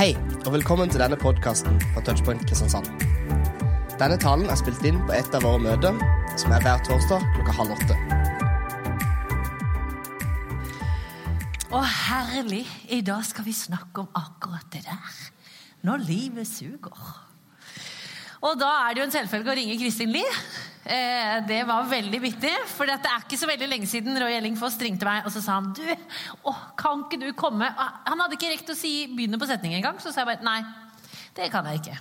Hei, 0.00 0.14
og 0.46 0.54
velkommen 0.54 0.88
til 0.88 1.02
denne 1.02 1.16
podkasten 1.20 1.74
fra 1.92 2.00
Touchpoint 2.00 2.40
Kristiansand. 2.48 2.86
Denne 4.00 4.16
talen 4.16 4.46
er 4.48 4.56
spilt 4.56 4.80
inn 4.88 4.96
på 5.04 5.12
et 5.12 5.34
av 5.36 5.44
våre 5.44 5.60
møter, 5.60 5.98
som 6.40 6.54
er 6.56 6.62
hver 6.64 6.80
torsdag 6.86 7.26
klokka 7.34 7.52
halv 7.58 7.74
åtte. 7.74 7.98
Å, 11.68 11.82
herlig! 11.84 12.62
I 12.88 13.02
dag 13.04 13.28
skal 13.28 13.44
vi 13.44 13.52
snakke 13.52 14.06
om 14.06 14.08
akkurat 14.16 14.72
det 14.72 14.86
der. 14.88 15.20
Når 15.84 16.08
livet 16.08 16.48
suger. 16.48 17.04
Og 18.40 18.56
da 18.56 18.72
er 18.86 18.96
det 18.96 19.02
jo 19.02 19.08
en 19.10 19.16
selvfølge 19.18 19.52
å 19.52 19.58
ringe 19.60 19.76
Kristin 19.84 20.16
Lie. 20.16 20.32
Eh, 20.84 21.44
det 21.44 21.60
var 21.68 21.84
veldig 21.84 22.20
vittig, 22.22 22.52
for 22.72 22.88
det 22.88 22.96
er 23.04 23.24
ikke 23.26 23.36
så 23.36 23.48
veldig 23.50 23.66
lenge 23.68 23.88
siden 23.88 24.16
Roy 24.16 24.32
Ellingfoss 24.38 24.78
ringte 24.80 25.04
meg 25.04 25.26
og 25.28 25.34
så 25.34 25.42
sa 25.44 25.58
han, 25.58 25.74
du, 25.76 25.84
å, 26.48 26.54
kan 26.80 27.02
ikke 27.04 27.18
du 27.20 27.26
komme? 27.36 27.68
Han 28.06 28.22
hadde 28.24 28.38
ikke 28.38 28.54
rekt 28.54 28.72
å 28.72 28.78
si 28.78 29.04
begynne 29.12 29.38
på 29.40 29.48
setningen 29.50 29.82
engang, 29.82 30.00
så 30.00 30.08
sa 30.08 30.22
jeg 30.22 30.30
bare 30.30 30.46
nei, 30.46 30.62
det 31.36 31.50
kan 31.52 31.68
jeg 31.68 31.82
ikke. 31.82 31.98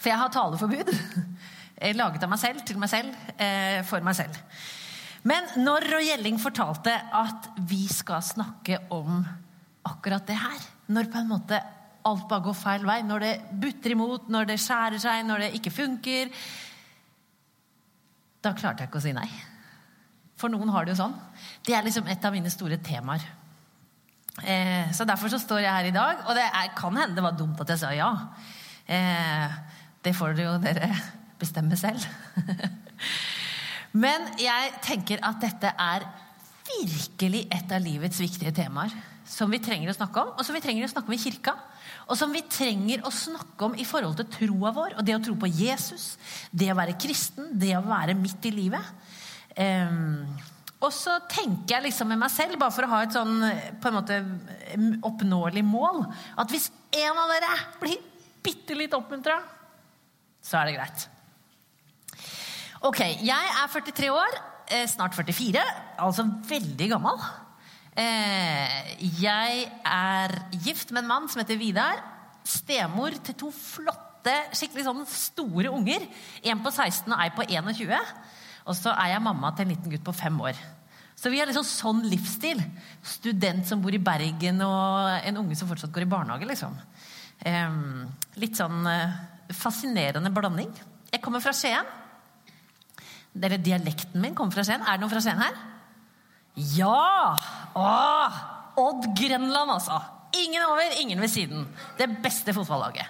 For 0.00 0.08
jeg 0.08 0.20
har 0.22 0.32
taleforbud. 0.32 0.94
Laget 2.00 2.24
av 2.24 2.32
meg 2.32 2.40
selv, 2.40 2.64
til 2.68 2.80
meg 2.80 2.92
selv, 2.92 3.12
eh, 3.36 3.80
for 3.88 4.04
meg 4.04 4.16
selv. 4.16 4.40
Men 5.28 5.44
når 5.60 5.84
Roy 5.92 6.08
Elling 6.14 6.40
fortalte 6.40 6.94
at 6.96 7.50
vi 7.68 7.82
skal 7.92 8.24
snakke 8.24 8.80
om 8.96 9.20
akkurat 9.88 10.24
det 10.28 10.38
her, 10.40 10.64
når 10.88 11.12
på 11.12 11.20
en 11.20 11.28
måte 11.28 11.60
alt 12.08 12.24
bare 12.28 12.44
går 12.48 12.56
feil 12.56 12.88
vei, 12.88 12.98
når 13.04 13.24
det 13.24 13.32
butter 13.60 13.92
imot, 13.92 14.28
når 14.32 14.48
det 14.48 14.58
skjærer 14.64 15.00
seg, 15.02 15.24
når 15.28 15.44
det 15.44 15.52
ikke 15.60 15.72
funker 15.76 16.32
Da 18.40 18.54
klarte 18.56 18.84
jeg 18.84 18.90
ikke 18.90 19.00
å 19.00 19.04
si 19.04 19.12
nei. 19.16 19.28
For 20.40 20.52
noen 20.52 20.72
har 20.72 20.86
det 20.86 20.94
jo 20.94 21.02
sånn. 21.02 21.16
Det 21.66 21.74
er 21.76 21.84
liksom 21.84 22.08
et 22.08 22.24
av 22.24 22.32
mine 22.32 22.52
store 22.52 22.80
temaer. 22.84 23.24
Eh, 24.40 24.88
så 24.96 25.04
derfor 25.04 25.28
så 25.32 25.40
står 25.42 25.64
jeg 25.66 25.74
her 25.74 25.88
i 25.90 25.94
dag, 25.94 26.22
og 26.24 26.36
det 26.38 26.46
er, 26.46 26.70
kan 26.76 26.96
hende 26.96 27.18
det 27.18 27.24
var 27.24 27.36
dumt 27.36 27.60
at 27.60 27.74
jeg 27.74 27.82
sa 27.82 27.90
ja. 27.92 28.10
Eh, 28.88 29.58
det 30.00 30.14
får 30.16 30.38
jo 30.40 30.54
dere 30.62 30.88
bestemme 31.40 31.76
selv. 31.76 32.06
Men 34.02 34.30
jeg 34.40 34.72
tenker 34.86 35.20
at 35.26 35.40
dette 35.42 35.74
er 35.74 36.06
virkelig 36.70 37.46
et 37.52 37.72
av 37.74 37.82
livets 37.84 38.20
viktige 38.22 38.52
temaer 38.56 38.92
som 39.30 39.50
vi 39.52 39.60
trenger 39.62 39.92
å 39.92 39.94
snakke 39.94 40.22
om, 40.22 40.30
og 40.34 40.46
som 40.46 40.56
vi 40.56 40.62
trenger 40.64 40.86
å 40.86 40.90
snakke 40.90 41.10
om 41.10 41.14
i 41.14 41.20
kirka. 41.22 41.54
Og 42.10 42.18
som 42.18 42.32
vi 42.34 42.42
trenger 42.50 43.04
å 43.06 43.12
snakke 43.14 43.68
om 43.68 43.76
i 43.78 43.86
forhold 43.86 44.16
til 44.18 44.30
troa 44.34 44.72
vår 44.74 44.96
og 44.98 45.04
det 45.06 45.14
å 45.14 45.20
tro 45.22 45.36
på 45.38 45.50
Jesus. 45.54 46.16
Det 46.50 46.70
å 46.72 46.78
være 46.78 46.98
kristen, 46.98 47.52
det 47.54 47.76
å 47.78 47.84
være 47.86 48.16
midt 48.18 48.48
i 48.50 48.54
livet. 48.54 48.88
Um, 49.54 50.26
og 50.80 50.90
så 50.96 51.18
tenker 51.30 51.76
jeg 51.76 51.86
liksom 51.90 52.10
med 52.10 52.18
meg 52.22 52.32
selv, 52.32 52.58
bare 52.58 52.74
for 52.74 52.86
å 52.86 52.90
ha 52.94 53.00
et 53.04 53.14
sånn 53.14 53.36
på 53.82 53.90
en 53.90 53.98
måte 53.98 54.18
oppnåelig 55.06 55.64
mål, 55.66 56.06
at 56.40 56.50
hvis 56.50 56.70
en 56.96 57.20
av 57.20 57.30
dere 57.30 57.54
blir 57.82 58.00
bitte 58.42 58.76
litt 58.78 58.96
oppmuntra, 58.96 59.36
så 60.40 60.60
er 60.60 60.70
det 60.70 60.78
greit. 60.78 61.04
Ok, 62.88 63.02
jeg 63.20 63.50
er 63.60 63.68
43 63.68 64.08
år, 64.08 64.38
eh, 64.38 64.49
snart 64.90 65.16
44, 65.18 65.62
altså 65.98 66.26
veldig 66.48 66.90
gammel. 66.92 67.22
Eh, 67.98 68.96
jeg 69.20 69.64
er 69.84 70.34
gift 70.62 70.92
med 70.94 71.02
en 71.02 71.10
mann 71.10 71.28
som 71.30 71.42
heter 71.42 71.58
Vidar. 71.60 72.02
Stemor 72.46 73.16
til 73.24 73.36
to 73.38 73.50
flotte, 73.54 74.34
skikkelig 74.56 74.86
sånn 74.86 75.02
store 75.10 75.72
unger. 75.74 76.06
En 76.46 76.62
på 76.62 76.72
16 76.72 77.10
og 77.10 77.18
ei 77.18 77.30
på 77.34 77.46
21. 77.50 77.96
Og 78.70 78.76
så 78.78 78.94
er 78.94 79.14
jeg 79.14 79.24
mamma 79.24 79.50
til 79.54 79.66
en 79.66 79.74
liten 79.74 79.92
gutt 79.92 80.06
på 80.06 80.16
fem 80.16 80.38
år. 80.44 80.58
Så 81.20 81.28
vi 81.32 81.40
har 81.40 81.50
liksom 81.50 81.66
sånn 81.66 82.04
livsstil. 82.08 82.62
Student 83.04 83.68
som 83.68 83.82
bor 83.82 83.92
i 83.92 84.00
Bergen, 84.00 84.62
og 84.64 85.26
en 85.26 85.40
unge 85.42 85.58
som 85.58 85.68
fortsatt 85.68 85.92
går 85.92 86.06
i 86.06 86.12
barnehage. 86.14 86.48
liksom. 86.48 86.76
litt 88.36 88.56
sånn 88.56 88.86
eh, 88.86 89.18
fascinerende 89.56 90.30
blanding. 90.32 90.70
Jeg 91.10 91.20
kommer 91.24 91.40
fra 91.40 91.52
Skien. 91.56 91.99
Eller 93.34 93.62
dialekten 93.62 94.20
min 94.22 94.34
kommer 94.34 94.54
fra 94.54 94.64
Skien. 94.66 94.82
Er 94.82 94.98
det 94.98 95.04
noen 95.04 95.12
fra 95.12 95.22
Skien 95.24 95.40
her? 95.40 95.60
Ja! 96.76 97.36
Åh, 97.78 98.40
Odd 98.80 99.12
Grenland, 99.18 99.70
altså. 99.76 100.00
Ingen 100.40 100.62
over, 100.66 100.98
ingen 101.00 101.20
ved 101.22 101.30
siden. 101.30 101.64
Det 101.98 102.08
beste 102.22 102.54
fotballaget. 102.54 103.06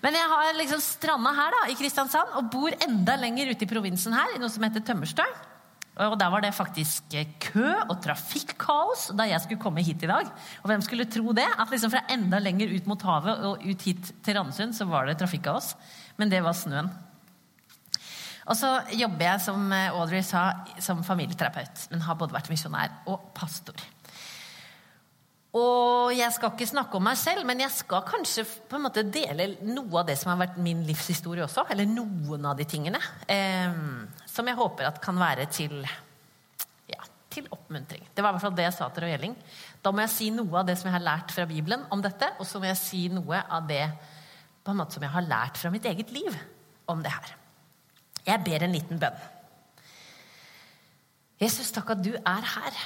Men 0.00 0.16
jeg 0.16 0.32
har 0.32 0.56
liksom 0.56 0.80
stranda 0.80 1.32
her 1.36 1.52
da, 1.52 1.62
i 1.68 1.76
Kristiansand 1.76 2.32
og 2.38 2.48
bor 2.52 2.72
enda 2.86 3.18
lenger 3.20 3.50
ute 3.52 3.66
i 3.66 3.68
provinsen 3.68 4.16
her, 4.16 4.32
i 4.32 4.40
noe 4.40 4.52
som 4.52 4.64
heter 4.64 4.84
Tømmerstø. 4.84 5.26
Og 6.00 6.14
Der 6.16 6.30
var 6.32 6.40
det 6.40 6.54
faktisk 6.56 7.12
kø 7.44 7.66
og 7.90 7.98
trafikkaos 8.00 9.10
da 9.18 9.26
jeg 9.28 9.42
skulle 9.44 9.60
komme 9.60 9.82
hit 9.84 10.00
i 10.06 10.08
dag. 10.08 10.28
Og 10.62 10.70
hvem 10.70 10.80
skulle 10.86 11.04
tro 11.10 11.34
det? 11.36 11.44
At 11.44 11.68
liksom 11.68 11.92
fra 11.92 12.06
enda 12.08 12.40
lenger 12.40 12.72
ut 12.72 12.88
mot 12.88 13.02
havet 13.04 13.44
og 13.44 13.66
ut 13.66 13.84
hit 13.84 14.12
til 14.24 14.38
Randesund 14.38 14.72
så 14.78 14.86
var 14.88 15.10
det 15.10 15.18
trafikkaos. 15.20 15.74
Men 16.16 16.32
det 16.32 16.40
var 16.46 16.56
snøen. 16.56 16.88
Og 18.50 18.58
så 18.58 18.70
jobber 18.98 19.28
jeg, 19.28 19.42
som 19.44 19.70
eh, 19.72 19.94
Audrey 19.94 20.24
sa, 20.26 20.50
som 20.82 21.04
familieterapeut. 21.06 21.86
Men 21.92 22.02
har 22.02 22.18
både 22.18 22.34
vært 22.34 22.50
misjonær 22.50 23.00
og 23.10 23.30
pastor. 23.36 23.78
Og 25.56 26.12
jeg 26.14 26.30
skal 26.34 26.52
ikke 26.52 26.68
snakke 26.70 26.98
om 26.98 27.06
meg 27.08 27.18
selv, 27.18 27.42
men 27.46 27.62
jeg 27.62 27.74
skal 27.74 28.04
kanskje 28.06 28.44
på 28.70 28.78
en 28.78 28.84
måte 28.84 29.02
dele 29.06 29.48
noe 29.66 30.02
av 30.02 30.06
det 30.06 30.14
som 30.18 30.30
har 30.30 30.38
vært 30.44 30.60
min 30.62 30.84
livshistorie 30.86 31.46
også. 31.46 31.66
Eller 31.70 31.90
noen 31.90 32.46
av 32.50 32.58
de 32.58 32.66
tingene. 32.70 33.00
Eh, 33.30 33.80
som 34.30 34.50
jeg 34.50 34.58
håper 34.58 34.90
at 34.90 35.00
kan 35.02 35.18
være 35.18 35.46
til, 35.54 35.82
ja, 36.90 37.10
til 37.30 37.50
oppmuntring. 37.54 38.06
Det 38.14 38.22
var 38.22 38.34
i 38.34 38.38
hvert 38.38 38.46
fall 38.48 38.58
det 38.58 38.66
jeg 38.66 38.78
sa 38.78 38.90
til 38.90 39.06
Roy 39.06 39.14
Elling. 39.14 39.34
Da 39.82 39.94
må 39.94 40.02
jeg 40.06 40.14
si 40.14 40.30
noe 40.34 40.62
av 40.62 40.70
det 40.70 40.78
som 40.78 40.90
jeg 40.90 40.98
har 40.98 41.06
lært 41.06 41.34
fra 41.34 41.46
Bibelen 41.50 41.86
om 41.94 42.02
dette, 42.02 42.34
og 42.38 42.50
så 42.50 42.62
må 42.62 42.70
jeg 42.70 42.82
si 42.82 43.04
noe 43.14 43.42
av 43.46 43.66
det 43.70 43.84
på 44.60 44.74
en 44.74 44.82
måte 44.82 44.98
som 44.98 45.06
jeg 45.06 45.14
har 45.14 45.26
lært 45.26 45.58
fra 45.58 45.70
mitt 45.74 45.86
eget 45.86 46.10
liv 46.14 46.34
om 46.90 47.02
det 47.02 47.14
her. 47.14 47.39
Jeg 48.26 48.42
ber 48.46 48.64
en 48.64 48.74
liten 48.74 49.00
bønn. 49.00 49.20
Jesus, 51.40 51.70
takk 51.72 51.94
at 51.94 52.02
du 52.04 52.12
er 52.18 52.48
her. 52.54 52.80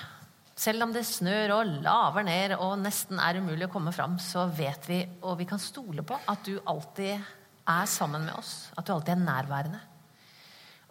Selv 0.54 0.84
om 0.86 0.92
det 0.94 1.02
snør 1.08 1.56
og 1.56 1.72
laver 1.82 2.22
ned 2.26 2.54
og 2.60 2.76
nesten 2.78 3.18
er 3.18 3.40
umulig 3.42 3.66
å 3.66 3.72
komme 3.72 3.92
fram, 3.94 4.14
så 4.22 4.46
vet 4.54 4.86
vi, 4.86 5.00
og 5.26 5.40
vi 5.40 5.48
kan 5.50 5.58
stole 5.58 6.04
på, 6.06 6.14
at 6.30 6.46
du 6.46 6.60
alltid 6.62 7.16
er 7.18 7.90
sammen 7.90 8.28
med 8.28 8.36
oss. 8.38 8.70
At 8.78 8.86
du 8.86 8.94
alltid 8.94 9.16
er 9.16 9.24
nærværende. 9.24 9.82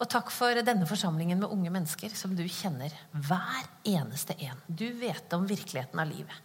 Og 0.04 0.10
takk 0.12 0.34
for 0.34 0.60
denne 0.66 0.88
forsamlingen 0.90 1.40
med 1.40 1.54
unge 1.54 1.72
mennesker 1.72 2.12
som 2.18 2.34
du 2.36 2.44
kjenner. 2.44 2.92
Hver 3.14 3.70
eneste 3.88 4.36
en. 4.44 4.60
Du 4.68 4.90
vet 5.00 5.32
om 5.38 5.46
virkeligheten 5.48 6.02
av 6.02 6.10
livet. 6.10 6.36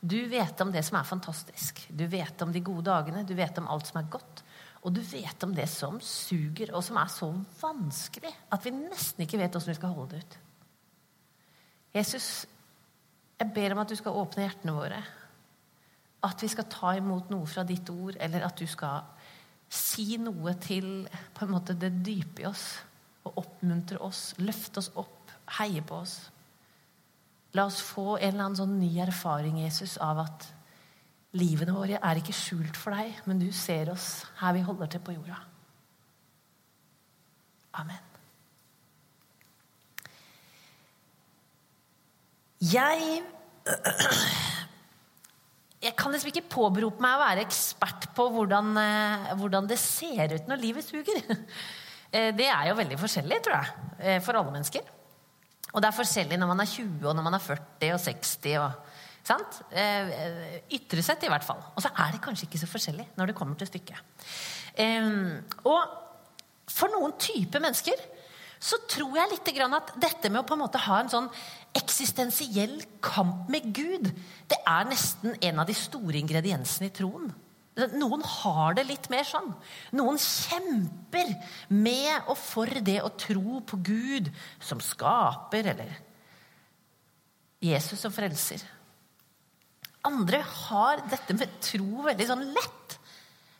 Du 0.00 0.16
vet 0.30 0.64
om 0.64 0.72
det 0.72 0.80
som 0.86 0.96
er 0.98 1.06
fantastisk. 1.06 1.84
Du 1.92 2.06
vet 2.10 2.40
om 2.42 2.54
de 2.54 2.62
gode 2.64 2.86
dagene. 2.88 3.26
Du 3.28 3.34
vet 3.38 3.58
om 3.60 3.68
alt 3.70 3.90
som 3.90 4.00
er 4.00 4.08
godt. 4.10 4.42
Og 4.82 4.94
du 4.94 5.00
vet 5.06 5.44
om 5.46 5.52
det 5.54 5.68
som 5.70 6.00
suger, 6.02 6.72
og 6.74 6.82
som 6.82 6.98
er 6.98 7.10
så 7.12 7.28
vanskelig 7.60 8.32
at 8.50 8.64
vi 8.66 8.74
nesten 8.74 9.22
ikke 9.22 9.38
vet 9.38 9.54
åssen 9.58 9.70
vi 9.70 9.78
skal 9.78 9.94
holde 9.94 10.16
det 10.16 10.24
ut. 10.24 10.38
Jesus, 11.92 12.28
jeg 13.38 13.52
ber 13.54 13.74
om 13.74 13.82
at 13.82 13.92
du 13.92 13.96
skal 13.98 14.16
åpne 14.18 14.46
hjertene 14.46 14.74
våre. 14.74 15.02
At 16.26 16.42
vi 16.42 16.50
skal 16.50 16.70
ta 16.70 16.94
imot 16.98 17.30
noe 17.30 17.46
fra 17.50 17.64
ditt 17.68 17.88
ord, 17.92 18.16
eller 18.18 18.46
at 18.46 18.58
du 18.58 18.66
skal 18.70 19.04
si 19.72 20.16
noe 20.20 20.56
til 20.62 21.06
på 21.34 21.46
en 21.46 21.52
måte 21.54 21.76
det 21.78 21.92
dype 22.04 22.42
i 22.42 22.48
oss. 22.48 22.66
Og 23.28 23.38
oppmuntre 23.44 24.00
oss, 24.02 24.32
løfte 24.42 24.82
oss 24.82 24.90
opp, 24.98 25.30
heie 25.60 25.82
på 25.86 26.00
oss. 26.02 26.16
La 27.54 27.68
oss 27.68 27.78
få 27.84 28.16
en 28.16 28.32
eller 28.32 28.46
annen 28.48 28.58
sånn 28.58 28.78
ny 28.80 28.90
erfaring 29.04 29.60
Jesus, 29.62 29.98
av 30.00 30.24
at 30.24 30.48
livene 31.38 31.74
våre 31.74 31.98
er 31.98 32.20
ikke 32.20 32.34
skjult 32.36 32.76
for 32.76 32.94
deg, 32.96 33.22
men 33.28 33.40
du 33.40 33.48
ser 33.56 33.90
oss 33.92 34.24
her 34.42 34.56
vi 34.56 34.64
holder 34.66 34.90
til 34.92 35.04
på 35.04 35.14
jorda. 35.16 35.38
Amen. 37.80 38.10
Jeg 42.62 43.22
Jeg 45.82 45.96
kan 45.98 46.12
liksom 46.14 46.28
ikke 46.30 46.46
påberope 46.46 47.02
meg 47.02 47.16
å 47.16 47.22
være 47.24 47.42
ekspert 47.42 48.04
på 48.14 48.28
hvordan, 48.30 48.68
eh, 48.78 49.32
hvordan 49.34 49.66
det 49.66 49.80
ser 49.82 50.30
ut 50.36 50.50
når 50.50 50.60
livet 50.62 50.86
suger. 50.86 51.24
Eh, 52.12 52.28
det 52.36 52.44
er 52.44 52.66
jo 52.68 52.74
veldig 52.76 52.98
forskjellig, 53.00 53.38
tror 53.40 53.54
jeg, 53.56 53.84
eh, 54.04 54.18
for 54.20 54.36
alle 54.36 54.52
mennesker. 54.52 54.82
Og 55.72 55.80
det 55.80 55.88
er 55.88 55.96
forskjellig 55.96 56.36
når 56.36 56.50
man 56.50 56.60
er 56.60 56.68
20, 56.68 57.06
og 57.08 57.14
når 57.16 57.24
man 57.24 57.36
er 57.38 57.40
40 57.40 57.94
og 57.94 58.00
60. 58.04 58.58
og 58.60 58.91
Sant? 59.22 59.60
Ytre 59.72 61.02
sett, 61.04 61.22
i 61.22 61.30
hvert 61.30 61.46
fall. 61.46 61.60
Og 61.76 61.84
så 61.84 61.92
er 61.94 62.14
det 62.14 62.22
kanskje 62.24 62.48
ikke 62.48 62.62
så 62.62 62.70
forskjellig 62.70 63.06
når 63.18 63.30
det 63.30 63.36
kommer 63.38 63.58
til 63.58 63.70
stykket. 63.70 63.98
Og 65.68 65.82
for 66.72 66.90
noen 66.94 67.14
type 67.20 67.60
mennesker 67.62 68.02
så 68.62 68.78
tror 68.86 69.16
jeg 69.18 69.30
litt 69.32 69.48
at 69.62 69.94
dette 69.98 70.30
med 70.30 70.42
å 70.42 70.46
på 70.46 70.54
en 70.54 70.62
måte 70.62 70.78
ha 70.84 71.00
en 71.02 71.10
sånn 71.10 71.30
eksistensiell 71.74 72.76
kamp 73.02 73.48
med 73.50 73.72
Gud, 73.74 74.10
det 74.46 74.58
er 74.68 74.86
nesten 74.86 75.34
en 75.34 75.58
av 75.58 75.66
de 75.66 75.74
store 75.74 76.20
ingrediensene 76.20 76.86
i 76.86 76.94
troen. 76.94 77.32
Noen 77.96 78.22
har 78.28 78.76
det 78.76 78.84
litt 78.86 79.08
mer 79.10 79.24
sånn. 79.26 79.48
Noen 79.96 80.18
kjemper 80.20 81.32
med 81.72 82.28
og 82.28 82.36
for 82.38 82.70
det 82.84 82.98
å 83.02 83.14
tro 83.18 83.62
på 83.66 83.80
Gud 83.82 84.28
som 84.62 84.82
skaper, 84.84 85.72
eller 85.72 85.94
Jesus 87.62 87.98
som 88.02 88.12
frelser. 88.14 88.62
Andre 90.08 90.40
har 90.42 91.02
dette 91.10 91.34
med 91.38 91.58
tro 91.62 92.06
veldig 92.08 92.26
sånn 92.26 92.46
lett. 92.54 92.96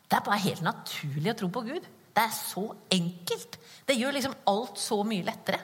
Det 0.08 0.18
er 0.18 0.24
bare 0.26 0.42
helt 0.44 0.64
naturlig 0.66 1.30
å 1.32 1.36
tro 1.38 1.50
på 1.52 1.62
Gud. 1.68 1.84
Det 2.12 2.22
er 2.22 2.32
så 2.34 2.64
enkelt. 2.92 3.58
Det 3.88 3.96
gjør 3.96 4.16
liksom 4.18 4.34
alt 4.50 4.80
så 4.80 4.98
mye 5.06 5.24
lettere. 5.24 5.60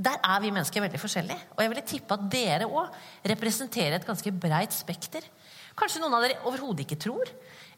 Der 0.00 0.18
er 0.22 0.42
vi 0.42 0.52
mennesker 0.52 0.84
veldig 0.84 1.00
forskjellige. 1.00 1.46
Og 1.54 1.62
jeg 1.62 1.72
ville 1.72 1.86
tippe 1.88 2.16
at 2.16 2.26
dere 2.32 2.68
òg 2.68 2.98
representerer 3.32 3.98
et 3.98 4.06
ganske 4.06 4.32
breit 4.34 4.74
spekter. 4.74 5.24
Kanskje 5.78 6.02
noen 6.02 6.16
av 6.18 6.26
dere 6.26 6.42
overhodet 6.48 6.84
ikke 6.84 7.00
tror, 7.00 7.30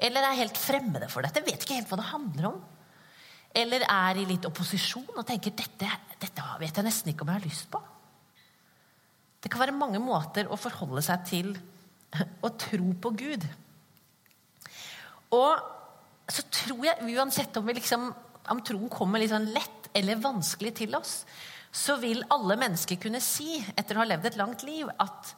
eller 0.03 0.27
er 0.27 0.41
helt 0.41 0.59
fremmede 0.59 1.09
for 1.13 1.25
dette. 1.25 1.45
Vet 1.47 1.63
ikke 1.63 1.79
helt 1.79 1.91
hva 1.93 2.01
det 2.01 2.11
handler 2.11 2.49
om. 2.51 2.61
Eller 3.63 3.85
er 3.85 4.19
i 4.19 4.27
litt 4.29 4.47
opposisjon 4.49 5.13
og 5.13 5.27
tenker 5.29 5.55
dette, 5.57 5.89
dette 6.19 6.47
vet 6.61 6.79
jeg 6.79 6.87
nesten 6.87 7.13
ikke 7.13 7.27
om 7.27 7.33
jeg 7.33 7.43
har 7.43 7.51
lyst 7.51 7.69
på. 7.73 7.81
Det 9.43 9.51
kan 9.53 9.61
være 9.61 9.77
mange 9.77 10.01
måter 10.01 10.49
å 10.49 10.59
forholde 10.59 11.03
seg 11.05 11.27
til 11.29 11.53
å 12.45 12.51
tro 12.61 12.93
på 13.03 13.13
Gud. 13.17 13.47
Og 15.33 16.33
så 16.33 16.45
tror 16.53 16.85
jeg 16.87 17.17
uansett 17.17 17.57
om, 17.61 17.71
liksom, 17.73 18.11
om 18.53 18.61
troen 18.65 18.91
kommer 18.93 19.23
litt 19.23 19.33
sånn 19.33 19.51
lett 19.55 19.89
eller 19.97 20.21
vanskelig 20.21 20.75
til 20.83 20.97
oss, 20.97 21.23
så 21.73 21.97
vil 22.01 22.21
alle 22.33 22.59
mennesker 22.61 22.99
kunne 23.01 23.21
si, 23.25 23.57
etter 23.77 23.97
å 23.97 24.03
ha 24.03 24.09
levd 24.09 24.29
et 24.29 24.39
langt 24.41 24.65
liv, 24.67 24.89
at 25.01 25.33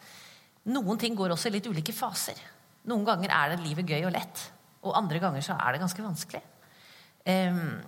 noen 0.70 0.98
ting 0.98 1.14
går 1.18 1.34
også 1.34 1.50
i 1.50 1.56
litt 1.56 1.68
ulike 1.70 1.94
faser. 1.94 2.38
Noen 2.90 3.06
ganger 3.06 3.32
er 3.34 3.54
det 3.54 3.62
livet 3.62 3.90
gøy 3.94 4.08
og 4.08 4.14
lett, 4.14 4.42
og 4.84 4.96
andre 4.98 5.22
ganger 5.22 5.46
så 5.46 5.56
er 5.56 5.74
det 5.74 5.82
ganske 5.84 6.04
vanskelig. 6.04 6.42
Um, 7.24 7.78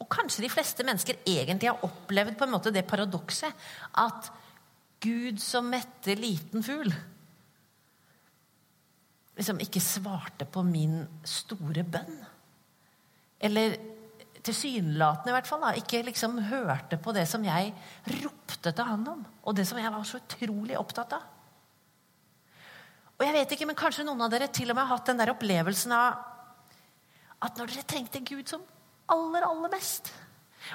og 0.00 0.08
kanskje 0.12 0.44
de 0.44 0.52
fleste 0.52 0.86
mennesker 0.86 1.18
egentlig 1.28 1.68
har 1.68 1.82
opplevd 1.84 2.38
på 2.38 2.46
en 2.46 2.54
måte 2.54 2.72
det 2.72 2.86
paradokset 2.88 3.66
at 4.00 4.30
Gud 5.02 5.42
som 5.42 5.68
metter 5.68 6.18
liten 6.20 6.64
fugl 6.64 6.94
liksom 9.36 9.60
ikke 9.60 9.82
svarte 9.84 10.46
på 10.48 10.64
min 10.66 11.02
store 11.26 11.84
bønn. 11.84 12.18
Eller 13.46 13.76
tilsynelatende 14.46 15.32
i 15.32 15.36
hvert 15.36 15.48
fall, 15.48 15.64
da, 15.64 15.72
ikke 15.76 16.04
liksom 16.06 16.38
hørte 16.48 16.98
på 17.02 17.12
det 17.16 17.26
som 17.28 17.44
jeg 17.44 17.72
ropte 18.22 18.72
til 18.72 18.86
han 18.88 19.08
om, 19.10 19.24
og 19.42 19.56
det 19.58 19.66
som 19.68 19.80
jeg 19.80 19.92
var 19.92 20.06
så 20.06 20.20
utrolig 20.22 20.78
opptatt 20.78 21.16
av. 21.18 21.32
Og 23.16 23.24
jeg 23.24 23.32
vet 23.32 23.52
ikke, 23.56 23.68
men 23.68 23.78
Kanskje 23.78 24.04
noen 24.06 24.26
av 24.26 24.32
dere 24.32 24.48
til 24.52 24.70
og 24.70 24.76
med 24.76 24.84
har 24.84 24.98
hatt 24.98 25.10
den 25.10 25.20
der 25.20 25.32
opplevelsen 25.32 25.94
av 25.96 26.22
at 27.46 27.58
når 27.58 27.72
dere 27.72 27.88
trengte 27.88 28.22
Gud 28.24 28.48
som 28.48 28.62
aller, 29.12 29.44
aller 29.44 29.72
mest, 29.72 30.12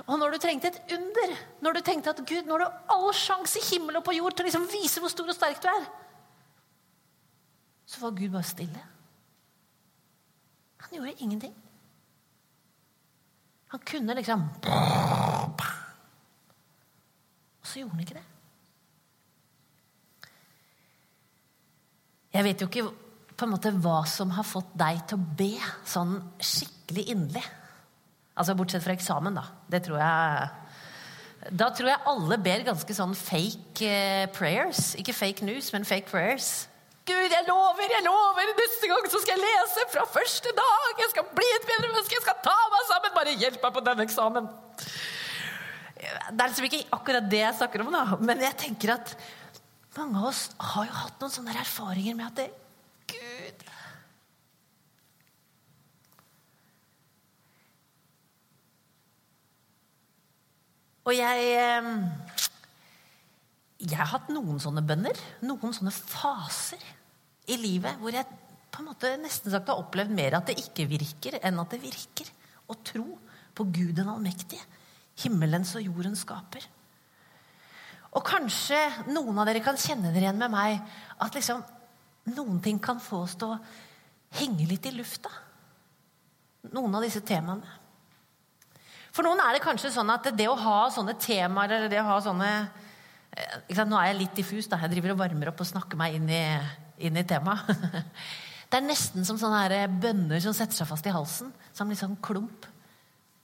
og 0.07 0.15
når 0.19 0.35
du 0.35 0.41
trengte 0.41 0.69
et 0.71 0.93
under, 0.95 1.33
når 1.63 1.77
du 1.77 1.81
tenkte 1.85 2.13
at 2.13 2.21
Gud, 2.23 2.45
nå 2.47 2.55
har 2.55 2.63
du 2.63 2.93
all 2.95 3.09
sjanse 3.17 3.59
i 3.59 3.65
himmel 3.73 3.99
og 3.99 4.05
på 4.05 4.15
jord 4.15 4.37
til 4.37 4.45
å 4.45 4.47
liksom 4.47 4.69
vise 4.71 5.03
hvor 5.03 5.11
stor 5.11 5.31
og 5.31 5.35
sterk 5.35 5.59
du 5.63 5.67
er, 5.71 5.87
så 7.91 7.99
var 8.05 8.15
Gud 8.15 8.31
bare 8.31 8.47
stille. 8.47 8.83
Han 10.85 10.95
gjorde 10.95 11.13
ingenting. 11.19 11.55
Han 13.71 13.79
kunne 13.87 14.15
liksom 14.15 14.47
Og 17.61 17.67
så 17.67 17.79
gjorde 17.79 17.91
han 17.91 18.03
ikke 18.03 18.17
det. 18.17 18.27
Jeg 22.31 22.47
vet 22.47 22.61
jo 22.63 22.67
ikke 22.67 22.87
på 23.35 23.47
en 23.47 23.51
måte 23.51 23.73
hva 23.83 24.01
som 24.07 24.31
har 24.35 24.47
fått 24.47 24.71
deg 24.79 25.03
til 25.07 25.19
å 25.19 25.35
be 25.39 25.53
sånn 25.87 26.15
skikkelig 26.39 27.05
inderlig. 27.11 27.43
Altså 28.39 28.55
Bortsett 28.55 28.83
fra 28.85 28.95
eksamen, 28.95 29.35
da. 29.35 29.43
Det 29.67 29.83
tror 29.83 29.99
jeg 29.99 30.49
Da 31.59 31.67
tror 31.75 31.89
jeg 31.91 32.07
alle 32.07 32.37
ber 32.39 32.67
ganske 32.67 32.95
sånn 32.95 33.15
fake 33.17 33.87
eh, 33.87 34.27
prayers. 34.31 34.93
Ikke 34.95 35.15
fake 35.15 35.47
news, 35.47 35.71
men 35.73 35.87
fake 35.87 36.07
prayers. 36.11 36.70
Gud, 37.11 37.33
jeg 37.33 37.43
lover, 37.47 37.91
jeg 37.91 38.03
lover! 38.05 38.51
Neste 38.55 38.87
gang 38.87 39.07
så 39.11 39.19
skal 39.19 39.35
jeg 39.35 39.43
lese 39.43 39.83
fra 39.91 40.03
første 40.07 40.51
dag! 40.55 40.91
Jeg 41.01 41.11
skal 41.11 41.25
bli 41.35 41.47
et 41.57 41.65
bedre 41.67 41.89
menneske! 41.89 42.15
Jeg 42.15 42.23
skal 42.23 42.37
ta 42.45 42.55
meg 42.71 42.85
sammen! 42.87 43.13
Bare 43.17 43.33
hjelp 43.41 43.65
meg 43.65 43.73
på 43.75 43.83
denne 43.87 44.05
eksamen! 44.07 44.47
Det 46.01 46.39
er 46.39 46.47
liksom 46.47 46.67
ikke 46.69 46.85
akkurat 46.95 47.27
det 47.31 47.41
jeg 47.41 47.57
snakker 47.59 47.83
om, 47.83 47.91
da. 47.93 48.19
Men 48.23 48.43
jeg 48.45 48.55
tenker 48.63 48.95
at 48.95 49.11
mange 49.97 50.21
av 50.21 50.29
oss 50.29 50.45
har 50.71 50.87
jo 50.87 50.95
hatt 51.01 51.19
noen 51.19 51.33
sånne 51.35 51.57
erfaringer 51.65 52.15
med 52.15 52.29
at 52.29 52.39
det, 52.39 52.47
Gud 53.11 53.67
Og 61.09 61.15
jeg 61.17 61.51
eh, 61.57 61.91
Jeg 63.81 63.97
har 63.99 64.11
hatt 64.13 64.29
noen 64.31 64.61
sånne 64.61 64.83
bønner. 64.85 65.17
Noen 65.43 65.73
sånne 65.75 65.91
faser 65.91 66.81
i 67.51 67.57
livet 67.59 67.99
hvor 68.01 68.15
jeg 68.15 68.27
på 68.71 68.81
en 68.81 68.87
måte 68.87 69.11
nesten 69.19 69.51
sagt 69.51 69.69
har 69.71 69.81
opplevd 69.81 70.13
mer 70.15 70.37
at 70.37 70.47
det 70.47 70.59
ikke 70.61 70.87
virker, 70.89 71.37
enn 71.43 71.59
at 71.59 71.73
det 71.73 71.81
virker. 71.83 72.29
Å 72.71 72.77
tro 72.87 73.05
på 73.57 73.65
Gud 73.67 73.97
den 73.97 74.09
allmektige. 74.09 74.63
Himmelens 75.21 75.73
og 75.75 75.83
jordens 75.83 76.23
skaper. 76.23 76.63
Og 78.15 78.23
kanskje 78.27 78.79
noen 79.11 79.37
av 79.39 79.47
dere 79.47 79.63
kan 79.63 79.79
kjenne 79.79 80.11
dere 80.11 80.27
igjen 80.27 80.39
med 80.39 80.51
meg 80.51 80.79
at 81.21 81.35
liksom 81.35 81.61
noen 82.31 82.59
ting 82.63 82.79
kan 82.83 82.99
få 83.01 83.23
oss 83.25 83.37
til 83.39 83.53
å 83.53 83.59
henge 84.39 84.67
litt 84.69 84.87
i 84.87 84.93
lufta. 84.95 85.31
Noen 86.71 86.95
av 86.95 87.03
disse 87.03 87.23
temaene. 87.25 87.79
For 89.11 89.27
noen 89.27 89.41
er 89.43 89.57
det 89.57 89.63
kanskje 89.63 89.91
sånn 89.91 90.11
at 90.13 90.29
det 90.37 90.47
å 90.47 90.59
ha 90.59 90.85
sånne 90.93 91.17
temaer 91.19 91.75
eller 91.75 91.91
det 91.91 91.99
å 91.99 92.07
ha 92.07 92.19
sånne 92.23 92.51
eh, 92.55 93.81
Nå 93.83 93.97
er 93.99 94.11
jeg 94.11 94.19
litt 94.21 94.37
diffus, 94.39 94.69
da. 94.71 94.79
Jeg 94.79 94.93
driver 94.93 95.15
og 95.15 95.19
varmer 95.23 95.51
opp 95.51 95.63
og 95.63 95.67
snakker 95.67 95.99
meg 95.99 96.15
inn 96.15 96.29
i, 96.31 96.43
inn 97.07 97.19
i 97.19 97.25
temaet. 97.27 97.69
Det 98.71 98.79
er 98.79 98.85
nesten 98.87 99.25
som 99.27 99.35
sånne 99.35 99.81
bønner 99.99 100.39
som 100.39 100.53
setter 100.55 100.77
seg 100.77 100.87
fast 100.87 101.07
i 101.09 101.11
halsen. 101.11 101.49
Som 101.75 101.89
litt 101.91 101.99
sånn 101.99 102.15
klump. 102.23 102.63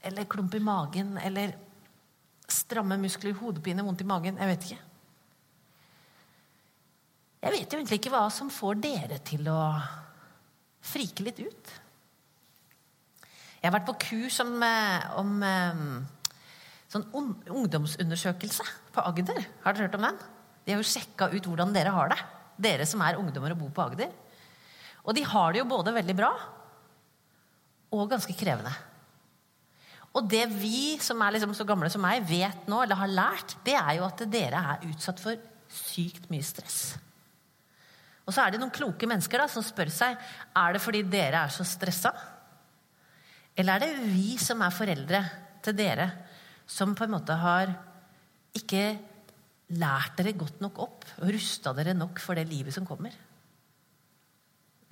Eller 0.07 0.27
klump 0.31 0.53
i 0.55 0.61
magen. 0.63 1.17
Eller 1.19 1.51
stramme 2.47 2.95
muskler, 3.01 3.35
hodepine, 3.35 3.83
vondt 3.83 4.05
i 4.05 4.07
magen. 4.07 4.39
Jeg 4.39 4.53
vet 4.53 4.67
ikke. 4.69 4.83
Jeg 7.43 7.53
vet 7.53 7.73
jo 7.73 7.81
egentlig 7.81 7.99
ikke 7.99 8.13
hva 8.15 8.23
som 8.33 8.49
får 8.51 8.79
dere 8.85 9.19
til 9.27 9.51
å 9.51 9.59
frike 10.87 11.25
litt 11.27 11.43
ut. 11.43 11.73
Jeg 13.57 13.67
har 13.67 13.75
vært 13.75 13.89
på 13.89 13.97
kurs 14.05 14.39
om, 14.45 14.55
eh, 14.63 15.05
om 15.19 15.43
eh, 15.43 15.83
sånn 16.93 17.05
ungdomsundersøkelse 17.11 18.63
på 18.95 19.05
Agder. 19.11 19.43
Har 19.65 19.75
dere 19.75 19.87
hørt 19.87 19.99
om 19.99 20.07
den? 20.07 20.19
De 20.63 20.73
har 20.73 20.81
jo 20.81 20.87
sjekka 20.87 21.29
ut 21.33 21.51
hvordan 21.51 21.75
dere 21.75 21.91
har 21.95 22.15
det. 22.15 22.19
Dere 22.57 22.87
som 22.89 23.01
er 23.05 23.19
ungdommer 23.19 23.53
og 23.53 23.61
bor 23.61 23.73
på 23.75 23.87
Agder. 23.87 24.13
Og 25.07 25.15
de 25.15 25.23
har 25.23 25.53
det 25.53 25.61
jo 25.61 25.69
både 25.69 25.95
veldig 25.95 26.15
bra 26.17 26.31
og 27.95 28.09
ganske 28.11 28.35
krevende. 28.35 28.73
Og 30.17 30.25
det 30.27 30.43
vi 30.57 30.97
som 31.03 31.21
er 31.21 31.35
liksom 31.35 31.53
så 31.55 31.65
gamle 31.67 31.89
som 31.93 32.01
meg, 32.03 32.25
vet 32.27 32.65
nå, 32.67 32.81
eller 32.83 32.99
har 32.99 33.11
lært, 33.11 33.57
det 33.65 33.75
er 33.77 33.99
jo 33.99 34.07
at 34.07 34.23
dere 34.31 34.63
er 34.73 34.87
utsatt 34.89 35.21
for 35.21 35.37
sykt 35.71 36.25
mye 36.31 36.45
stress. 36.45 36.97
Og 38.27 38.33
så 38.35 38.43
er 38.43 38.53
det 38.53 38.59
noen 38.59 38.73
kloke 38.73 39.07
mennesker 39.07 39.39
da, 39.39 39.47
som 39.51 39.63
spør 39.63 39.91
seg 39.93 40.17
er 40.17 40.75
det 40.75 40.81
fordi 40.83 41.03
dere 41.07 41.45
er 41.45 41.53
så 41.53 41.63
stressa. 41.67 42.11
Eller 43.57 43.77
er 43.77 43.85
det 43.85 44.09
vi 44.11 44.35
som 44.41 44.59
er 44.65 44.75
foreldre 44.75 45.21
til 45.63 45.77
dere, 45.77 46.09
som 46.67 46.95
på 46.97 47.05
en 47.05 47.13
måte 47.13 47.37
har 47.39 47.71
ikke 48.57 48.83
lært 49.75 50.15
dere 50.19 50.35
godt 50.37 50.61
nok 50.63 50.77
opp 50.79 51.07
og 51.19 51.31
rusta 51.33 51.73
dere 51.75 51.95
nok 51.97 52.21
for 52.23 52.39
det 52.39 52.47
livet 52.47 52.75
som 52.75 52.85
kommer? 52.87 53.11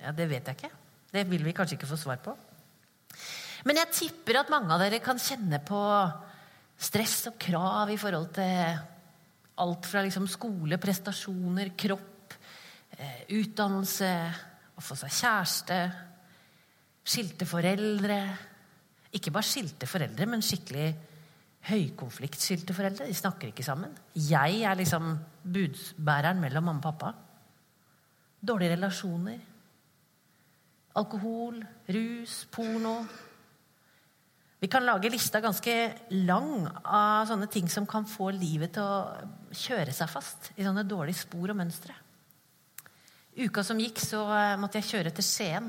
Ja, 0.00 0.12
Det 0.12 0.28
vet 0.28 0.46
jeg 0.46 0.58
ikke. 0.58 0.74
Det 1.12 1.24
vil 1.30 1.44
vi 1.44 1.54
kanskje 1.56 1.78
ikke 1.78 1.88
få 1.88 1.96
svar 1.96 2.20
på. 2.20 2.34
Men 3.64 3.80
jeg 3.80 3.94
tipper 3.94 4.42
at 4.42 4.50
mange 4.52 4.74
av 4.74 4.82
dere 4.82 5.00
kan 5.00 5.18
kjenne 5.18 5.62
på 5.64 5.80
stress 6.76 7.30
og 7.30 7.38
krav 7.40 7.90
i 7.90 7.96
forhold 7.96 8.28
til 8.36 8.76
alt 9.64 9.88
fra 9.88 10.02
liksom 10.04 10.26
skole, 10.28 10.76
prestasjoner, 10.76 11.72
kropp, 11.78 12.36
eh, 12.98 13.24
utdannelse, 13.32 14.12
å 14.76 14.84
få 14.84 14.96
seg 15.00 15.14
kjæreste, 15.16 15.78
skilte 17.06 17.48
foreldre. 17.48 18.18
Ikke 19.16 19.32
bare 19.32 19.48
skilte 19.48 19.88
foreldre, 19.88 20.26
men 20.28 20.44
skikkelig 20.44 20.90
høykonfliktskilte 21.66 22.74
foreldre. 22.76 23.08
De 23.08 23.16
snakker 23.16 23.50
ikke 23.50 23.66
sammen. 23.66 23.94
Jeg 24.14 24.62
er 24.62 24.78
liksom 24.78 25.14
budbæreren 25.42 26.40
mellom 26.42 26.68
mamma 26.70 26.80
og 26.80 26.86
pappa. 26.86 27.12
Dårlige 28.46 28.76
relasjoner. 28.76 29.38
Alkohol, 30.96 31.60
rus, 31.92 32.36
porno. 32.52 32.96
Vi 34.58 34.70
kan 34.72 34.86
lage 34.86 35.10
lista 35.12 35.42
ganske 35.44 35.74
lang 36.24 36.64
av 36.80 37.26
sånne 37.28 37.48
ting 37.52 37.68
som 37.68 37.84
kan 37.88 38.06
få 38.08 38.30
livet 38.32 38.72
til 38.78 38.86
å 38.86 39.50
kjøre 39.52 39.92
seg 39.92 40.08
fast 40.08 40.52
i 40.56 40.64
sånne 40.64 40.86
dårlige 40.88 41.20
spor 41.26 41.52
og 41.52 41.58
mønstre. 41.58 41.96
Uka 43.36 43.60
som 43.66 43.80
gikk, 43.82 44.00
så 44.00 44.22
eh, 44.32 44.54
måtte 44.56 44.80
jeg 44.80 44.88
kjøre 44.94 45.12
til 45.12 45.26
Skien. 45.26 45.68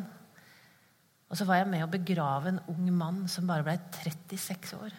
Og 1.27 1.35
så 1.35 1.43
var 1.43 1.59
jeg 1.59 1.67
med 1.73 1.83
å 1.83 1.91
begrave 1.91 2.53
en 2.53 2.61
ung 2.71 2.87
mann 2.95 3.25
som 3.27 3.49
bare 3.49 3.65
ble 3.67 3.75
36 3.99 4.77
år. 4.79 4.95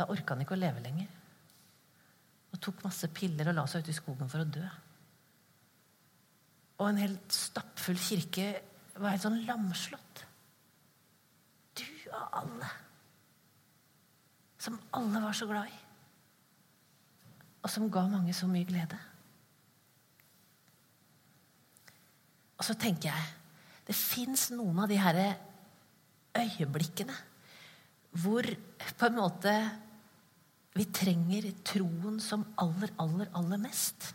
Da 0.00 0.08
orka 0.08 0.32
han 0.32 0.46
ikke 0.46 0.56
å 0.56 0.60
leve 0.60 0.80
lenger. 0.80 1.08
Og 2.50 2.60
tok 2.64 2.80
masse 2.86 3.10
piller 3.12 3.50
og 3.50 3.58
la 3.58 3.66
seg 3.68 3.84
ut 3.84 3.90
i 3.92 3.96
skogen 3.96 4.30
for 4.32 4.42
å 4.42 4.48
dø. 4.48 4.64
og 6.80 6.86
en 6.88 6.96
helt 7.02 7.34
stappfull 7.34 7.98
kirke 8.00 8.46
var 8.96 9.12
helt 9.12 9.24
sånn 9.26 9.42
lamslått. 9.44 10.22
Du 11.76 11.84
av 12.16 12.38
alle. 12.40 12.70
Som 14.60 14.78
alle 14.96 15.20
var 15.20 15.36
så 15.36 15.48
glad 15.50 15.68
i. 15.68 15.76
Og 17.60 17.68
som 17.68 17.90
ga 17.92 18.06
mange 18.08 18.32
så 18.36 18.48
mye 18.48 18.64
glede. 18.64 18.96
Og 22.56 22.64
så 22.64 22.76
tenker 22.80 23.12
jeg 23.12 23.28
det 23.88 23.96
fins 23.96 24.48
noen 24.54 24.80
av 24.80 24.88
de 24.88 24.96
her 25.00 25.20
øyeblikkene 26.40 27.16
hvor 28.20 28.46
på 28.98 29.06
en 29.06 29.16
måte 29.16 29.52
vi 30.76 30.86
trenger 30.94 31.48
troen 31.66 32.20
som 32.22 32.44
aller, 32.62 32.92
aller, 33.02 33.30
aller 33.34 33.60
mest. 33.60 34.12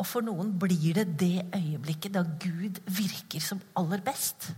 Og 0.00 0.06
for 0.08 0.24
noen 0.26 0.52
blir 0.58 0.96
det 0.96 1.06
det 1.20 1.46
øyeblikket 1.54 2.14
da 2.16 2.24
Gud 2.24 2.80
virker 2.88 3.42
som 3.44 3.60
aller 3.78 4.02
best. 4.04 4.50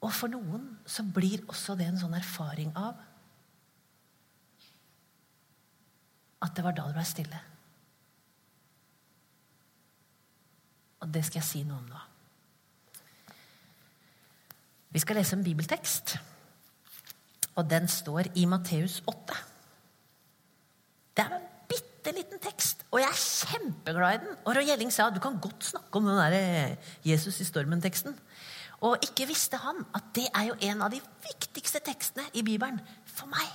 Og 0.00 0.12
for 0.16 0.32
noen 0.32 0.66
så 0.88 1.04
blir 1.04 1.42
også 1.48 1.76
det 1.76 1.88
en 1.90 1.98
sånn 2.00 2.16
erfaring 2.16 2.70
av 2.78 3.00
at 6.40 6.54
det 6.56 6.64
var 6.64 6.76
da 6.76 6.86
det 6.88 6.96
ble 6.96 7.04
stille. 7.04 7.40
Og 11.00 11.12
det 11.12 11.24
skal 11.26 11.40
jeg 11.40 11.48
si 11.48 11.62
noe 11.68 11.80
om 11.80 11.90
nå. 11.90 12.00
Vi 14.90 15.02
skal 15.02 15.20
lese 15.20 15.36
en 15.36 15.44
bibeltekst, 15.46 16.16
og 17.58 17.70
den 17.70 17.88
står 17.90 18.30
i 18.38 18.46
Matteus 18.48 19.00
8. 19.10 19.38
Det 21.16 21.24
er 21.24 21.34
en 21.36 21.48
bitte 21.70 22.12
liten 22.16 22.40
tekst, 22.42 22.84
og 22.90 23.02
jeg 23.02 23.10
er 23.10 23.20
kjempeglad 23.20 24.16
i 24.16 24.20
den. 24.24 24.38
Og 24.44 24.54
Roy 24.56 24.66
Gjelling 24.68 24.92
sa 24.94 25.10
du 25.10 25.20
kan 25.22 25.40
godt 25.42 25.66
snakke 25.72 26.00
om 26.00 26.08
den 26.08 26.20
der 26.20 26.36
eh, 26.36 26.92
Jesus 27.06 27.40
i 27.42 27.48
stormen-teksten. 27.48 28.16
Og 28.86 29.02
ikke 29.04 29.28
visste 29.28 29.60
han 29.60 29.82
at 29.96 30.12
det 30.16 30.28
er 30.30 30.46
jo 30.48 30.56
en 30.70 30.86
av 30.86 30.92
de 30.92 31.02
viktigste 31.26 31.82
tekstene 31.84 32.24
i 32.32 32.44
Bibelen 32.46 32.80
for 33.04 33.28
meg. 33.28 33.50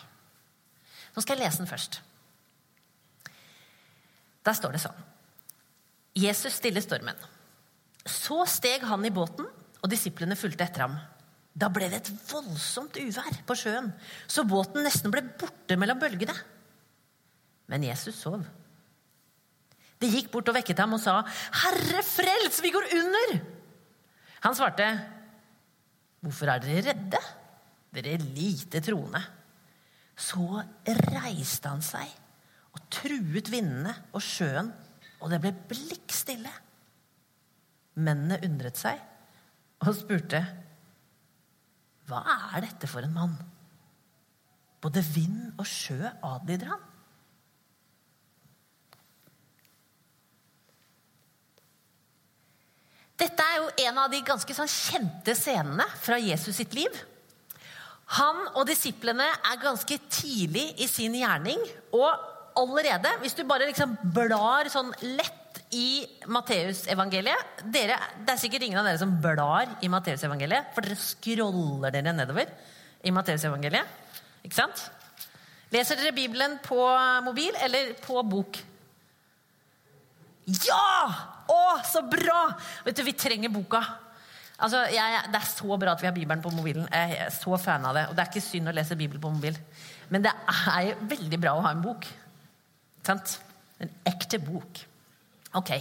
Nå 1.16 1.24
skal 1.24 1.38
jeg 1.38 1.48
lese 1.48 1.64
den 1.64 1.72
først. 1.72 2.02
Der 4.46 4.54
står 4.54 4.75
det 4.75 4.84
sånn. 4.84 5.06
Jesus 6.16 6.60
stiller 6.60 6.84
stormen. 6.84 7.18
Så 8.06 8.44
steg 8.48 8.86
han 8.86 9.06
i 9.08 9.14
båten, 9.14 9.48
og 9.82 9.90
disiplene 9.90 10.38
fulgte 10.38 10.68
etter 10.68 10.86
ham. 10.86 11.00
Da 11.56 11.70
ble 11.72 11.88
det 11.88 12.02
et 12.02 12.12
voldsomt 12.28 12.98
uvær 13.00 13.40
på 13.48 13.56
sjøen, 13.56 13.88
så 14.28 14.44
båten 14.48 14.84
nesten 14.84 15.14
ble 15.14 15.24
borte 15.40 15.78
mellom 15.80 16.02
bølgene. 16.02 16.36
Men 17.72 17.86
Jesus 17.88 18.20
sov. 18.20 18.44
De 20.02 20.10
gikk 20.12 20.28
bort 20.34 20.52
og 20.52 20.58
vekket 20.58 20.82
ham 20.84 20.98
og 20.98 21.02
sa, 21.02 21.22
'Herre, 21.24 22.04
frels! 22.04 22.60
Vi 22.62 22.74
går 22.76 22.92
under!' 23.00 23.40
Han 24.44 24.56
svarte, 24.56 24.86
'Hvorfor 26.22 26.52
er 26.52 26.60
dere 26.60 26.84
redde, 26.92 27.22
dere 27.94 28.18
lite 28.18 28.82
troende?' 28.84 29.24
Så 30.16 30.64
reiste 30.88 31.68
han 31.68 31.82
seg 31.82 32.08
og 32.76 32.84
truet 32.92 33.50
vindene 33.52 33.92
og 34.14 34.22
sjøen, 34.24 34.72
og 35.20 35.32
det 35.32 35.42
ble 35.44 35.52
blikkstille. 35.70 36.52
Mennene 37.96 38.40
undret 38.44 38.80
seg 38.80 39.00
og 39.84 39.96
spurte, 39.96 40.44
'Hva 42.06 42.22
er 42.56 42.66
dette 42.68 42.88
for 42.88 43.02
en 43.02 43.14
mann?' 43.14 43.40
Både 44.82 45.02
vind 45.02 45.56
og 45.58 45.66
sjø 45.66 45.98
adlyder 46.22 46.70
han. 46.70 46.84
Dette 53.16 53.42
er 53.42 53.62
jo 53.62 53.70
en 53.88 54.00
av 54.04 54.12
de 54.12 54.20
ganske 54.28 54.56
sånn 54.58 54.70
kjente 54.70 55.34
scenene 55.40 55.86
fra 56.04 56.18
Jesus 56.20 56.58
sitt 56.60 56.76
liv. 56.76 56.92
Han 58.20 58.42
og 58.54 58.68
disiplene 58.70 59.26
er 59.26 59.62
ganske 59.62 59.98
tidlig 60.12 60.68
i 60.84 60.88
sin 60.92 61.16
gjerning. 61.18 61.62
Og 61.96 62.12
allerede, 62.60 63.16
hvis 63.24 63.38
du 63.38 63.46
bare 63.48 63.70
liksom 63.70 63.96
blar 64.14 64.70
sånn 64.72 64.92
lett 65.16 65.35
i 65.74 66.05
Matteusevangeliet 66.29 67.63
Det 67.74 67.88
er 67.89 68.38
sikkert 68.39 68.67
ingen 68.67 68.79
av 68.79 68.86
dere 68.88 69.01
som 69.01 69.15
blar 69.22 69.77
i 69.84 69.89
Matteusevangeliet, 69.91 70.72
for 70.75 70.86
dere 70.86 71.00
scroller 71.00 71.95
dere 71.95 72.13
nedover 72.13 72.51
i 73.05 73.13
Matteusevangeliet. 73.13 74.05
Ikke 74.45 74.60
sant? 74.60 74.86
Leser 75.74 76.00
dere 76.00 76.15
Bibelen 76.15 76.60
på 76.63 76.77
mobil 77.25 77.57
eller 77.65 77.95
på 78.03 78.22
bok? 78.29 78.62
Ja! 80.45 81.34
Å, 81.45 81.62
så 81.86 82.01
bra! 82.10 82.48
Vet 82.86 82.98
du, 82.98 83.03
Vi 83.05 83.13
trenger 83.17 83.53
boka. 83.53 83.81
Altså, 84.55 84.86
jeg, 84.93 85.22
Det 85.34 85.39
er 85.41 85.50
så 85.50 85.77
bra 85.77 85.93
at 85.93 86.01
vi 86.01 86.07
har 86.07 86.15
Bibelen 86.15 86.41
på 86.41 86.53
mobilen. 86.53 86.88
Jeg 86.91 87.17
er 87.25 87.34
så 87.34 87.57
fan 87.62 87.86
av 87.86 87.98
det. 87.98 88.07
Og 88.10 88.15
det 88.15 88.24
er 88.24 88.31
ikke 88.31 88.45
synd 88.45 88.72
å 88.72 88.75
lese 88.75 88.98
Bibelen 88.98 89.22
på 89.22 89.34
mobil. 89.34 89.57
Men 90.10 90.25
det 90.25 90.31
er 90.31 90.93
veldig 91.01 91.39
bra 91.41 91.55
å 91.57 91.65
ha 91.65 91.74
en 91.75 91.84
bok. 91.84 92.07
Sant? 93.05 93.39
En 93.81 93.91
ekte 94.07 94.39
bok. 94.41 94.86
Ok, 95.56 95.72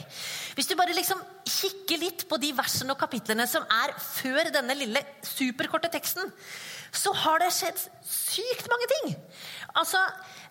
Hvis 0.55 0.69
du 0.71 0.77
bare 0.79 0.95
liksom 0.95 1.19
kikker 1.45 1.99
litt 1.99 2.29
på 2.31 2.39
de 2.39 2.53
versene 2.55 2.95
og 2.95 3.01
kapitlene 3.01 3.47
som 3.51 3.65
er 3.67 3.95
før 3.99 4.53
denne 4.55 4.77
lille 4.79 5.03
superkorte 5.27 5.91
teksten, 5.91 6.31
så 6.95 7.11
har 7.25 7.43
det 7.43 7.51
skjedd 7.57 7.81
sykt 8.07 8.69
mange 8.71 8.87
ting. 8.93 9.17
Altså, 9.75 9.99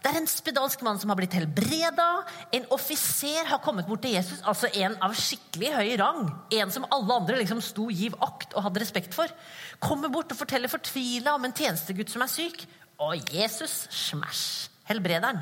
Det 0.03 0.11
er 0.11 0.17
en 0.19 0.27
spedalsk 0.27 0.81
mann 0.83 0.97
som 0.99 1.13
har 1.13 1.15
blitt 1.15 1.31
helbreda. 1.37 2.25
En 2.51 2.65
offiser 2.75 3.45
har 3.47 3.61
kommet 3.63 3.87
bort 3.87 4.01
til 4.03 4.17
Jesus, 4.17 4.41
altså 4.43 4.67
en 4.75 4.97
av 4.99 5.13
skikkelig 5.15 5.69
høy 5.77 5.91
rang. 6.01 6.25
En 6.51 6.73
som 6.75 6.83
alle 6.91 7.15
andre 7.21 7.37
liksom 7.39 7.61
sto 7.63 7.87
giv 7.87 8.17
akt 8.19 8.51
og 8.51 8.65
hadde 8.65 8.81
respekt 8.83 9.15
for. 9.15 9.31
Kommer 9.79 10.11
bort 10.11 10.35
og 10.35 10.41
forteller 10.41 10.67
fortvila 10.67 11.37
om 11.37 11.47
en 11.47 11.55
tjenestegutt 11.55 12.11
som 12.11 12.25
er 12.25 12.33
syk. 12.33 12.65
Og 12.99 13.31
Jesus, 13.31 13.87
smash, 13.95 14.67
helbrederen. 14.91 15.39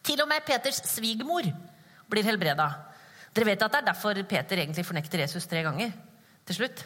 Til 0.00 0.24
og 0.24 0.32
med 0.32 0.48
Peters 0.48 0.80
svigermor 0.88 1.52
blir 2.12 2.26
helbreda. 2.28 2.68
Dere 3.32 3.48
vet 3.48 3.64
at 3.64 3.72
det 3.72 3.80
er 3.80 3.88
derfor 3.88 4.22
Peter 4.28 4.60
egentlig 4.60 4.84
fornekter 4.84 5.24
Jesus 5.24 5.48
tre 5.48 5.64
ganger 5.64 5.92
til 6.48 6.60
slutt? 6.60 6.84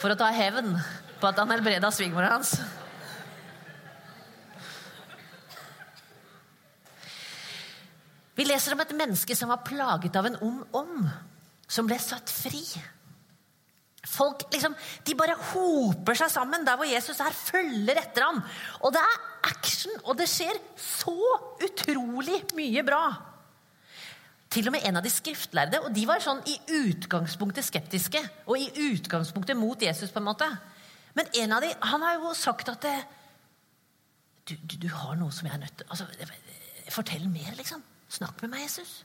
For 0.00 0.10
å 0.10 0.18
ta 0.18 0.30
hevn 0.34 0.74
på 1.20 1.28
at 1.28 1.38
han 1.38 1.52
helbreda 1.52 1.90
svigermora 1.94 2.32
hans. 2.34 2.54
Vi 8.40 8.46
leser 8.48 8.72
om 8.72 8.80
et 8.80 8.94
menneske 8.96 9.36
som 9.36 9.50
var 9.52 9.60
plaget 9.66 10.16
av 10.16 10.30
en 10.30 10.38
ond 10.46 10.78
ånd, 10.78 11.10
som 11.68 11.86
ble 11.86 11.98
satt 12.00 12.32
fri. 12.32 12.62
Folk 14.08 14.46
liksom, 14.48 14.72
de 15.04 15.14
bare 15.18 15.36
hoper 15.52 16.16
seg 16.16 16.32
sammen 16.32 16.64
der 16.64 16.78
hvor 16.80 16.88
Jesus 16.88 17.20
er, 17.20 17.36
følger 17.36 18.00
etter 18.00 18.24
ham. 18.24 18.40
Og 18.80 18.94
det 18.96 19.02
er 19.04 19.18
action, 19.50 19.92
og 20.06 20.16
det 20.16 20.30
skjer 20.30 20.56
så 20.80 21.18
utrolig 21.68 22.40
mye 22.56 22.84
bra. 22.86 23.02
Til 24.50 24.66
og 24.66 24.74
med 24.74 24.86
en 24.86 24.98
av 24.98 25.04
de 25.06 25.12
skriftlærde, 25.12 25.78
og 25.84 25.92
de 25.94 26.04
var 26.10 26.22
sånn 26.24 26.40
i 26.50 26.56
utgangspunktet 26.80 27.66
skeptiske. 27.66 28.22
Og 28.50 28.58
i 28.58 28.88
utgangspunktet 28.90 29.58
mot 29.58 29.78
Jesus, 29.82 30.10
på 30.10 30.18
en 30.18 30.26
måte. 30.26 30.48
Men 31.14 31.30
en 31.42 31.54
av 31.54 31.62
de, 31.62 31.70
han 31.92 32.02
har 32.02 32.18
jo 32.18 32.32
sagt 32.34 32.72
at 32.72 32.82
det, 32.82 32.96
du, 34.50 34.56
du, 34.64 34.74
du, 34.86 34.88
har 34.90 35.14
noe 35.20 35.30
som 35.34 35.46
jeg 35.46 35.54
er 35.54 35.62
nødt 35.62 35.76
til 35.78 35.86
altså, 35.92 36.08
Fortell 36.90 37.28
mer, 37.30 37.52
liksom. 37.54 37.82
Snakk 38.10 38.40
med 38.42 38.50
meg, 38.56 38.64
Jesus. 38.66 39.04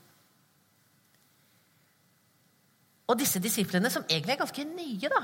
Og 3.06 3.14
disse 3.20 3.38
disiplene, 3.38 3.90
som 3.94 4.02
egentlig 4.10 4.34
er 4.34 4.40
ganske 4.40 4.64
nye 4.66 5.10
da, 5.12 5.20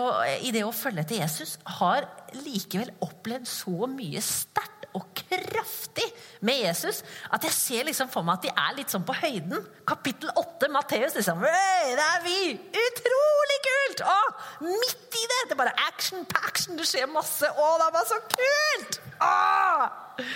å, 0.00 0.06
i 0.42 0.50
det 0.50 0.64
å 0.66 0.74
følge 0.74 1.04
etter 1.04 1.20
Jesus, 1.20 1.54
har 1.78 2.08
likevel 2.42 2.90
opplevd 3.06 3.46
så 3.46 3.86
mye 3.92 4.22
sterkt 4.24 4.79
og 4.96 5.06
kraftig 5.16 6.06
med 6.46 6.62
Jesus 6.64 7.02
at 7.30 7.44
jeg 7.46 7.54
ser 7.54 7.86
liksom 7.88 8.10
for 8.12 8.26
meg 8.26 8.38
at 8.38 8.46
de 8.46 8.52
er 8.52 8.76
litt 8.78 8.92
sånn 8.92 9.06
på 9.06 9.16
høyden. 9.20 9.64
Kapittel 9.88 10.32
8, 10.34 10.70
Matteus. 10.72 11.16
Liksom, 11.18 11.42
det 11.44 12.06
er 12.06 12.24
vi! 12.26 12.38
Utrolig 12.84 13.58
kult! 13.68 14.04
Å, 14.10 14.18
midt 14.66 15.18
i 15.20 15.24
det! 15.32 15.40
Det 15.48 15.56
er 15.56 15.62
bare 15.62 15.76
action, 15.88 16.26
paction, 16.28 16.78
det 16.78 16.88
skjer 16.90 17.10
masse. 17.12 17.48
Å, 17.48 17.70
det 17.80 17.88
er 17.88 17.96
bare 17.96 18.10
så 18.10 18.20
kult! 18.36 19.00
Å! 19.24 20.28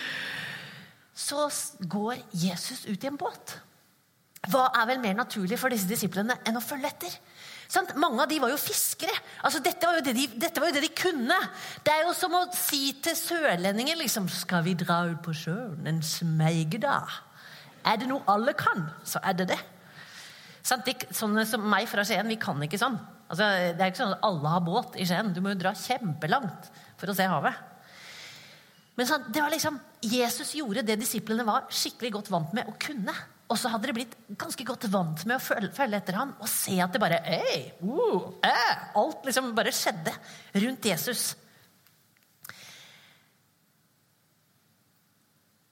Så 1.15 1.47
går 1.91 2.19
Jesus 2.35 2.85
ut 2.91 3.05
i 3.05 3.11
en 3.11 3.21
båt. 3.21 3.59
Hva 4.51 4.67
er 4.77 4.89
vel 4.91 5.01
mer 5.01 5.15
naturlig 5.17 5.57
for 5.61 5.73
disse 5.73 5.89
disiplene 5.89 6.37
enn 6.45 6.59
å 6.59 6.65
følge 6.65 6.91
etter? 6.91 7.15
Sånn, 7.75 7.89
mange 7.99 8.23
av 8.23 8.31
de 8.31 8.39
var 8.39 8.53
jo 8.53 8.59
fiskere. 8.61 9.15
Altså, 9.43 9.59
dette, 9.65 9.89
var 9.89 9.99
de, 10.05 10.27
dette, 10.31 10.61
var 10.63 10.71
jo 10.71 10.77
det 10.77 10.85
de, 10.85 10.91
kunne. 10.95 11.39
Det 11.83 11.91
er 11.91 12.05
jo 12.07 12.13
som 12.15 12.37
å 12.39 12.45
si 12.55 12.93
til 13.03 13.17
sørlendinger 13.19 13.99
liksom, 13.99 14.29
Skal 14.31 14.63
vi 14.67 14.77
dra 14.79 15.01
ut 15.11 15.23
på 15.25 15.35
sjøen 15.35 15.89
en 15.91 15.99
smeigedag? 16.07 17.11
Er 17.85 17.99
det 18.01 18.09
noe 18.09 18.23
alle 18.31 18.55
kan, 18.57 18.87
så 19.05 19.21
er 19.27 19.35
det 19.41 19.49
det. 19.51 19.61
Sant? 20.65 20.87
de, 20.87 20.95
sånne 21.13 21.45
som 21.49 21.67
meg 21.69 21.89
fra 21.91 22.07
Skien, 22.07 22.31
vi 22.31 22.39
kan 22.41 22.63
ikke 22.65 22.81
sånn. 22.81 22.97
Altså, 23.27 23.51
det 23.75 23.83
er 23.83 23.91
ikke 23.91 24.05
sånn 24.05 24.15
at 24.17 24.25
alle 24.31 24.55
har 24.55 24.65
båt 24.65 24.97
i 25.01 25.09
Skien. 25.09 25.35
Du 25.35 25.43
må 25.45 25.53
jo 25.53 25.61
dra 25.61 25.75
kjempelangt 25.77 26.71
for 27.01 27.11
å 27.11 27.17
se 27.17 27.27
havet. 27.29 27.59
Men 28.95 29.11
sant? 29.11 29.27
det 29.35 29.43
var 29.43 29.51
liksom, 29.51 29.77
Jesus 30.07 30.55
gjorde 30.55 30.87
det 30.87 31.01
disiplene 31.01 31.47
var 31.47 31.67
skikkelig 31.75 32.15
godt 32.21 32.31
vant 32.31 32.55
med 32.57 32.71
å 32.71 32.77
kunne. 32.79 33.17
Og 33.53 33.59
så 33.61 33.69
hadde 33.69 33.91
de 33.91 33.97
blitt 33.99 34.15
ganske 34.41 34.65
godt 34.65 34.87
vant 34.93 35.25
med 35.29 35.37
å 35.37 35.43
følge, 35.43 35.99
etter 35.99 36.17
han 36.17 36.33
og 36.41 36.49
se 36.49 36.79
at 36.81 36.95
det 36.95 37.01
bare 37.03 37.21
hey, 37.27 37.67
uh, 37.85 38.31
eh, 38.45 38.85
Alt 38.97 39.27
liksom 39.29 39.53
bare 39.57 39.75
skjedde 39.75 40.15
rundt 40.65 40.89
Jesus. 40.89 41.35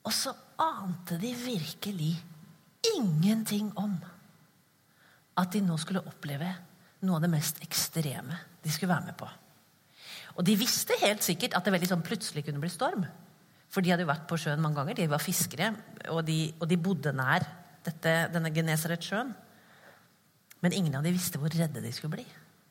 Og 0.03 0.13
så 0.13 0.35
ante 0.61 1.17
de 1.23 1.31
virkelig 1.39 2.13
ingenting 2.93 3.71
om 3.79 3.95
at 5.41 5.55
de 5.55 5.63
nå 5.65 5.79
skulle 5.81 6.03
oppleve 6.05 6.51
noe 7.07 7.17
av 7.17 7.25
det 7.25 7.33
mest 7.33 7.63
ekstreme 7.65 8.37
de 8.63 8.71
skulle 8.71 8.93
være 8.93 9.09
med 9.09 9.17
på. 9.19 9.31
Og 10.37 10.45
de 10.47 10.59
visste 10.59 10.97
helt 11.01 11.25
sikkert 11.25 11.57
at 11.57 11.65
det 11.65 11.73
veldig 11.75 11.89
sånn 11.89 12.05
plutselig 12.05 12.45
kunne 12.47 12.61
bli 12.61 12.71
storm. 12.73 13.05
For 13.73 13.85
de 13.85 13.93
hadde 13.93 14.05
jo 14.05 14.11
vært 14.11 14.29
på 14.29 14.37
sjøen 14.41 14.61
mange 14.63 14.79
ganger. 14.79 14.99
De 14.99 15.09
var 15.11 15.23
fiskere, 15.23 15.71
og 16.13 16.23
de, 16.29 16.39
og 16.61 16.69
de 16.69 16.79
bodde 16.81 17.13
nær 17.17 17.47
dette, 17.87 18.15
denne 18.33 18.53
Genesaretsjøen. 18.55 19.33
Men 20.63 20.77
ingen 20.77 20.95
av 20.95 21.05
dem 21.07 21.17
visste 21.17 21.41
hvor 21.43 21.53
redde 21.53 21.83
de 21.83 21.93
skulle 21.95 22.17
bli. 22.17 22.27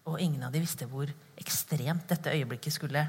Og 0.09 0.21
ingen 0.23 0.41
av 0.45 0.53
dem 0.53 0.63
visste 0.63 0.87
hvor 0.89 1.11
ekstremt 1.39 2.07
dette 2.09 2.33
øyeblikket 2.33 2.73
skulle 2.73 3.03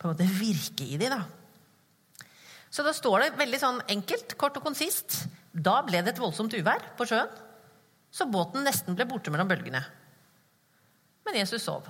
på 0.00 0.08
en 0.08 0.14
måte 0.14 0.28
virke 0.38 0.86
i 0.86 0.96
dem. 1.00 1.12
Da. 1.12 2.26
Så 2.70 2.86
da 2.86 2.94
står 2.96 3.24
det 3.24 3.38
veldig 3.40 3.60
sånn 3.60 3.80
enkelt, 3.90 4.36
kort 4.40 4.56
og 4.60 4.64
konsist. 4.64 5.24
Da 5.52 5.80
ble 5.86 6.04
det 6.04 6.14
et 6.14 6.22
voldsomt 6.22 6.54
uvær 6.54 6.92
på 6.96 7.08
sjøen, 7.10 7.32
så 8.10 8.26
båten 8.30 8.64
nesten 8.66 8.96
ble 8.98 9.06
borte 9.10 9.30
mellom 9.30 9.50
bølgene. 9.50 9.82
Men 11.26 11.38
Jesus 11.42 11.66
sov. 11.66 11.86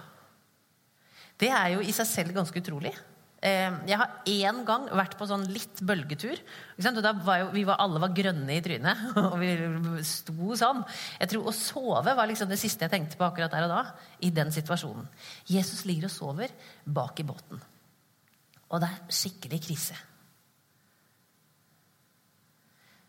Det 1.41 1.49
er 1.49 1.77
jo 1.77 1.85
i 1.85 1.95
seg 1.97 2.09
selv 2.09 2.37
ganske 2.37 2.61
utrolig. 2.61 2.93
Eh, 3.41 3.73
jeg 3.89 3.97
har 3.97 4.19
én 4.29 4.59
gang 4.69 4.83
vært 4.93 5.15
på 5.17 5.25
sånn 5.25 5.47
litt 5.49 5.81
bølgetur. 5.81 6.37
og 6.77 6.99
da 7.01 7.13
var 7.25 7.39
jo, 7.41 7.47
vi 7.55 7.65
var, 7.65 7.79
Alle 7.81 8.01
var 8.03 8.13
grønne 8.13 8.53
i 8.53 8.61
trynet, 8.61 9.17
og 9.17 9.39
vi 9.41 9.55
sto 10.05 10.57
sånn. 10.61 10.85
Jeg 11.19 11.33
tror 11.33 11.49
Å 11.49 11.57
sove 11.57 12.15
var 12.17 12.29
liksom 12.29 12.51
det 12.51 12.61
siste 12.61 12.85
jeg 12.85 12.93
tenkte 12.93 13.17
på 13.17 13.25
akkurat 13.25 13.51
der 13.51 13.65
og 13.65 13.73
da. 13.73 13.83
i 14.21 14.31
den 14.31 14.53
situasjonen. 14.53 15.09
Jesus 15.49 15.87
ligger 15.89 16.11
og 16.11 16.13
sover 16.13 16.53
bak 16.85 17.21
i 17.21 17.25
båten. 17.25 17.63
Og 18.71 18.81
det 18.83 18.91
er 18.93 19.09
skikkelig 19.09 19.61
krise. 19.65 19.97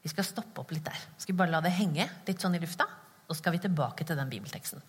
Vi 0.02 0.10
skal 0.10 0.26
stoppe 0.26 0.64
opp 0.64 0.72
litt 0.72 0.88
der. 0.88 1.04
Skal 1.20 1.36
vi 1.36 1.42
bare 1.44 1.52
la 1.52 1.62
det 1.62 1.76
henge 1.76 2.08
litt 2.26 2.42
sånn 2.42 2.56
i 2.56 2.64
lufta? 2.64 2.88
Og 3.28 3.36
så 3.36 3.42
skal 3.44 3.54
vi 3.54 3.62
tilbake 3.68 4.08
til 4.08 4.18
den 4.18 4.32
bibelteksten. 4.32 4.82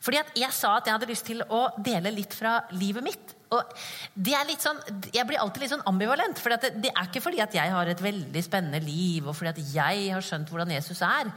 Fordi 0.00 0.22
at 0.22 0.32
jeg 0.38 0.54
sa 0.56 0.78
at 0.78 0.86
jeg 0.86 0.96
hadde 0.96 1.10
lyst 1.10 1.26
til 1.28 1.42
å 1.44 1.66
dele 1.76 2.14
litt 2.14 2.32
fra 2.38 2.62
livet 2.72 3.04
mitt. 3.04 3.34
Og 3.50 3.72
det 4.14 4.34
er 4.38 4.46
litt 4.46 4.62
sånn, 4.62 4.78
Jeg 5.10 5.26
blir 5.26 5.40
alltid 5.42 5.64
litt 5.64 5.72
sånn 5.72 5.88
ambivalent. 5.90 6.38
For 6.38 6.54
det, 6.54 6.74
det, 6.82 6.92
er 6.94 7.08
ikke 7.08 7.22
fordi 7.24 7.42
at 7.42 7.56
jeg 7.56 7.72
har 7.74 7.90
et 7.90 8.02
veldig 8.02 8.42
spennende 8.46 8.82
liv, 8.84 9.26
og 9.26 9.34
fordi 9.36 9.50
at 9.54 9.74
jeg 9.74 10.12
har 10.14 10.24
skjønt 10.24 10.52
hvordan 10.52 10.76
Jesus 10.76 11.02
er. 11.06 11.32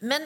Men 0.00 0.24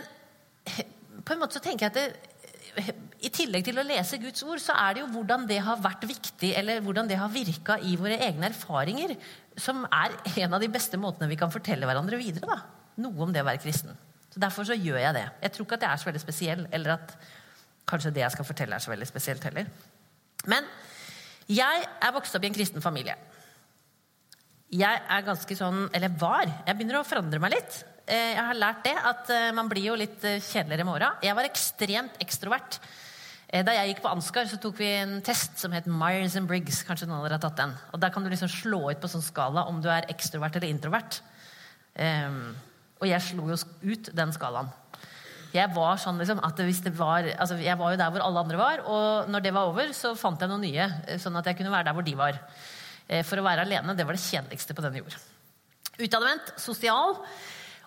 på 1.25 1.35
en 1.35 1.43
måte 1.43 1.59
så 1.59 1.65
tenker 1.65 1.89
jeg 1.89 1.93
at 1.93 1.99
det, 1.99 2.95
i 3.25 3.31
tillegg 3.33 3.65
til 3.67 3.79
å 3.79 3.85
lese 3.87 4.19
Guds 4.23 4.43
ord, 4.47 4.61
så 4.63 4.75
er 4.77 4.97
det 4.97 5.05
jo 5.05 5.11
hvordan 5.13 5.47
det 5.49 5.61
har 5.63 5.81
vært 5.83 6.07
viktig, 6.09 6.51
eller 6.59 6.83
hvordan 6.85 7.09
det 7.11 7.19
har 7.21 7.31
virka 7.33 7.79
i 7.87 7.95
våre 7.99 8.19
egne 8.27 8.51
erfaringer, 8.51 9.15
som 9.57 9.85
er 9.87 10.17
en 10.43 10.57
av 10.57 10.63
de 10.63 10.71
beste 10.73 10.99
måtene 11.01 11.31
vi 11.31 11.39
kan 11.39 11.53
fortelle 11.55 11.87
hverandre 11.87 12.19
videre. 12.21 12.49
da. 12.51 12.59
Noe 13.05 13.27
om 13.27 13.33
det 13.35 13.43
å 13.43 13.49
være 13.49 13.63
kristen. 13.63 13.95
Så 14.35 14.43
Derfor 14.43 14.67
så 14.67 14.75
gjør 14.75 14.99
jeg 14.99 15.17
det. 15.17 15.25
Jeg 15.47 15.55
tror 15.55 15.67
ikke 15.67 15.79
at 15.79 15.87
jeg 15.87 15.93
er 15.93 16.03
så 16.03 16.11
veldig 16.11 16.23
spesiell, 16.23 16.65
eller 16.75 16.97
at 16.97 17.15
kanskje 17.91 18.15
det 18.15 18.25
jeg 18.25 18.35
skal 18.35 18.49
fortelle, 18.49 18.75
er 18.75 18.83
så 18.83 18.91
veldig 18.91 19.09
spesielt 19.09 19.47
heller. 19.47 19.71
Men 20.51 20.67
jeg 21.51 21.85
er 21.85 22.15
vokst 22.15 22.37
opp 22.37 22.45
i 22.45 22.51
en 22.51 22.57
kristen 22.57 22.85
familie. 22.85 23.17
Jeg 24.75 25.01
er 25.07 25.27
ganske 25.27 25.57
sånn 25.59 25.89
Eller 25.95 26.13
var. 26.19 26.49
Jeg 26.67 26.77
begynner 26.77 27.01
å 27.01 27.07
forandre 27.07 27.41
meg 27.43 27.55
litt. 27.55 27.83
Eh, 28.05 28.35
jeg 28.35 28.45
har 28.45 28.59
lært 28.59 28.85
det, 28.85 28.95
at 29.11 29.31
eh, 29.33 29.51
man 29.57 29.69
blir 29.71 29.87
jo 29.87 29.97
litt 29.97 30.25
eh, 30.29 30.43
kjedeligere 30.43 30.85
med 30.85 30.97
åra. 30.99 31.11
Jeg 31.25 31.37
var 31.37 31.49
ekstremt 31.49 32.21
ekstrovert. 32.25 32.81
Da 33.55 33.71
jeg 33.71 33.93
gikk 33.93 34.01
på 34.03 34.11
Ansgar, 34.11 34.49
så 34.51 34.57
tok 34.59 34.81
vi 34.81 34.89
en 34.99 35.21
test 35.23 35.61
som 35.63 35.71
het 35.77 35.85
Myers 35.87 36.35
and 36.41 36.49
Briggs. 36.51 36.81
Kanskje 36.83 37.07
noen 37.07 37.21
av 37.21 37.27
dere 37.29 37.37
har 37.37 37.43
tatt 37.45 37.61
den. 37.61 37.75
Og 37.95 38.01
Der 38.03 38.11
kan 38.11 38.25
du 38.25 38.31
liksom 38.33 38.51
slå 38.51 38.81
ut 38.91 38.99
på 38.99 39.11
sånn 39.13 39.23
skala 39.23 39.63
om 39.71 39.79
du 39.85 39.87
er 39.95 40.09
ekstrovert 40.11 40.57
eller 40.59 40.73
introvert. 40.73 41.21
Um, 41.95 42.57
og 42.99 43.07
jeg 43.07 43.23
slo 43.23 43.47
jo 43.53 43.61
ut 43.93 44.11
den 44.11 44.35
skalaen. 44.35 44.73
Jeg 45.55 45.71
var 45.71 46.01
sånn 46.03 46.19
liksom, 46.19 46.41
at 46.43 46.59
det 46.59 46.93
var, 46.99 47.29
altså 47.39 47.57
jeg 47.63 47.79
var 47.79 47.93
jo 47.95 47.99
der 48.01 48.11
hvor 48.11 48.25
alle 48.27 48.43
andre 48.43 48.59
var, 48.59 48.81
og 48.91 49.29
når 49.31 49.45
det 49.45 49.53
var 49.55 49.71
over, 49.71 49.93
så 49.95 50.17
fant 50.19 50.41
jeg 50.43 50.51
noen 50.51 50.65
nye. 50.67 50.89
Eh, 51.07 51.21
sånn 51.23 51.37
at 51.39 51.47
jeg 51.47 51.61
kunne 51.61 51.71
være 51.71 51.87
der 51.89 51.95
hvor 51.95 52.07
de 52.07 52.15
var. 52.19 52.41
Eh, 53.07 53.23
for 53.23 53.39
å 53.39 53.47
være 53.47 53.63
alene, 53.63 53.95
det 53.95 54.07
var 54.09 54.19
det 54.19 54.25
kjedeligste 54.25 54.75
på 54.75 54.83
denne 54.83 55.05
jord. 55.05 55.15
Utadvendt, 55.95 56.57
sosial. 56.59 57.21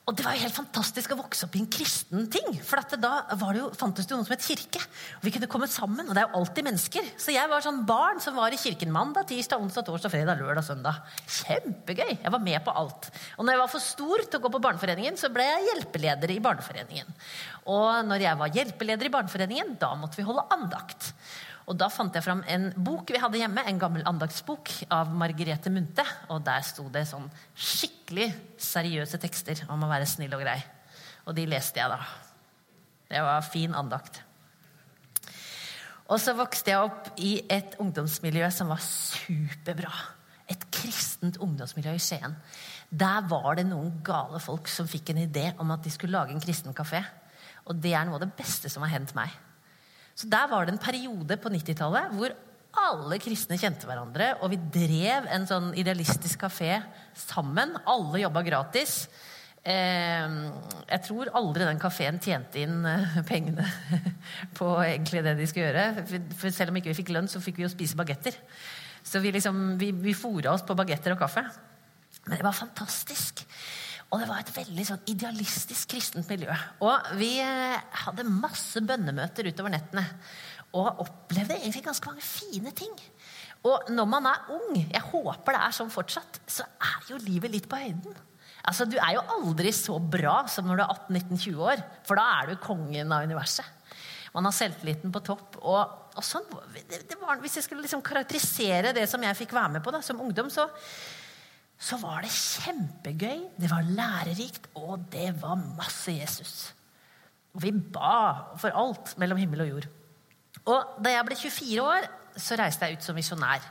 Og 0.07 0.15
det 0.15 0.23
var 0.23 0.37
jo 0.37 0.45
helt 0.45 0.55
fantastisk 0.55 1.11
å 1.11 1.17
vokse 1.19 1.43
opp 1.43 1.55
i 1.57 1.59
en 1.59 1.67
kristen 1.67 2.29
ting. 2.31 2.53
For 2.63 2.79
da 2.95 3.25
det 3.27 3.59
jo, 3.59 3.65
fantes 3.75 4.07
det 4.07 4.13
jo 4.13 4.21
noe 4.21 4.27
som 4.29 4.35
het 4.37 4.45
kirke. 4.45 4.79
Og 5.17 5.25
vi 5.27 5.33
kunne 5.35 5.49
komme 5.51 5.67
sammen. 5.67 6.07
Og 6.07 6.15
det 6.15 6.21
er 6.21 6.29
jo 6.29 6.39
alltid 6.39 6.63
mennesker. 6.63 7.09
Så 7.19 7.35
jeg 7.35 7.51
var 7.51 7.65
sånn 7.65 7.81
barn 7.89 8.21
som 8.23 8.37
var 8.39 8.55
i 8.55 8.59
kirken 8.61 8.93
mandag, 8.95 9.27
tirsdag, 9.27 9.59
onsdag, 9.59 9.83
torsdag, 9.89 10.13
fredag, 10.13 10.39
lørdag, 10.39 10.63
søndag. 10.63 11.01
Kjempegøy. 11.41 12.13
Jeg 12.13 12.33
var 12.37 12.45
med 12.45 12.63
på 12.63 12.77
alt. 12.83 13.09
Og 13.35 13.43
når 13.43 13.57
jeg 13.57 13.61
var 13.65 13.73
for 13.73 13.87
stor 13.89 14.23
til 14.23 14.39
å 14.39 14.45
gå 14.45 14.53
på 14.55 14.63
Barneforeningen, 14.63 15.19
så 15.19 15.31
ble 15.33 15.49
jeg 15.49 15.67
hjelpeleder 15.73 16.37
i 16.37 16.39
Barneforeningen. 16.47 17.11
Og 17.67 18.07
når 18.07 18.29
jeg 18.29 18.41
var 18.45 18.55
hjelpeleder 18.61 19.09
i 19.09 19.13
Barneforeningen, 19.17 19.75
da 19.81 19.91
måtte 19.99 20.21
vi 20.21 20.27
holde 20.29 20.47
andakt. 20.55 21.11
Og 21.67 21.75
da 21.75 21.89
fant 21.91 22.15
jeg 22.15 22.23
fram 22.23 22.45
en 22.47 22.69
bok 22.79 23.09
vi 23.11 23.19
hadde 23.19 23.41
hjemme, 23.41 23.63
en 23.67 23.79
gammel 23.81 24.05
andaktsbok 24.07 24.71
av 24.93 25.11
Margrethe 25.11 25.71
Munthe. 25.73 26.05
Og 26.31 26.39
der 26.45 26.63
sto 26.63 26.85
det 26.93 27.03
sånn 27.09 27.27
skikkelig 27.51 28.29
seriøse 28.63 29.19
tekster 29.19 29.65
om 29.73 29.83
å 29.83 29.89
være 29.91 30.07
snill 30.07 30.35
og 30.37 30.45
grei. 30.45 30.61
Og 31.27 31.35
de 31.35 31.43
leste 31.51 31.81
jeg 31.81 31.91
da. 31.91 31.99
Det 33.11 33.23
var 33.23 33.43
fin 33.43 33.75
andakt. 33.75 34.21
Og 36.07 36.21
så 36.23 36.31
vokste 36.37 36.71
jeg 36.71 36.87
opp 36.87 37.09
i 37.19 37.33
et 37.51 37.75
ungdomsmiljø 37.83 38.47
som 38.55 38.71
var 38.71 38.79
superbra. 38.83 39.91
Et 40.47 40.61
kristent 40.71 41.35
ungdomsmiljø 41.43 41.97
i 41.97 41.99
Skien. 41.99 42.37
Der 42.87 43.27
var 43.27 43.57
det 43.59 43.65
noen 43.67 43.97
gale 44.07 44.39
folk 44.39 44.71
som 44.71 44.87
fikk 44.87 45.11
en 45.11 45.25
idé 45.25 45.49
om 45.59 45.75
at 45.75 45.83
de 45.83 45.91
skulle 45.91 46.15
lage 46.15 46.31
en 46.31 46.43
kristen 46.43 46.75
kafé. 46.75 47.03
Og 47.67 47.75
det 47.83 47.91
er 47.91 48.07
noe 48.07 48.15
av 48.15 48.23
det 48.23 48.37
beste 48.39 48.71
som 48.71 48.87
har 48.87 48.93
hendt 48.95 49.11
meg. 49.19 49.35
Så 50.17 50.29
Der 50.31 50.49
var 50.49 50.65
det 50.65 50.73
en 50.73 50.81
periode 50.81 51.37
på 51.37 51.51
90-tallet 51.53 52.13
hvor 52.17 52.33
alle 52.77 53.17
kristne 53.21 53.57
kjente 53.57 53.87
hverandre, 53.89 54.35
og 54.41 54.51
vi 54.53 54.59
drev 54.73 55.25
en 55.33 55.47
sånn 55.49 55.71
idealistisk 55.77 56.43
kafé 56.45 56.75
sammen. 57.17 57.73
Alle 57.89 58.21
jobba 58.21 58.43
gratis. 58.45 59.07
Eh, 59.67 60.35
jeg 60.87 61.03
tror 61.07 61.31
aldri 61.37 61.65
den 61.67 61.81
kafeen 61.81 62.19
tjente 62.23 62.61
inn 62.61 62.85
eh, 62.87 63.17
pengene 63.27 63.65
på 64.57 64.69
egentlig 64.83 65.23
det 65.25 65.37
de 65.39 65.47
skulle 65.49 65.69
gjøre. 65.71 66.27
For 66.37 66.53
selv 66.53 66.73
om 66.73 66.81
ikke 66.81 66.93
vi 66.93 66.99
fikk 67.01 67.13
lønn, 67.15 67.29
så 67.31 67.41
fikk 67.43 67.61
vi 67.61 67.65
jo 67.65 67.71
spise 67.73 67.97
bagetter. 67.99 68.37
Så 69.07 69.21
vi, 69.23 69.33
liksom, 69.33 69.73
vi, 69.81 69.93
vi 69.95 70.17
fora 70.17 70.53
oss 70.53 70.65
på 70.67 70.77
bagetter 70.77 71.15
og 71.15 71.21
kaffe. 71.23 71.45
Men 72.27 72.37
det 72.37 72.45
var 72.45 72.55
fantastisk. 72.55 73.46
Og 74.07 74.21
det 74.21 74.27
var 74.29 74.39
et 74.39 74.53
veldig 74.55 74.85
sånn 74.87 75.09
idealistisk 75.11 75.89
kristent 75.91 76.29
miljø. 76.31 76.53
Og 76.85 77.09
vi 77.19 77.33
eh, 77.43 77.79
hadde 78.05 78.27
masse 78.27 78.79
bønnemøter 78.87 79.49
utover 79.51 79.73
nettene. 79.73 80.05
Og 80.77 81.03
opplevde 81.03 81.57
egentlig 81.57 81.83
ganske 81.85 82.07
mange 82.07 82.23
fine 82.23 82.71
ting. 82.75 82.93
Og 83.67 83.89
når 83.91 84.07
man 84.07 84.29
er 84.29 84.51
ung, 84.55 84.77
jeg 84.79 85.03
håper 85.09 85.55
det 85.55 85.61
er 85.65 85.75
sånn 85.75 85.91
fortsatt, 85.91 86.39
så 86.47 86.63
er 86.63 87.11
jo 87.11 87.19
livet 87.25 87.51
litt 87.51 87.67
på 87.67 87.79
høyden. 87.81 88.15
Altså, 88.67 88.87
Du 88.87 88.97
er 88.99 89.17
jo 89.17 89.25
aldri 89.37 89.71
så 89.75 89.97
bra 89.99 90.41
som 90.51 90.67
når 90.67 90.79
du 90.79 90.83
er 90.85 90.95
18-19-20 90.95 91.65
år, 91.71 91.83
for 92.07 92.19
da 92.19 92.27
er 92.37 92.51
du 92.51 92.63
kongen 92.63 93.11
av 93.11 93.27
universet. 93.27 93.75
Man 94.35 94.45
har 94.47 94.55
selvtilliten 94.55 95.11
på 95.11 95.23
topp. 95.25 95.59
og, 95.63 96.11
og 96.15 96.25
sånn, 96.25 96.47
det, 96.75 97.03
det 97.09 97.19
var, 97.19 97.39
Hvis 97.41 97.57
jeg 97.57 97.67
skulle 97.67 97.83
liksom 97.83 98.03
karakterisere 98.05 98.93
det 98.95 99.07
som 99.09 99.23
jeg 99.23 99.39
fikk 99.39 99.55
være 99.55 99.77
med 99.77 99.83
på 99.83 99.91
da, 99.95 100.03
som 100.05 100.21
ungdom, 100.21 100.51
så 100.53 100.67
så 101.77 101.99
var 102.01 102.25
det 102.25 102.33
kjempegøy, 102.33 103.43
det 103.61 103.69
var 103.69 103.85
lærerikt, 103.85 104.71
og 104.81 105.05
det 105.13 105.29
var 105.41 105.59
masse 105.77 106.15
Jesus. 106.15 106.55
Og 107.53 107.61
vi 107.61 107.71
ba 107.71 108.57
for 108.57 108.73
alt 108.73 109.13
mellom 109.21 109.37
himmel 109.37 109.61
og 109.65 109.69
jord. 109.75 109.87
Og 110.67 110.97
da 111.05 111.13
jeg 111.13 111.27
ble 111.27 111.37
24 111.37 111.85
år, 111.85 112.07
så 112.37 112.57
reiste 112.57 112.85
jeg 112.85 112.97
ut 112.97 113.05
som 113.05 113.17
misjonær. 113.17 113.63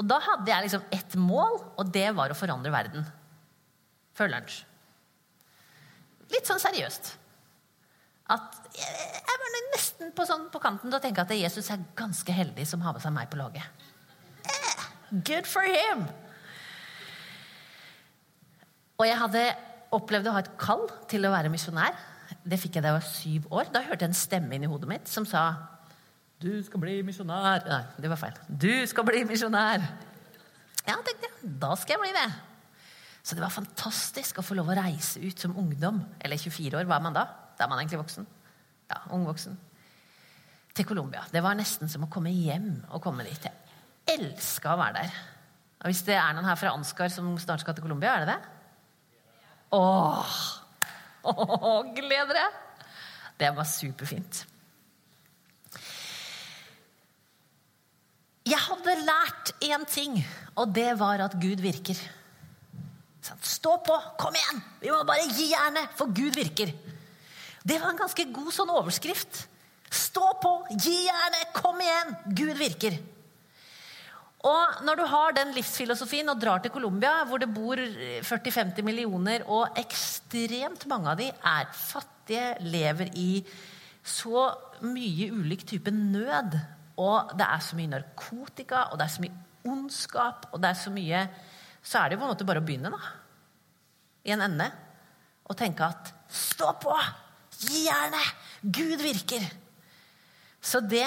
Og 0.00 0.06
da 0.08 0.16
hadde 0.24 0.48
jeg 0.48 0.66
liksom 0.66 0.88
ett 0.96 1.16
mål, 1.20 1.58
og 1.76 1.92
det 1.92 2.08
var 2.16 2.32
å 2.32 2.36
forandre 2.36 2.72
verden. 2.72 3.04
Før 4.16 4.32
lunsj. 4.32 4.62
Litt 6.32 6.48
sånn 6.48 6.62
seriøst. 6.62 7.12
At 8.30 8.56
jeg 8.76 9.38
var 9.42 9.54
nesten 9.74 10.12
på, 10.16 10.24
sånn, 10.28 10.48
på 10.52 10.62
kanten 10.62 10.88
til 10.88 10.96
å 10.96 11.02
tenke 11.02 11.24
at 11.24 11.32
Jesus 11.34 11.68
er 11.74 11.84
ganske 11.98 12.32
heldig 12.34 12.66
som 12.68 12.84
har 12.84 12.94
med 12.96 13.04
seg 13.04 13.14
meg 13.14 13.30
på 13.32 13.40
laget. 13.40 13.86
Eh, 14.48 14.84
good 15.26 15.48
for 15.50 15.66
him! 15.66 16.06
Og 19.00 19.06
jeg 19.08 19.16
hadde 19.16 19.42
opplevd 19.96 20.28
å 20.28 20.32
ha 20.36 20.42
et 20.44 20.50
kall 20.60 20.84
til 21.08 21.24
å 21.24 21.32
være 21.32 21.50
misjonær. 21.52 21.96
Det 22.44 22.58
fikk 22.60 22.76
jeg 22.76 22.84
da 22.84 22.92
jeg 22.92 22.98
var 22.98 23.06
syv 23.08 23.46
år. 23.56 23.70
Da 23.72 23.80
hørte 23.86 24.04
jeg 24.04 24.12
en 24.12 24.18
stemme 24.18 24.56
inn 24.56 24.66
i 24.66 24.70
hodet 24.70 24.90
mitt 24.90 25.08
som 25.10 25.24
sa 25.28 25.44
Du 26.40 26.52
skal 26.64 26.82
bli 26.82 26.98
misjonær. 27.04 27.64
Nei, 27.68 27.80
det 28.00 28.10
var 28.12 28.20
feil. 28.20 28.36
Du 28.48 28.72
skal 28.88 29.06
bli 29.08 29.24
misjonær. 29.28 29.82
Ja, 30.84 30.98
tenkte 31.00 31.26
jeg. 31.26 31.50
Da 31.64 31.72
skal 31.80 31.96
jeg 31.96 32.02
bli 32.04 32.12
det. 32.16 32.28
Så 33.24 33.36
det 33.36 33.44
var 33.44 33.52
fantastisk 33.52 34.40
å 34.40 34.44
få 34.44 34.56
lov 34.56 34.70
å 34.72 34.76
reise 34.78 35.20
ut 35.20 35.40
som 35.40 35.56
ungdom. 35.60 36.00
Eller 36.20 36.40
24 36.40 36.80
år, 36.80 36.88
hva 36.88 37.00
er 37.00 37.08
man 37.08 37.16
da? 37.16 37.26
Da 37.56 37.64
er 37.64 37.72
man 37.72 37.80
egentlig 37.80 38.00
voksen. 38.00 38.28
Ja, 38.90 39.02
ung 39.16 39.26
voksen. 39.28 39.58
Til 40.76 40.88
Colombia. 40.88 41.24
Det 41.32 41.42
var 41.44 41.56
nesten 41.56 41.88
som 41.92 42.04
å 42.04 42.12
komme 42.12 42.32
hjem 42.32 42.72
og 42.92 43.02
komme 43.04 43.24
dit. 43.26 43.48
Jeg 43.48 44.16
elska 44.16 44.72
å 44.72 44.80
være 44.80 45.02
der. 45.02 45.20
Og 45.80 45.88
hvis 45.88 46.04
det 46.04 46.16
er 46.20 46.32
noen 46.36 46.48
her 46.48 46.58
fra 46.60 46.72
Ansgar 46.76 47.12
som 47.12 47.32
snart 47.40 47.64
skal 47.64 47.76
til 47.76 47.84
Colombia, 47.84 48.14
er 48.16 48.24
det 48.24 48.34
det? 48.34 48.59
Åh! 49.70 50.38
Åh, 51.22 51.82
gled 51.94 52.32
dere! 52.32 52.46
Det 53.40 53.50
var 53.56 53.68
superfint. 53.68 54.44
Jeg 58.50 58.58
hadde 58.58 58.96
lært 59.06 59.52
én 59.62 59.84
ting, 59.86 60.16
og 60.58 60.72
det 60.74 60.90
var 60.98 61.22
at 61.22 61.36
Gud 61.40 61.62
virker. 61.62 61.98
Stå 63.46 63.76
på! 63.86 63.94
Kom 64.18 64.34
igjen! 64.34 64.62
Vi 64.82 64.90
må 64.90 65.04
bare 65.06 65.28
gi 65.30 65.50
jernet, 65.52 65.92
for 65.96 66.10
Gud 66.10 66.34
virker. 66.34 66.72
Det 67.62 67.76
var 67.78 67.92
en 67.92 68.00
ganske 68.00 68.26
god 68.32 68.50
sånn 68.56 68.72
overskrift. 68.74 69.44
Stå 69.90 70.32
på! 70.42 70.54
Gi 70.74 70.96
jernet! 71.06 71.52
Kom 71.54 71.78
igjen! 71.84 72.14
Gud 72.32 72.56
virker. 72.58 72.98
Og 74.46 74.84
når 74.86 74.96
du 74.96 75.04
har 75.10 75.34
den 75.36 75.50
livsfilosofien 75.52 76.32
og 76.32 76.38
drar 76.40 76.62
til 76.64 76.72
Colombia, 76.72 77.24
hvor 77.28 77.42
det 77.42 77.50
bor 77.52 77.76
40-50 77.76 78.86
millioner, 78.86 79.44
og 79.44 79.76
ekstremt 79.80 80.86
mange 80.88 81.12
av 81.12 81.20
de 81.20 81.28
er 81.28 81.68
fattige, 81.76 82.54
lever 82.64 83.10
i 83.20 83.42
så 84.06 84.46
mye 84.86 85.28
ulik 85.34 85.66
type 85.68 85.92
nød, 85.92 86.56
og 87.00 87.34
det 87.36 87.46
er 87.46 87.64
så 87.64 87.76
mye 87.76 87.92
narkotika, 87.92 88.86
og 88.90 89.00
det 89.00 89.06
er 89.06 89.12
så 89.12 89.24
mye 89.26 89.70
ondskap, 89.70 90.48
og 90.54 90.62
det 90.62 90.70
er 90.70 90.78
så 90.78 90.92
mye 90.94 91.24
Så 91.82 91.96
er 91.96 92.08
det 92.08 92.16
jo 92.16 92.20
på 92.20 92.26
en 92.26 92.32
måte 92.34 92.44
bare 92.44 92.60
å 92.60 92.64
begynne, 92.64 92.90
da. 92.92 92.98
I 94.28 94.34
en 94.34 94.42
ende. 94.44 94.66
Og 95.48 95.56
tenke 95.56 95.86
at 95.86 96.10
Stå 96.28 96.74
på! 96.76 96.92
Gi 97.64 97.86
jernet! 97.86 98.34
Gud 98.60 99.00
virker! 99.00 99.46
Så 100.60 100.82
det 100.84 101.06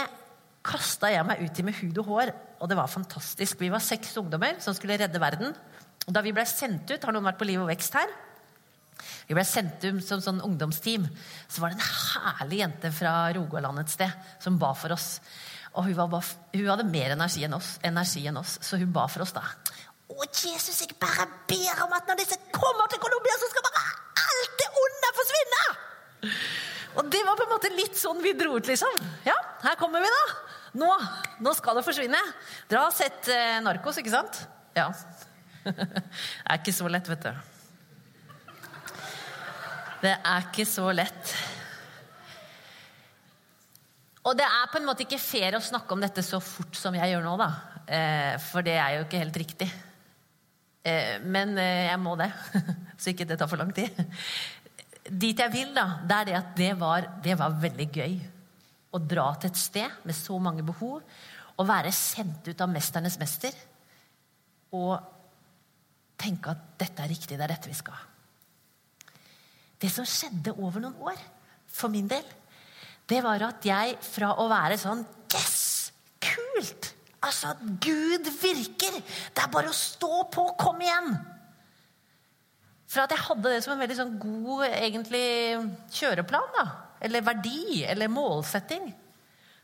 kasta 0.65 1.11
jeg 1.13 1.27
meg 1.27 1.43
ut 1.45 1.59
i 1.61 1.65
med 1.67 1.77
hud 1.77 1.99
og 2.01 2.09
hår, 2.09 2.31
og 2.63 2.69
det 2.71 2.77
var 2.79 2.87
fantastisk. 2.87 3.59
Vi 3.59 3.71
var 3.73 3.83
seks 3.83 4.15
ungdommer 4.21 4.55
som 4.63 4.75
skulle 4.75 4.95
redde 5.01 5.19
verden. 5.19 5.51
Og 6.07 6.15
da 6.15 6.21
vi 6.23 6.31
ble 6.35 6.45
sendt 6.47 6.87
ut, 6.93 7.03
har 7.03 7.15
noen 7.15 7.27
vært 7.27 7.41
på 7.41 7.47
Liv 7.47 7.59
og 7.59 7.67
Vekst 7.67 7.97
her? 7.99 8.11
Vi 9.27 9.35
ble 9.35 9.43
sendt 9.47 9.83
ut 9.83 9.99
som 10.05 10.21
sånn 10.23 10.39
ungdomsteam. 10.45 11.09
Så 11.51 11.59
var 11.59 11.73
det 11.73 11.81
en 11.81 11.89
herlig 11.89 12.61
jente 12.61 12.91
fra 12.95 13.13
Rogaland 13.35 13.83
et 13.83 13.91
sted 13.91 14.31
som 14.43 14.59
ba 14.61 14.71
for 14.79 14.95
oss. 14.95 15.17
Og 15.73 15.89
hun, 15.89 15.97
bare, 15.97 16.23
hun 16.53 16.69
hadde 16.69 16.87
mer 16.87 17.17
energi 17.17 17.43
enn, 17.43 17.57
oss, 17.57 17.75
energi 17.83 18.23
enn 18.29 18.39
oss, 18.39 18.59
så 18.61 18.77
hun 18.79 18.93
ba 18.95 19.07
for 19.11 19.25
oss 19.25 19.33
da. 19.35 19.43
Å, 20.13 20.27
Jesus, 20.29 20.83
jeg 20.83 20.95
bare 21.01 21.25
ber 21.49 21.83
om 21.87 21.95
at 21.97 22.07
når 22.07 22.21
disse 22.21 22.37
kommer 22.53 22.87
til 22.91 23.01
Colombia, 23.01 23.35
så 23.41 23.49
skal 23.49 23.65
bare 23.65 23.83
alt 24.23 24.57
det 24.61 24.69
onde 24.85 25.13
forsvinne! 25.19 25.63
Og 26.93 27.07
det 27.09 27.23
var 27.25 27.39
på 27.39 27.47
en 27.47 27.55
måte 27.55 27.73
litt 27.73 27.97
sånn 27.97 28.21
vi 28.21 28.35
dro 28.37 28.53
ut, 28.53 28.69
liksom. 28.69 29.01
Ja, 29.25 29.35
her 29.65 29.79
kommer 29.81 30.03
vi, 30.03 30.11
da. 30.13 30.52
Nå, 30.73 30.89
nå 31.45 31.53
skal 31.53 31.77
det 31.77 31.85
forsvinne. 31.85 32.19
Dere 32.69 32.87
har 32.87 32.93
sett 32.95 33.29
eh, 33.29 33.59
Narkos, 33.61 33.99
ikke 34.01 34.13
sant? 34.13 34.39
Ja. 34.73 34.87
det 35.63 35.73
er 36.49 36.57
ikke 36.57 36.73
så 36.73 36.89
lett, 36.89 37.09
vet 37.11 37.27
du. 37.27 37.49
Det 40.03 40.15
er 40.17 40.47
ikke 40.49 40.65
så 40.67 40.89
lett. 40.91 41.35
Og 44.23 44.35
det 44.39 44.47
er 44.47 44.71
på 44.71 44.79
en 44.79 44.87
måte 44.87 45.05
ikke 45.05 45.21
fair 45.21 45.55
å 45.57 45.63
snakke 45.63 45.95
om 45.95 46.03
dette 46.03 46.23
så 46.25 46.39
fort 46.43 46.75
som 46.79 46.95
jeg 46.95 47.13
gjør 47.13 47.25
nå, 47.27 47.37
da. 47.39 47.49
Eh, 47.83 48.35
for 48.41 48.65
det 48.65 48.77
er 48.79 48.97
jo 48.97 49.05
ikke 49.05 49.21
helt 49.21 49.39
riktig. 49.43 49.69
Eh, 50.83 51.19
men 51.21 51.53
eh, 51.59 51.89
jeg 51.91 51.99
må 52.01 52.15
det, 52.19 52.31
så 52.99 53.11
ikke 53.11 53.27
det 53.29 53.37
tar 53.39 53.51
for 53.51 53.61
lang 53.61 53.71
tid. 53.75 53.99
Dit 55.03 55.39
jeg 55.39 55.51
vil, 55.53 55.73
da, 55.75 55.99
det 56.07 56.17
er 56.17 56.29
det 56.29 56.37
at 56.39 56.53
det 56.57 56.71
var, 56.79 57.09
det 57.23 57.35
var 57.39 57.59
veldig 57.61 57.89
gøy. 57.91 58.15
Å 58.93 59.01
dra 59.01 59.31
til 59.39 59.49
et 59.49 59.59
sted 59.59 60.03
med 60.05 60.17
så 60.17 60.37
mange 60.41 60.65
behov, 60.65 61.01
og 61.53 61.69
være 61.69 61.91
sendt 61.93 62.49
ut 62.49 62.61
av 62.61 62.71
mesternes 62.71 63.17
mester. 63.21 63.53
Og 64.73 64.93
tenke 66.19 66.53
at 66.53 66.65
dette 66.81 67.03
er 67.03 67.11
riktig, 67.11 67.37
det 67.37 67.45
er 67.45 67.53
dette 67.55 67.71
vi 67.71 67.77
skal. 67.77 67.99
Det 69.81 69.89
som 69.91 70.07
skjedde 70.07 70.55
over 70.55 70.83
noen 70.83 71.09
år, 71.09 71.19
for 71.73 71.91
min 71.91 72.07
del, 72.07 72.25
det 73.09 73.19
var 73.25 73.41
at 73.49 73.65
jeg 73.67 73.97
fra 74.05 74.35
å 74.39 74.47
være 74.51 74.79
sånn 74.79 75.03
Yes! 75.33 75.59
Kult! 76.23 76.93
Altså, 77.23 77.51
at 77.51 77.61
Gud 77.83 78.29
virker! 78.39 78.99
Det 79.33 79.43
er 79.43 79.51
bare 79.51 79.71
å 79.71 79.75
stå 79.75 80.23
på! 80.31 80.45
Kom 80.59 80.81
igjen! 80.83 81.15
Fra 82.93 83.07
at 83.07 83.15
jeg 83.15 83.25
hadde 83.25 83.49
det 83.49 83.61
som 83.65 83.73
en 83.73 83.81
veldig 83.81 83.97
sånn 83.97 84.15
god 84.21 84.67
egentlig, 84.69 85.25
kjøreplan, 85.97 86.51
da, 86.53 86.65
eller 87.03 87.25
verdi, 87.25 87.83
eller 87.87 88.11
målsetting, 88.11 88.89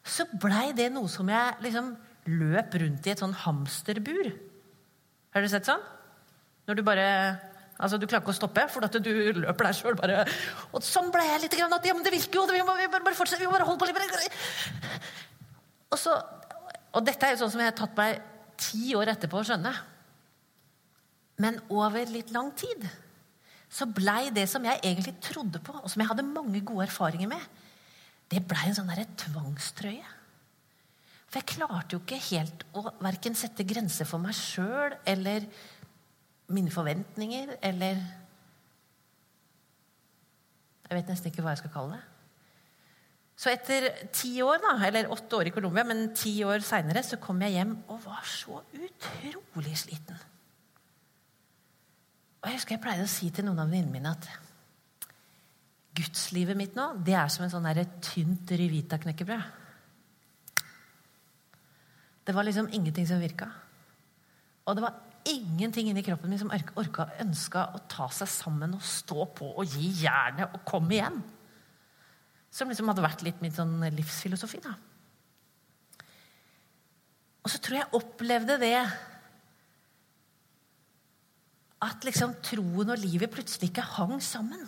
så 0.06 0.26
blei 0.42 0.70
det 0.76 0.90
noe 0.94 1.10
som 1.12 1.28
jeg 1.30 1.60
liksom 1.64 1.94
løp 2.30 2.76
rundt 2.82 3.08
i 3.08 3.14
et 3.14 3.22
sånn 3.22 3.36
hamsterbur. 3.46 4.32
Har 5.34 5.44
dere 5.44 5.52
sett 5.52 5.70
sånn? 5.70 5.84
Når 6.70 6.80
du 6.80 6.84
bare 6.86 7.06
Altså, 7.80 7.96
Du 7.96 8.04
klarer 8.10 8.26
ikke 8.26 8.34
å 8.34 8.36
stoppe, 8.36 8.66
for 8.68 8.84
at 8.84 8.96
du 9.00 9.12
løper 9.40 9.70
der 9.70 9.76
sjøl. 9.78 9.96
Og 10.76 10.84
sånn 10.84 11.14
ble 11.14 11.22
jeg 11.24 11.46
litt. 11.46 11.54
Grann, 11.56 11.72
at, 11.72 11.86
ja, 11.88 11.94
men 11.96 12.04
det 12.04 12.12
virker 12.12 12.42
jo! 12.42 12.42
Vi 12.52 12.60
må, 12.68 12.74
bare 12.92 13.16
fortsette, 13.16 13.40
vi 13.40 13.48
må 13.48 13.54
bare 13.54 13.68
holde 13.70 13.80
på 13.80 13.88
litt. 13.88 14.36
Og, 15.88 15.96
så, 15.96 16.18
og 16.92 17.06
dette 17.08 17.24
er 17.24 17.38
jo 17.38 17.46
sånn 17.46 17.54
som 17.54 17.64
jeg 17.64 17.72
har 17.72 17.78
tatt 17.80 17.96
meg 17.96 18.20
ti 18.60 18.92
år 19.00 19.14
etterpå 19.14 19.40
å 19.40 19.48
skjønne. 19.48 19.72
Men 21.40 21.62
over 21.72 22.12
litt 22.12 22.36
lang 22.36 22.52
tid 22.60 22.84
så 23.70 23.86
blei 23.86 24.32
det 24.34 24.48
som 24.50 24.66
jeg 24.66 24.82
egentlig 24.82 25.16
trodde 25.22 25.62
på, 25.62 25.76
og 25.78 25.90
som 25.92 26.02
jeg 26.02 26.10
hadde 26.10 26.26
mange 26.26 26.62
gode 26.66 26.88
erfaringer 26.88 27.30
med, 27.30 27.44
det 28.30 28.42
blei 28.50 28.70
en 28.70 28.78
sånn 28.78 28.90
tvangstrøye. 29.24 30.16
For 31.30 31.38
jeg 31.38 31.50
klarte 31.52 31.94
jo 31.94 32.02
ikke 32.02 32.18
helt 32.32 32.64
å 32.74 32.88
verken 33.04 33.38
sette 33.38 33.66
grenser 33.70 34.08
for 34.10 34.22
meg 34.22 34.34
sjøl 34.34 34.96
eller 35.10 35.46
mine 36.50 36.74
forventninger 36.74 37.60
eller 37.62 38.02
Jeg 40.90 40.98
vet 40.98 41.10
nesten 41.12 41.30
ikke 41.30 41.44
hva 41.46 41.52
jeg 41.54 41.60
skal 41.60 41.70
kalle 41.70 41.98
det. 42.00 42.06
Så 43.38 43.52
etter 43.52 43.86
ti 44.10 44.32
år, 44.42 44.58
da, 44.64 44.72
eller 44.88 45.12
åtte 45.14 45.38
år 45.38 45.52
i 45.52 45.54
Colombia, 45.54 45.84
men 45.86 46.10
ti 46.18 46.32
år 46.42 46.64
seinere, 46.66 47.04
så 47.06 47.20
kom 47.22 47.38
jeg 47.46 47.60
hjem 47.60 47.76
og 47.94 48.02
var 48.08 48.26
så 48.26 48.58
utrolig 48.74 49.76
sliten. 49.78 50.18
Og 52.40 52.48
Jeg 52.48 52.60
husker 52.60 52.76
jeg 52.78 52.84
pleide 52.84 53.08
å 53.08 53.12
si 53.12 53.30
til 53.36 53.48
noen 53.48 53.60
av 53.60 53.72
venninnene 53.72 53.98
mine 53.98 54.14
at 54.16 54.30
gudslivet 56.00 56.56
mitt 56.56 56.78
nå, 56.78 56.94
det 57.04 57.18
er 57.18 57.32
som 57.32 57.44
en 57.44 57.52
sånn 57.52 57.68
et 57.72 57.98
tynt 58.06 58.52
Rivita-knekkebrød. 58.56 59.58
Det 62.24 62.36
var 62.36 62.46
liksom 62.46 62.70
ingenting 62.72 63.08
som 63.10 63.20
virka. 63.20 63.50
Og 64.70 64.78
det 64.78 64.86
var 64.86 65.00
ingenting 65.28 65.90
inni 65.90 66.04
kroppen 66.06 66.32
min 66.32 66.40
som 66.40 66.52
orka, 66.54 67.10
ønska 67.20 67.66
å 67.76 67.82
ta 67.92 68.08
seg 68.14 68.30
sammen 68.32 68.78
og 68.78 68.86
stå 68.86 69.26
på 69.36 69.50
og 69.50 69.76
gi 69.76 69.90
jernet 70.04 70.54
og 70.54 70.64
komme 70.68 70.96
igjen. 70.96 71.20
Som 72.54 72.72
liksom 72.72 72.88
hadde 72.90 73.04
vært 73.04 73.26
litt 73.26 73.42
min 73.44 73.54
sånn 73.54 73.82
livsfilosofi. 73.98 74.62
da. 74.64 74.78
Og 77.44 77.52
så 77.52 77.60
tror 77.66 77.80
jeg 77.80 77.98
opplevde 77.98 78.60
det 78.62 78.78
at 81.84 82.04
liksom 82.08 82.36
troen 82.44 82.92
og 82.92 83.00
livet 83.00 83.32
plutselig 83.32 83.72
ikke 83.72 83.86
hang 83.96 84.18
sammen. 84.24 84.68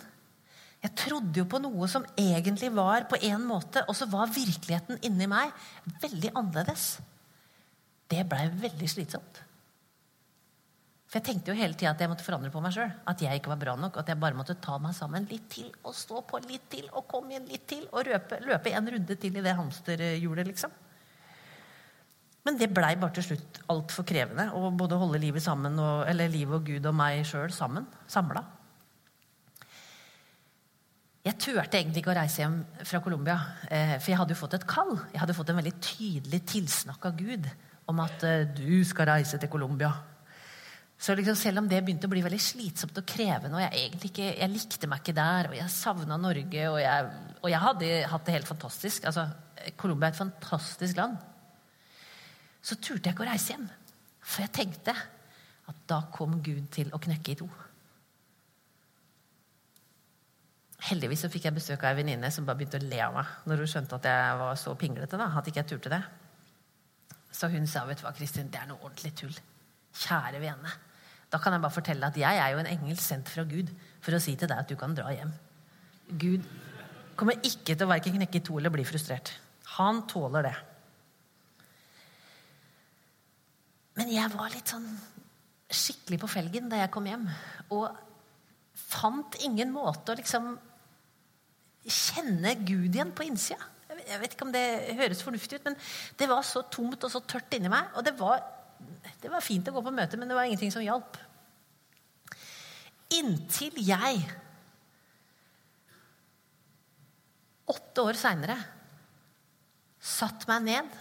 Jeg 0.82 0.96
trodde 0.98 1.38
jo 1.38 1.46
på 1.46 1.60
noe 1.62 1.86
som 1.90 2.06
egentlig 2.18 2.72
var 2.74 3.06
på 3.10 3.20
én 3.22 3.44
måte, 3.46 3.84
og 3.86 3.94
så 3.94 4.08
var 4.10 4.32
virkeligheten 4.32 4.98
inni 5.06 5.28
meg 5.30 5.52
veldig 6.02 6.32
annerledes. 6.34 6.96
Det 8.10 8.24
blei 8.28 8.48
veldig 8.64 8.88
slitsomt. 8.90 9.42
For 11.12 11.20
jeg 11.20 11.26
tenkte 11.28 11.52
jo 11.52 11.58
hele 11.58 11.76
tida 11.76 11.90
at 11.92 12.00
jeg 12.00 12.08
måtte 12.08 12.24
forandre 12.24 12.48
på 12.48 12.60
meg 12.64 12.72
sjøl. 12.72 12.88
At 13.08 13.20
jeg 13.20 13.36
ikke 13.36 13.50
var 13.52 13.58
bra 13.60 13.74
nok. 13.76 13.98
At 14.00 14.08
jeg 14.08 14.16
bare 14.16 14.36
måtte 14.36 14.56
ta 14.64 14.78
meg 14.80 14.94
sammen 14.96 15.26
litt 15.28 15.44
til 15.52 15.68
og 15.84 15.92
stå 15.92 16.22
på 16.24 16.40
litt 16.46 16.70
til 16.72 16.86
og 16.88 17.04
komme 17.10 17.34
igjen 17.34 17.50
litt 17.50 17.66
til 17.68 17.82
og 17.90 18.08
løpe, 18.08 18.38
løpe 18.40 18.72
en 18.72 18.88
runde 18.94 19.16
til 19.20 19.36
i 19.36 19.42
det 19.44 19.52
hamsterhjulet, 19.58 20.48
liksom. 20.48 20.72
Men 22.42 22.58
det 22.58 22.72
blei 22.74 22.96
bare 22.98 23.14
til 23.14 23.28
slutt 23.28 23.60
altfor 23.70 24.06
krevende 24.06 24.48
å 24.58 24.72
både 24.74 24.98
holde 24.98 25.20
livet 25.22 25.44
sammen 25.44 25.78
og, 25.78 26.02
eller 26.10 26.30
livet 26.32 26.58
og 26.58 26.66
Gud 26.66 26.88
og 26.90 26.96
meg 26.98 27.22
sjøl 27.28 27.52
sammen. 27.54 27.86
Samla. 28.10 28.42
Jeg 31.22 31.38
turte 31.38 31.78
egentlig 31.78 32.02
ikke 32.02 32.10
å 32.10 32.18
reise 32.18 32.42
hjem 32.42 32.56
fra 32.82 32.98
Colombia, 33.02 33.36
eh, 33.70 33.92
for 34.00 34.10
jeg 34.10 34.18
hadde 34.18 34.34
jo 34.34 34.40
fått 34.40 34.56
et 34.58 34.66
kall. 34.66 34.96
Jeg 35.12 35.22
hadde 35.22 35.36
fått 35.38 35.52
en 35.52 35.60
veldig 35.60 35.74
tydelig 35.78 36.40
tilsnakk 36.50 37.06
av 37.06 37.20
Gud 37.20 37.46
om 37.92 38.02
at 38.02 38.24
eh, 38.26 38.48
du 38.50 38.82
skal 38.86 39.06
reise 39.12 39.38
til 39.38 39.52
Colombia. 39.52 39.92
Så 40.98 41.14
liksom, 41.18 41.38
selv 41.38 41.62
om 41.62 41.68
det 41.70 41.78
begynte 41.82 42.10
å 42.10 42.12
bli 42.12 42.24
veldig 42.26 42.42
slitsomt 42.42 42.98
og 42.98 43.06
krevende, 43.06 43.54
og 43.54 43.62
jeg 43.62 43.92
ikke, 44.10 44.32
jeg 44.34 44.50
likte 44.50 44.90
meg 44.90 45.02
ikke 45.02 45.14
der, 45.14 45.50
og 45.50 45.56
jeg 45.58 45.74
savna 45.74 46.18
Norge, 46.18 46.66
og 46.70 46.78
jeg, 46.82 47.08
og 47.38 47.48
jeg, 47.50 47.62
hadde 47.68 47.94
hatt 48.10 48.26
det 48.26 48.36
helt 48.36 48.50
fantastisk 48.50 49.08
altså, 49.10 49.26
Colombia 49.78 50.10
er 50.10 50.14
et 50.14 50.20
fantastisk 50.24 50.98
land 50.98 51.16
så 52.62 52.78
turte 52.78 53.08
jeg 53.08 53.16
ikke 53.16 53.26
å 53.26 53.30
reise 53.30 53.54
hjem. 53.54 53.66
For 54.22 54.44
jeg 54.44 54.54
tenkte 54.54 54.94
at 54.94 55.84
da 55.90 56.00
kom 56.14 56.38
Gud 56.44 56.68
til 56.74 56.90
å 56.94 57.00
knekke 57.02 57.34
i 57.34 57.38
to. 57.42 57.48
Heldigvis 60.82 61.22
så 61.24 61.30
fikk 61.30 61.46
jeg 61.46 61.54
besøk 61.54 61.84
av 61.84 61.92
ei 61.92 62.00
venninne 62.00 62.30
som 62.34 62.46
bare 62.46 62.58
begynte 62.58 62.80
å 62.80 62.86
le 62.86 62.98
av 63.04 63.14
meg 63.14 63.34
når 63.46 63.62
hun 63.62 63.70
skjønte 63.70 63.98
at 63.98 64.08
jeg 64.10 64.38
var 64.40 64.56
så 64.58 64.74
pinglete. 64.78 65.18
da, 65.18 65.28
at 65.38 65.46
ikke 65.46 65.62
jeg 65.62 65.70
turte 65.74 65.92
det. 65.92 66.00
Så 67.32 67.48
hun 67.52 67.68
sa 67.70 67.84
vet 67.86 68.00
du 68.00 68.06
hva, 68.06 68.14
Kristin, 68.16 68.50
det 68.50 68.60
er 68.60 68.66
noe 68.70 68.82
ordentlig 68.82 69.12
tull. 69.18 69.36
Kjære 70.02 70.42
vene. 70.42 70.74
Da 71.32 71.38
kan 71.40 71.54
jeg 71.54 71.62
bare 71.62 71.74
fortelle 71.74 72.10
at 72.10 72.18
jeg 72.18 72.40
er 72.42 72.50
jo 72.52 72.60
en 72.60 72.68
engel 72.68 72.98
sendt 73.00 73.30
fra 73.32 73.46
Gud 73.48 73.70
for 74.02 74.16
å 74.16 74.20
si 74.20 74.34
til 74.36 74.50
deg 74.50 74.58
at 74.58 74.68
du 74.68 74.76
kan 74.76 74.94
dra 74.96 75.14
hjem. 75.14 75.30
Gud 76.20 76.44
kommer 77.16 77.38
ikke 77.46 77.76
til 77.76 77.86
å 77.86 77.92
verken 77.92 78.18
knekke 78.18 78.40
i 78.40 78.44
to 78.44 78.58
eller 78.58 78.74
bli 78.74 78.84
frustrert. 78.84 79.32
Han 79.78 80.02
tåler 80.10 80.50
det. 80.50 80.56
Men 83.98 84.12
jeg 84.12 84.32
var 84.32 84.52
litt 84.52 84.70
sånn 84.72 84.88
skikkelig 85.72 86.20
på 86.22 86.30
felgen 86.30 86.70
da 86.72 86.80
jeg 86.80 86.92
kom 86.92 87.06
hjem. 87.08 87.26
Og 87.74 87.88
fant 88.76 89.36
ingen 89.44 89.72
måte 89.74 90.12
å 90.12 90.18
liksom 90.18 90.54
kjenne 91.82 92.54
Gud 92.62 92.92
igjen 92.92 93.12
på 93.16 93.26
innsida. 93.26 93.68
Jeg 93.92 94.20
vet 94.22 94.34
ikke 94.34 94.46
om 94.46 94.54
det 94.54 94.64
høres 94.96 95.20
fornuftig 95.24 95.58
ut, 95.58 95.66
men 95.68 95.76
det 96.18 96.28
var 96.30 96.44
så 96.46 96.64
tomt 96.72 97.04
og 97.04 97.12
så 97.12 97.20
tørt 97.28 97.52
inni 97.56 97.70
meg. 97.72 97.90
Og 97.98 98.06
det 98.06 98.14
var, 98.18 98.40
det 99.20 99.30
var 99.30 99.44
fint 99.44 99.68
å 99.68 99.74
gå 99.74 99.82
på 99.84 99.92
møte, 99.94 100.18
men 100.20 100.30
det 100.30 100.38
var 100.38 100.48
ingenting 100.48 100.72
som 100.74 100.84
hjalp. 100.84 101.18
Inntil 103.12 103.76
jeg, 103.84 104.22
åtte 107.68 108.06
år 108.08 108.16
seinere, 108.16 108.56
satte 110.02 110.48
meg 110.48 110.64
ned 110.70 110.96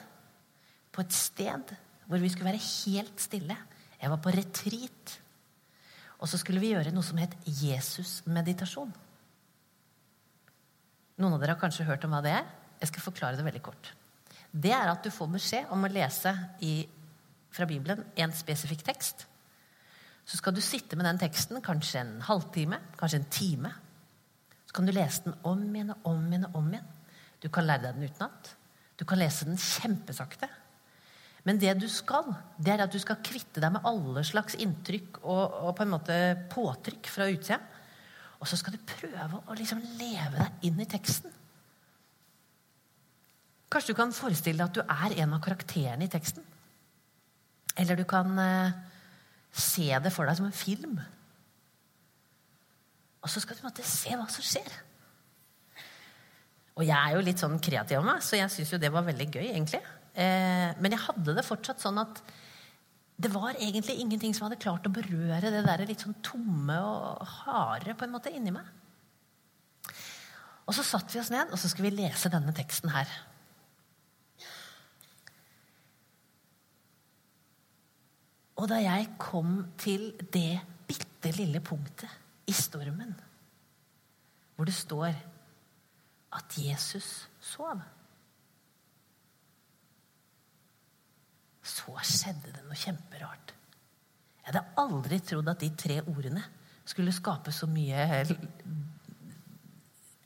på 0.92 1.02
et 1.06 1.16
sted 1.16 1.72
hvor 2.12 2.20
vi 2.20 2.30
skulle 2.32 2.52
være 2.52 2.60
helt 2.60 3.24
stille. 3.24 3.56
Jeg 4.02 4.12
var 4.12 4.20
på 4.20 4.34
retreat. 4.36 5.14
Og 6.20 6.30
så 6.30 6.38
skulle 6.38 6.60
vi 6.62 6.74
gjøre 6.74 6.92
noe 6.94 7.06
som 7.06 7.20
het 7.22 7.34
Jesus-meditasjon. 7.48 8.92
Noen 11.22 11.36
av 11.38 11.42
dere 11.42 11.56
har 11.56 11.62
kanskje 11.62 11.88
hørt 11.88 12.04
om 12.06 12.14
hva 12.14 12.22
det 12.26 12.36
er. 12.36 12.48
Jeg 12.82 12.92
skal 12.92 13.06
forklare 13.06 13.40
det 13.40 13.46
veldig 13.48 13.64
kort. 13.64 13.94
Det 14.52 14.74
er 14.76 14.92
at 14.92 15.06
du 15.06 15.12
får 15.14 15.30
beskjed 15.38 15.72
om 15.72 15.88
å 15.88 15.92
lese 15.92 16.34
i, 16.68 16.82
fra 17.54 17.68
Bibelen 17.70 18.04
en 18.20 18.34
spesifikk 18.36 18.84
tekst. 18.88 19.26
Så 20.28 20.40
skal 20.40 20.56
du 20.56 20.62
sitte 20.64 20.98
med 21.00 21.08
den 21.08 21.22
teksten 21.22 21.64
kanskje 21.64 22.04
en 22.04 22.16
halvtime, 22.28 22.80
kanskje 23.00 23.22
en 23.22 23.30
time. 23.32 23.72
Så 24.68 24.76
kan 24.76 24.88
du 24.88 24.94
lese 24.96 25.30
den 25.30 25.38
om 25.48 25.64
igjen 25.70 25.96
og 25.96 26.10
om 26.12 26.28
igjen 26.28 26.50
og 26.50 26.60
om 26.60 26.74
igjen. 26.74 26.92
Du 27.42 27.48
kan 27.50 27.66
lære 27.66 27.88
deg 27.88 28.02
den 28.02 28.12
utenat. 28.12 28.58
Du 29.00 29.08
kan 29.08 29.20
lese 29.22 29.48
den 29.48 29.58
kjempesakte. 29.58 30.52
Men 31.48 31.58
det 31.62 31.74
du 31.82 31.88
skal, 31.90 32.28
det 32.62 32.76
er 32.76 32.84
at 32.86 32.94
du 32.94 33.00
skal 33.02 33.22
kvitte 33.26 33.62
deg 33.64 33.74
med 33.74 33.86
alle 33.90 34.22
slags 34.28 34.58
inntrykk 34.62 35.24
og, 35.24 35.56
og 35.66 35.72
på 35.78 35.86
en 35.86 35.94
måte 35.96 36.18
påtrykk 36.52 37.10
fra 37.10 37.30
utsida. 37.32 37.58
Og 38.42 38.50
så 38.50 38.58
skal 38.58 38.76
du 38.76 38.90
prøve 38.90 39.40
å 39.50 39.58
liksom 39.58 39.82
leve 40.00 40.38
deg 40.38 40.68
inn 40.70 40.82
i 40.82 40.90
teksten. 40.90 41.34
Kanskje 43.72 43.94
du 43.94 43.98
kan 43.98 44.14
forestille 44.14 44.60
deg 44.60 44.70
at 44.70 44.78
du 44.78 44.82
er 44.84 45.18
en 45.24 45.36
av 45.38 45.42
karakterene 45.46 46.06
i 46.06 46.12
teksten. 46.12 46.46
Eller 47.80 47.98
du 47.98 48.04
kan 48.10 48.34
eh, 48.42 48.78
se 49.54 49.88
det 50.04 50.12
for 50.14 50.28
deg 50.28 50.38
som 50.38 50.50
en 50.50 50.56
film. 50.56 50.98
Og 53.22 53.30
så 53.30 53.42
skal 53.42 53.58
du 53.58 53.66
måtte 53.66 53.86
se 53.86 54.14
hva 54.18 54.28
som 54.30 54.46
skjer. 54.46 54.70
Og 56.80 56.86
jeg 56.88 56.98
er 56.98 57.16
jo 57.16 57.24
litt 57.26 57.42
sånn 57.42 57.62
kreativ 57.62 58.00
av 58.00 58.08
meg, 58.08 58.22
så 58.26 58.40
jeg 58.40 58.52
syns 58.52 58.74
jo 58.74 58.80
det 58.82 58.92
var 58.94 59.06
veldig 59.08 59.28
gøy. 59.30 59.48
egentlig. 59.54 59.82
Eh, 60.12 60.70
men 60.82 60.92
jeg 60.92 61.06
hadde 61.06 61.36
det 61.38 61.48
fortsatt 61.48 61.84
sånn 61.84 62.02
at 62.02 62.22
det 63.22 63.30
var 63.32 63.54
egentlig 63.54 64.00
ingenting 64.02 64.34
som 64.34 64.48
hadde 64.48 64.60
klart 64.62 64.88
å 64.88 64.94
berøre 64.94 65.52
det 65.54 65.62
der 65.64 65.84
litt 65.86 66.04
sånn 66.04 66.18
tomme 66.26 66.78
og 66.82 67.22
harde 67.44 67.94
på 67.96 68.08
en 68.08 68.16
måte 68.16 68.34
inni 68.34 68.54
meg. 68.54 68.66
Og 70.66 70.76
så 70.76 70.86
satte 70.86 71.14
vi 71.14 71.22
oss 71.22 71.32
ned, 71.34 71.52
og 71.52 71.60
så 71.60 71.70
skulle 71.70 71.92
vi 71.92 72.02
lese 72.02 72.32
denne 72.34 72.54
teksten 72.56 72.92
her. 72.94 73.12
Og 78.62 78.68
da 78.70 78.78
jeg 78.82 79.10
kom 79.22 79.72
til 79.82 80.12
det 80.34 80.60
bitte 80.90 81.32
lille 81.34 81.62
punktet 81.66 82.10
i 82.50 82.54
stormen 82.54 83.16
hvor 84.56 84.68
det 84.70 84.76
står 84.78 85.16
at 86.38 86.58
Jesus 86.58 87.08
sov 87.42 87.82
Så 91.82 91.96
skjedde 92.06 92.54
det 92.54 92.64
noe 92.66 92.78
kjemperart. 92.78 93.54
Jeg 94.42 94.50
hadde 94.50 94.66
aldri 94.82 95.22
trodd 95.26 95.50
at 95.50 95.62
de 95.62 95.70
tre 95.78 96.02
ordene 96.04 96.44
skulle 96.86 97.14
skape 97.14 97.54
så 97.54 97.70
mye 97.70 98.22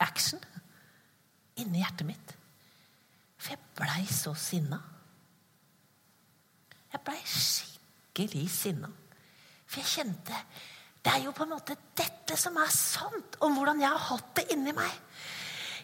action 0.03 0.41
inni 1.61 1.81
hjertet 1.83 2.07
mitt. 2.07 2.35
For 3.37 3.53
jeg 3.53 3.61
blei 3.77 4.03
så 4.11 4.33
sinna. 4.39 4.79
Jeg 6.91 7.03
blei 7.05 7.19
skikkelig 7.29 8.45
sinna. 8.51 8.91
For 9.65 9.81
jeg 9.83 9.91
kjente 9.97 10.41
Det 11.05 11.11
er 11.13 11.25
jo 11.27 11.35
på 11.37 11.45
en 11.45 11.51
måte 11.51 11.75
dette 11.93 12.33
som 12.39 12.55
er 12.57 12.71
sant 12.73 13.35
om 13.45 13.53
hvordan 13.53 13.81
jeg 13.83 13.91
har 13.93 14.05
hatt 14.07 14.31
det 14.39 14.47
inni 14.55 14.71
meg. 14.73 14.89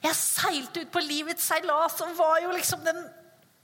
Jeg 0.02 0.18
seilte 0.18 0.82
ut 0.82 0.90
på 0.90 1.04
livets 1.06 1.46
seilas 1.46 2.00
og 2.02 2.16
var 2.18 2.40
jo 2.42 2.56
liksom 2.56 2.82
den 2.88 3.04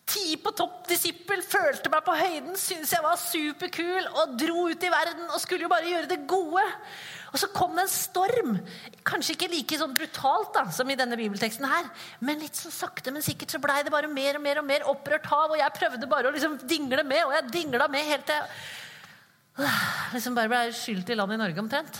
ti 0.07 0.37
på 0.39 0.53
topp-disippel, 0.55 1.41
følte 1.43 1.91
meg 1.91 2.03
på 2.05 2.15
høyden, 2.15 2.55
syntes 2.59 2.93
jeg 2.95 3.03
var 3.03 3.19
superkul 3.19 4.07
og 4.21 4.37
dro 4.39 4.67
ut 4.71 4.85
i 4.87 4.91
verden 4.91 5.27
og 5.27 5.41
skulle 5.43 5.67
jo 5.67 5.71
bare 5.71 5.89
gjøre 5.89 6.09
det 6.13 6.21
gode. 6.29 6.63
Og 7.27 7.41
så 7.41 7.49
kom 7.51 7.75
det 7.75 7.83
en 7.83 7.91
storm. 7.91 8.53
Kanskje 9.07 9.35
ikke 9.35 9.51
like 9.51 9.79
sånn 9.79 9.95
brutalt 9.97 10.53
da, 10.55 10.63
som 10.71 10.87
i 10.89 10.95
denne 10.99 11.19
bibelteksten 11.19 11.67
her, 11.67 11.89
men 12.23 12.39
litt 12.39 12.55
sånn 12.55 12.73
sakte, 12.73 13.11
men 13.11 13.25
sikkert 13.25 13.51
så 13.51 13.61
blei 13.63 13.81
det 13.83 13.93
bare 13.93 14.09
mer 14.11 14.39
og 14.39 14.45
mer 14.45 14.61
og 14.61 14.67
mer 14.69 14.87
opprørt 14.87 15.27
hav, 15.27 15.51
og 15.51 15.59
jeg 15.59 15.75
prøvde 15.75 16.11
bare 16.11 16.31
å 16.31 16.35
liksom 16.35 16.55
dingle 16.63 17.03
med, 17.03 17.25
og 17.27 17.35
jeg 17.35 17.51
dingla 17.59 17.89
med 17.91 18.07
helt 18.07 18.29
til 18.31 18.45
jeg 19.57 20.13
liksom 20.13 20.35
bare 20.37 20.51
ble 20.51 20.61
skylt 20.77 21.09
i 21.09 21.17
land 21.17 21.33
i 21.33 21.39
Norge 21.41 21.63
omtrent. 21.63 21.99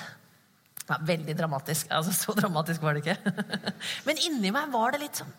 Ja, 0.88 1.00
veldig 1.04 1.34
dramatisk. 1.36 1.90
Altså, 1.92 2.14
Så 2.14 2.36
dramatisk 2.38 2.86
var 2.86 2.96
det 2.96 3.04
ikke. 3.04 3.34
Men 4.08 4.22
inni 4.30 4.54
meg 4.54 4.70
var 4.72 4.94
det 4.94 5.02
litt 5.04 5.20
sånn 5.20 5.34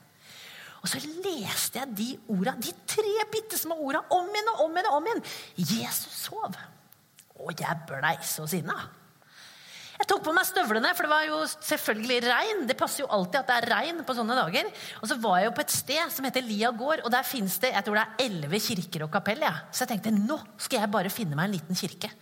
og 0.79 0.91
så 0.91 1.01
leste 1.03 1.81
jeg 1.81 1.97
de 1.99 2.09
orda, 2.35 2.55
de 2.63 2.75
tre 2.87 3.27
bitte 3.33 3.59
små 3.59 3.79
orda 3.89 4.05
om 4.15 4.29
igjen 4.31 4.53
og 4.55 4.63
om 4.67 4.77
igjen. 4.77 4.91
og 4.91 5.01
om 5.01 5.11
igjen. 5.11 5.25
Jesus 5.57 6.23
sov. 6.29 6.55
Og 7.39 7.53
jeg 7.59 7.83
blei 7.89 8.17
så 8.27 8.47
sinna. 8.51 8.79
Jeg 9.99 10.07
tok 10.13 10.21
på 10.29 10.33
meg 10.35 10.47
støvlene, 10.47 10.93
for 10.95 11.09
det 11.09 11.11
var 11.11 11.25
jo 11.27 11.39
selvfølgelig 11.51 12.19
regn. 12.29 12.61
Det 12.69 12.77
passer 12.79 13.03
jo 13.03 13.09
alltid 13.11 13.41
at 13.41 13.49
det 13.49 13.57
er 13.57 13.67
regn 13.73 14.05
på 14.07 14.15
sånne 14.15 14.37
dager. 14.39 14.69
Og 15.03 15.11
så 15.11 15.17
var 15.19 15.41
jeg 15.41 15.49
jo 15.49 15.55
på 15.57 15.65
et 15.65 15.75
sted 15.75 16.13
som 16.15 16.29
heter 16.29 16.47
Lia 16.47 16.71
gård, 16.71 17.03
og 17.03 17.11
der 17.11 17.27
fins 17.27 17.59
det 17.65 17.73
jeg 17.75 17.87
tror 17.87 17.99
det 17.99 18.05
er 18.05 18.29
elleve 18.29 18.61
kirker 18.63 19.09
og 19.09 19.11
kapell. 19.17 19.43
Ja. 19.43 19.57
Så 19.75 19.83
jeg 19.83 19.97
tenkte 19.97 20.15
nå 20.15 20.39
skal 20.55 20.85
jeg 20.85 20.93
bare 20.95 21.11
finne 21.11 21.35
meg 21.35 21.51
en 21.51 21.57
liten 21.59 21.79
kirke. 21.79 22.13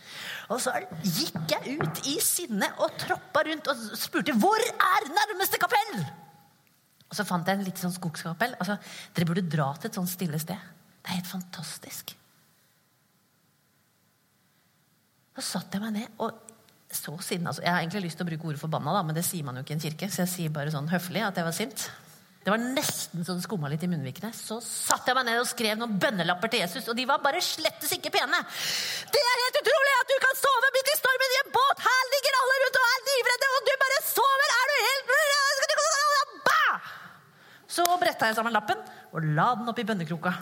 Og 0.48 0.62
så 0.64 0.72
gikk 1.04 1.52
jeg 1.52 1.76
ut 1.82 2.00
i 2.08 2.16
sinne 2.24 2.72
og 2.80 2.96
troppa 3.02 3.44
rundt 3.50 3.68
og 3.68 3.84
spurte 4.00 4.36
hvor 4.40 4.64
er 4.64 5.10
nærmeste 5.12 5.60
kapell. 5.60 6.00
Så 7.16 7.24
fant 7.24 7.48
jeg 7.48 7.58
en 7.58 7.64
litt 7.64 7.80
sånn 7.80 7.94
skogskapell. 7.94 8.56
Altså, 8.60 8.76
dere 9.16 9.28
burde 9.28 9.46
dra 9.48 9.70
til 9.78 9.90
et 9.90 9.98
sånt 9.98 10.12
stille 10.12 10.40
sted. 10.42 10.72
Det 11.00 11.08
er 11.08 11.20
helt 11.20 11.30
fantastisk. 11.30 12.12
Så 15.36 15.44
satte 15.44 15.76
jeg 15.76 15.84
meg 15.84 15.96
ned 16.00 16.24
og 16.24 16.42
så 16.96 17.12
siden 17.20 17.48
altså, 17.50 17.64
Jeg 17.64 17.72
har 17.72 17.82
egentlig 17.82 18.06
lyst 18.06 18.16
til 18.20 18.24
å 18.24 18.28
bruke 18.30 18.46
ordet 18.48 18.60
forbanna, 18.62 18.92
da, 18.94 19.02
men 19.04 19.16
det 19.16 19.24
sier 19.26 19.44
man 19.44 19.58
jo 19.58 19.64
ikke 19.64 19.74
i 19.74 19.76
en 19.76 19.84
kirke. 19.84 20.08
Så 20.12 20.22
jeg 20.22 20.32
sier 20.32 20.52
bare 20.54 20.72
sånn 20.72 20.90
høflig 20.90 21.24
at 21.26 21.38
jeg 21.38 21.46
var 21.48 21.56
sint. 21.56 21.86
Det 22.46 22.52
var 22.54 22.62
nesten 22.62 23.24
så 23.26 23.34
det 23.34 23.42
skumma 23.42 23.66
litt 23.72 23.82
i 23.82 23.88
munnvikene. 23.90 24.30
Så 24.30 24.60
satte 24.62 25.10
jeg 25.10 25.18
meg 25.18 25.26
ned 25.26 25.40
og 25.42 25.48
skrev 25.50 25.80
noen 25.80 25.96
bønnelapper 25.98 26.52
til 26.52 26.62
Jesus, 26.62 26.86
og 26.86 26.94
de 26.94 27.08
var 27.10 27.18
bare 27.24 27.42
slettes 27.42 27.90
ikke 27.96 28.12
pene. 28.14 28.38
Det 29.10 29.22
er 29.22 29.42
helt 29.42 29.58
utrolig 29.64 29.96
at 29.96 30.12
du 30.12 30.16
kan 30.22 30.38
sove 30.38 30.70
midt 30.78 30.92
i 30.92 30.98
stormen 31.00 31.34
i 31.34 31.40
en 31.42 31.50
båt! 31.58 31.82
Her 31.88 32.12
ligger 32.14 32.38
alle 32.42 32.60
rundt 32.62 32.78
og 32.78 32.86
er 32.92 33.02
livredde, 33.10 33.50
og 33.56 33.66
du 33.66 33.74
bare 33.82 33.98
sover! 34.12 34.54
Er 34.60 34.70
du 34.70 34.76
helt 34.84 35.06
så 37.76 37.84
bretta 38.00 38.30
jeg 38.30 38.38
sammen 38.38 38.54
lappen 38.54 38.80
og 39.12 39.26
la 39.36 39.50
den 39.58 39.68
opp 39.70 39.80
i 39.80 39.86
bønnekroka. 39.86 40.32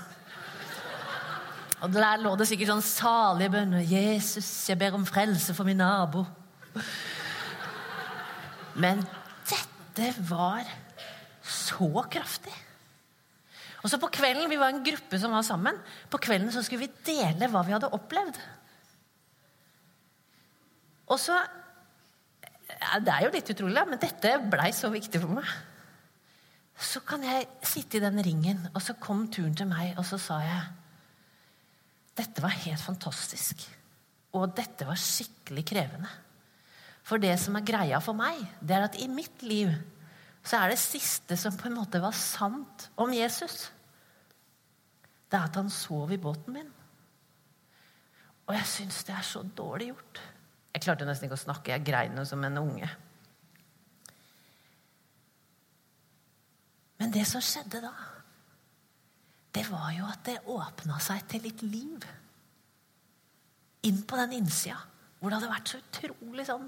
Og 1.85 1.93
Der 1.93 2.23
lå 2.23 2.33
det 2.39 2.47
sikkert 2.49 2.71
sånn 2.73 2.87
salige 2.87 3.53
bønner. 3.53 3.83
'Jesus, 3.85 4.69
jeg 4.71 4.79
ber 4.81 4.95
om 4.97 5.05
frelse 5.07 5.55
for 5.55 5.69
min 5.69 5.83
nabo.' 5.83 6.27
Men 8.75 9.05
dette 9.47 10.15
var 10.31 10.65
så 11.43 11.91
kraftig. 12.11 12.55
Og 13.85 13.91
så 13.91 14.01
på 14.01 14.09
kvelden, 14.09 14.49
Vi 14.49 14.57
var 14.57 14.73
en 14.73 14.83
gruppe 14.83 15.19
som 15.21 15.31
var 15.31 15.43
sammen. 15.43 15.77
På 16.11 16.19
kvelden 16.19 16.51
så 16.51 16.63
skulle 16.65 16.87
vi 16.89 16.93
dele 17.05 17.51
hva 17.53 17.63
vi 17.63 17.73
hadde 17.77 17.93
opplevd. 17.93 18.41
Og 21.07 21.21
så 21.21 21.37
ja, 21.37 22.99
Det 22.99 23.13
er 23.13 23.25
jo 23.25 23.35
litt 23.35 23.51
utrolig, 23.51 23.87
men 23.89 23.99
dette 23.99 24.39
blei 24.51 24.73
så 24.73 24.89
viktig 24.89 25.21
for 25.21 25.29
meg 25.29 25.45
så 26.75 27.01
kan 27.07 27.23
jeg 27.23 27.47
sitte 27.63 27.99
i 27.99 28.03
den 28.03 28.19
ringen. 28.25 28.67
Og 28.75 28.83
så 28.83 28.97
kom 28.99 29.29
turen 29.33 29.55
til 29.57 29.69
meg, 29.71 29.95
og 29.99 30.07
så 30.09 30.19
sa 30.21 30.41
jeg 30.43 30.65
Dette 32.15 32.43
var 32.43 32.55
helt 32.63 32.83
fantastisk. 32.83 33.65
Og 34.35 34.53
dette 34.55 34.87
var 34.87 34.99
skikkelig 34.99 35.65
krevende. 35.67 36.11
For 37.05 37.21
det 37.21 37.35
som 37.43 37.59
er 37.59 37.67
greia 37.67 37.99
for 38.03 38.17
meg, 38.17 38.39
det 38.63 38.77
er 38.77 38.87
at 38.87 38.99
i 39.03 39.09
mitt 39.11 39.43
liv 39.45 39.73
så 40.45 40.61
er 40.61 40.73
det 40.73 40.81
siste 40.81 41.37
som 41.41 41.57
på 41.57 41.69
en 41.71 41.79
måte 41.79 42.01
var 42.03 42.15
sant 42.17 42.89
om 43.01 43.13
Jesus, 43.17 43.71
det 45.31 45.39
er 45.39 45.49
at 45.49 45.57
han 45.57 45.71
sov 45.73 46.13
i 46.13 46.21
båten 46.21 46.55
min. 46.55 46.71
Og 48.45 48.53
jeg 48.55 48.69
syns 48.69 49.01
det 49.09 49.15
er 49.17 49.25
så 49.25 49.41
dårlig 49.57 49.89
gjort. 49.91 50.21
Jeg 50.75 50.85
klarte 50.85 51.07
nesten 51.09 51.29
ikke 51.29 51.39
å 51.39 51.45
snakke. 51.47 51.73
Jeg 51.73 51.87
grein 51.87 52.21
som 52.29 52.45
en 52.45 52.61
unge. 52.61 52.91
Men 57.05 57.13
det 57.13 57.27
som 57.29 57.43
skjedde 57.45 57.83
da, 57.85 57.91
det 59.53 59.67
var 59.69 59.91
jo 59.93 60.07
at 60.09 60.23
det 60.25 60.39
åpna 60.49 60.97
seg 61.05 61.27
til 61.29 61.43
litt 61.45 61.61
liv. 61.61 62.07
Inn 63.85 63.99
på 64.09 64.17
den 64.17 64.33
innsida, 64.39 64.79
hvor 65.21 65.29
det 65.29 65.37
hadde 65.37 65.51
vært 65.53 65.69
så 65.69 65.81
utrolig 65.83 66.47
sånn 66.49 66.65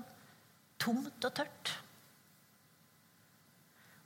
tomt 0.76 1.24
og 1.24 1.32
tørt. 1.40 1.72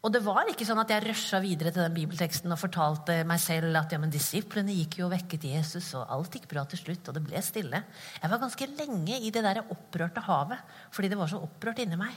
Og 0.06 0.14
det 0.14 0.22
var 0.22 0.46
ikke 0.54 0.64
sånn 0.70 0.78
at 0.84 0.94
jeg 0.94 1.08
rusha 1.08 1.42
videre 1.42 1.74
til 1.74 1.82
den 1.82 1.98
bibelteksten 1.98 2.54
og 2.54 2.62
fortalte 2.62 3.18
meg 3.26 3.42
selv 3.42 3.74
at 3.82 3.90
ja, 3.90 3.98
men 3.98 4.14
disiplene 4.14 4.78
gikk 4.78 5.00
jo 5.02 5.10
og 5.10 5.16
vekket 5.16 5.50
Jesus, 5.50 5.90
og 5.98 6.14
alt 6.14 6.38
gikk 6.38 6.46
bra 6.54 6.62
til 6.70 6.78
slutt, 6.78 7.10
og 7.10 7.18
det 7.18 7.26
ble 7.26 7.42
stille. 7.42 7.82
Jeg 8.22 8.30
var 8.30 8.46
ganske 8.46 8.70
lenge 8.78 9.18
i 9.18 9.34
det 9.34 9.42
der 9.50 9.64
opprørte 9.66 10.22
havet 10.30 10.62
fordi 10.94 11.10
det 11.10 11.18
var 11.18 11.34
så 11.34 11.42
opprørt 11.42 11.82
inni 11.82 11.98
meg. 11.98 12.14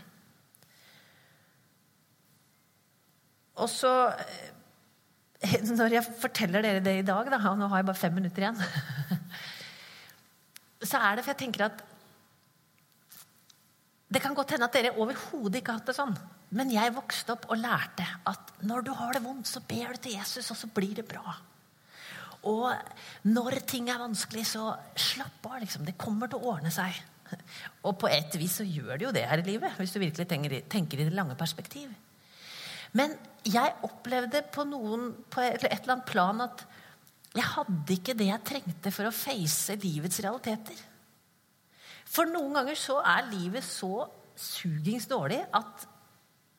Og 3.62 3.70
så 3.70 3.92
eh, 4.10 4.52
Når 5.78 5.98
jeg 5.98 6.20
forteller 6.22 6.64
dere 6.66 6.84
det 6.84 6.98
i 7.02 7.06
dag, 7.06 7.28
da, 7.30 7.40
og 7.52 7.58
nå 7.60 7.68
har 7.72 7.82
jeg 7.82 7.90
bare 7.90 8.00
fem 8.00 8.16
minutter 8.16 8.46
igjen 8.46 8.62
Så 10.90 11.00
er 11.00 11.16
det 11.16 11.26
for 11.26 11.34
jeg 11.34 11.42
tenker 11.44 11.66
at 11.68 11.84
Det 14.14 14.22
kan 14.24 14.36
godt 14.38 14.56
hende 14.56 14.70
at 14.70 14.78
dere 14.78 14.96
overhodet 14.96 15.60
ikke 15.60 15.74
har 15.74 15.82
hatt 15.82 15.90
det 15.90 15.98
sånn. 15.98 16.14
Men 16.54 16.70
jeg 16.70 16.94
vokste 16.94 17.34
opp 17.34 17.48
og 17.50 17.58
lærte 17.58 18.06
at 18.30 18.52
når 18.68 18.86
du 18.86 18.92
har 18.94 19.16
det 19.16 19.24
vondt, 19.24 19.50
så 19.50 19.64
ber 19.66 19.96
du 19.96 20.04
til 20.04 20.20
Jesus, 20.20 20.52
og 20.54 20.60
så 20.60 20.70
blir 20.70 20.94
det 21.00 21.06
bra. 21.10 21.34
Og 22.46 22.76
når 23.26 23.62
ting 23.66 23.90
er 23.90 24.02
vanskelig, 24.02 24.46
så 24.52 24.74
slapp 25.00 25.48
av. 25.48 25.58
liksom. 25.64 25.86
Det 25.88 25.98
kommer 25.98 26.30
til 26.30 26.44
å 26.44 26.54
ordne 26.54 26.72
seg. 26.74 27.00
Og 27.88 27.96
på 28.00 28.10
et 28.12 28.36
vis 28.38 28.60
så 28.60 28.68
gjør 28.68 28.98
det 28.98 29.08
jo 29.08 29.14
det 29.16 29.26
her 29.30 29.42
i 29.42 29.48
livet, 29.48 29.78
hvis 29.80 29.96
du 29.96 30.02
virkelig 30.04 30.28
tenker, 30.28 31.00
i 31.00 31.08
det 31.08 31.16
lange 31.16 31.38
perspektiv. 31.40 31.90
Men 32.98 33.16
jeg 33.44 33.76
opplevde 33.84 34.44
på, 34.54 34.66
noen, 34.70 35.10
på 35.32 35.44
et 35.44 35.66
eller 35.66 35.96
annet 35.96 36.10
plan 36.10 36.44
at 36.46 36.64
jeg 37.34 37.50
hadde 37.56 37.96
ikke 37.96 38.14
det 38.18 38.28
jeg 38.30 38.46
trengte 38.46 38.92
for 38.94 39.10
å 39.10 39.16
face 39.16 39.76
livets 39.82 40.20
realiteter. 40.22 40.78
For 42.14 42.30
noen 42.30 42.54
ganger 42.60 42.78
så 42.78 43.00
er 43.02 43.32
livet 43.32 43.66
så 43.66 44.06
sugings 44.38 45.08
dårlig 45.10 45.40
at, 45.50 45.88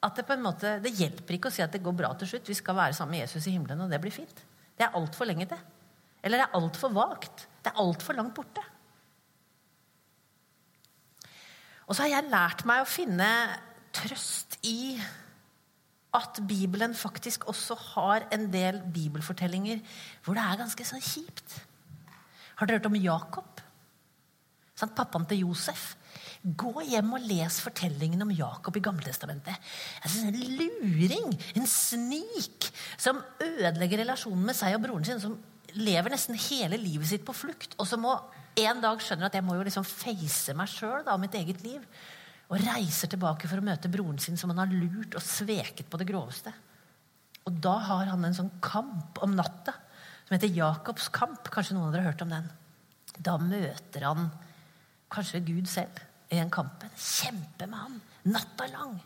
at 0.03 0.19
det 0.19 0.27
på 0.27 0.35
en 0.35 0.43
måte, 0.43 0.77
det 0.83 0.95
hjelper 0.99 1.39
ikke 1.39 1.53
å 1.53 1.55
si 1.55 1.63
at 1.63 1.73
det 1.75 1.83
går 1.85 1.95
bra 1.97 2.11
til 2.19 2.33
slutt. 2.33 2.51
Vi 2.51 2.59
skal 2.59 2.79
være 2.79 2.97
sammen 2.99 3.15
med 3.15 3.23
Jesus 3.23 3.47
i 3.47 3.55
himmelen, 3.55 3.87
og 3.87 3.93
det 3.93 4.03
blir 4.03 4.15
fint. 4.15 4.45
Det 4.75 4.87
er 4.87 4.99
altfor 4.99 5.31
lenge 5.31 5.47
til. 5.51 5.63
Eller 6.25 6.41
det 6.41 6.49
er 6.49 6.59
altfor 6.59 6.95
vagt. 6.97 7.47
Det 7.63 7.71
er 7.71 7.83
altfor 7.85 8.19
langt 8.19 8.35
borte. 8.35 8.65
Og 11.85 11.95
så 11.95 12.07
har 12.07 12.17
jeg 12.17 12.33
lært 12.33 12.65
meg 12.67 12.83
å 12.83 12.89
finne 12.89 13.29
trøst 13.95 14.59
i 14.67 14.97
at 16.15 16.41
Bibelen 16.49 16.95
faktisk 16.95 17.49
også 17.51 17.77
har 17.95 18.29
en 18.35 18.47
del 18.53 18.81
bibelfortellinger 18.95 19.83
hvor 20.25 20.39
det 20.39 20.45
er 20.45 20.61
ganske 20.63 20.87
sånn 20.87 21.03
kjipt. 21.03 21.59
Har 22.59 22.71
dere 22.71 22.79
hørt 22.79 22.91
om 22.91 22.99
Jakob? 22.99 23.63
Sånn, 24.79 24.95
pappaen 24.95 25.27
til 25.31 25.45
Josef. 25.45 25.95
Gå 26.45 26.85
hjem 26.87 27.15
og 27.17 27.27
les 27.27 27.59
fortellingen 27.63 28.23
om 28.23 28.33
Jakob 28.35 28.77
i 28.79 28.83
Gamletestamentet. 28.85 29.71
Altså, 30.03 30.29
en 30.29 30.39
luring, 30.59 31.35
en 31.55 31.69
snik, 31.71 32.69
som 33.01 33.23
ødelegger 33.43 34.03
relasjonen 34.03 34.45
med 34.51 34.59
seg 34.59 34.77
og 34.77 34.85
broren 34.85 35.07
sin. 35.07 35.23
Som 35.23 35.39
lever 35.75 36.15
nesten 36.15 36.39
hele 36.51 36.79
livet 36.79 37.11
sitt 37.11 37.25
på 37.27 37.35
flukt, 37.35 37.75
og 37.79 37.89
som 37.91 38.05
en 38.07 38.83
dag 38.83 39.01
skjønner 39.03 39.31
at 39.31 39.39
jeg 39.39 39.47
må 39.47 39.57
jo 39.59 39.65
liksom 39.67 39.87
face 39.89 40.55
meg 40.55 40.71
sjøl 40.71 41.03
og 41.03 41.23
mitt 41.23 41.35
eget 41.39 41.65
liv 41.67 41.83
og 42.51 42.61
reiser 42.61 43.11
tilbake 43.11 43.49
for 43.49 43.61
å 43.61 43.65
møte 43.65 43.91
broren 43.93 44.21
sin, 44.21 44.37
som 44.37 44.53
han 44.53 44.63
har 44.65 44.73
lurt 44.73 45.17
og 45.17 45.25
sveket 45.25 45.89
på 45.91 46.01
det 46.01 46.09
groveste. 46.09 46.53
Og 47.45 47.57
da 47.65 47.75
har 47.89 48.11
han 48.13 48.25
en 48.25 48.37
sånn 48.37 48.53
kamp 48.65 49.21
om 49.25 49.35
natta 49.37 49.75
som 50.25 50.35
heter 50.37 50.53
Jakobs 50.57 51.11
kamp. 51.13 51.51
Kanskje 51.53 51.77
noen 51.77 51.89
av 51.89 51.95
dere 51.95 52.05
har 52.07 52.15
hørt 52.15 52.25
om 52.25 52.33
den? 52.33 52.47
Da 53.15 53.37
møter 53.41 54.07
han 54.09 54.29
kanskje 55.13 55.45
Gud 55.47 55.69
selv 55.71 56.01
i 56.33 56.39
den 56.39 56.53
kampen. 56.53 56.93
Kjemper 56.97 57.69
med 57.71 57.83
han 57.83 57.99
natta 58.33 58.69
lang. 58.73 58.97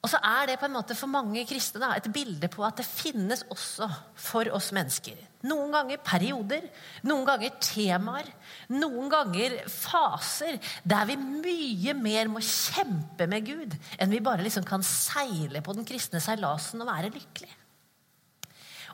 Og 0.00 0.08
så 0.08 0.16
er 0.24 0.46
det 0.48 0.56
på 0.60 0.64
en 0.64 0.72
måte 0.72 0.96
for 0.96 1.12
mange 1.12 1.42
kristne 1.44 1.90
et 1.92 2.06
bilde 2.12 2.48
på 2.48 2.64
at 2.64 2.78
det 2.80 2.86
finnes 2.88 3.42
også 3.52 3.88
for 4.16 4.48
oss 4.56 4.70
mennesker. 4.72 5.18
Noen 5.44 5.72
ganger 5.72 6.00
perioder, 6.04 6.64
noen 7.04 7.26
ganger 7.28 7.52
temaer, 7.60 8.28
noen 8.72 9.12
ganger 9.12 9.58
faser 9.68 10.56
der 10.88 11.04
vi 11.08 11.18
mye 11.20 11.96
mer 11.96 12.32
må 12.32 12.40
kjempe 12.44 13.28
med 13.28 13.48
Gud 13.48 13.76
enn 13.98 14.12
vi 14.12 14.24
bare 14.24 14.44
liksom 14.44 14.64
kan 14.68 14.84
seile 14.84 15.60
på 15.64 15.76
den 15.76 15.88
kristne 15.88 16.20
seilasen 16.24 16.80
og 16.80 16.88
være 16.88 17.12
lykkelig. 17.12 17.59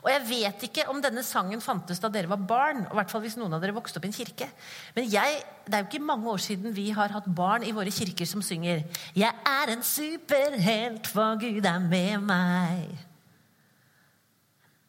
Og 0.07 0.13
jeg 0.13 0.23
vet 0.29 0.61
ikke 0.69 0.85
om 0.87 1.01
denne 1.03 1.19
sangen 1.27 1.59
fantes 1.59 1.99
da 1.99 2.07
dere 2.07 2.29
var 2.31 2.39
barn. 2.39 2.85
og 2.87 2.95
hvert 2.95 3.11
fall 3.11 3.25
hvis 3.25 3.35
noen 3.35 3.57
av 3.57 3.59
dere 3.59 3.75
vokste 3.75 3.99
opp 3.99 4.05
i 4.07 4.07
en 4.07 4.15
kirke. 4.15 4.47
Men 4.95 5.09
jeg, 5.11 5.41
det 5.67 5.75
er 5.75 5.83
jo 5.83 5.89
ikke 5.89 6.07
mange 6.07 6.31
år 6.31 6.39
siden 6.45 6.71
vi 6.71 6.85
har 6.95 7.11
hatt 7.11 7.27
barn 7.27 7.65
i 7.67 7.73
våre 7.75 7.91
kirker 7.91 8.25
som 8.25 8.41
synger 8.41 8.85
'Jeg 9.13 9.33
er 9.43 9.73
en 9.73 9.83
superhelt, 9.83 11.07
for 11.07 11.35
Gud 11.35 11.65
er 11.65 11.79
med 11.79 12.23
meg'. 12.23 12.95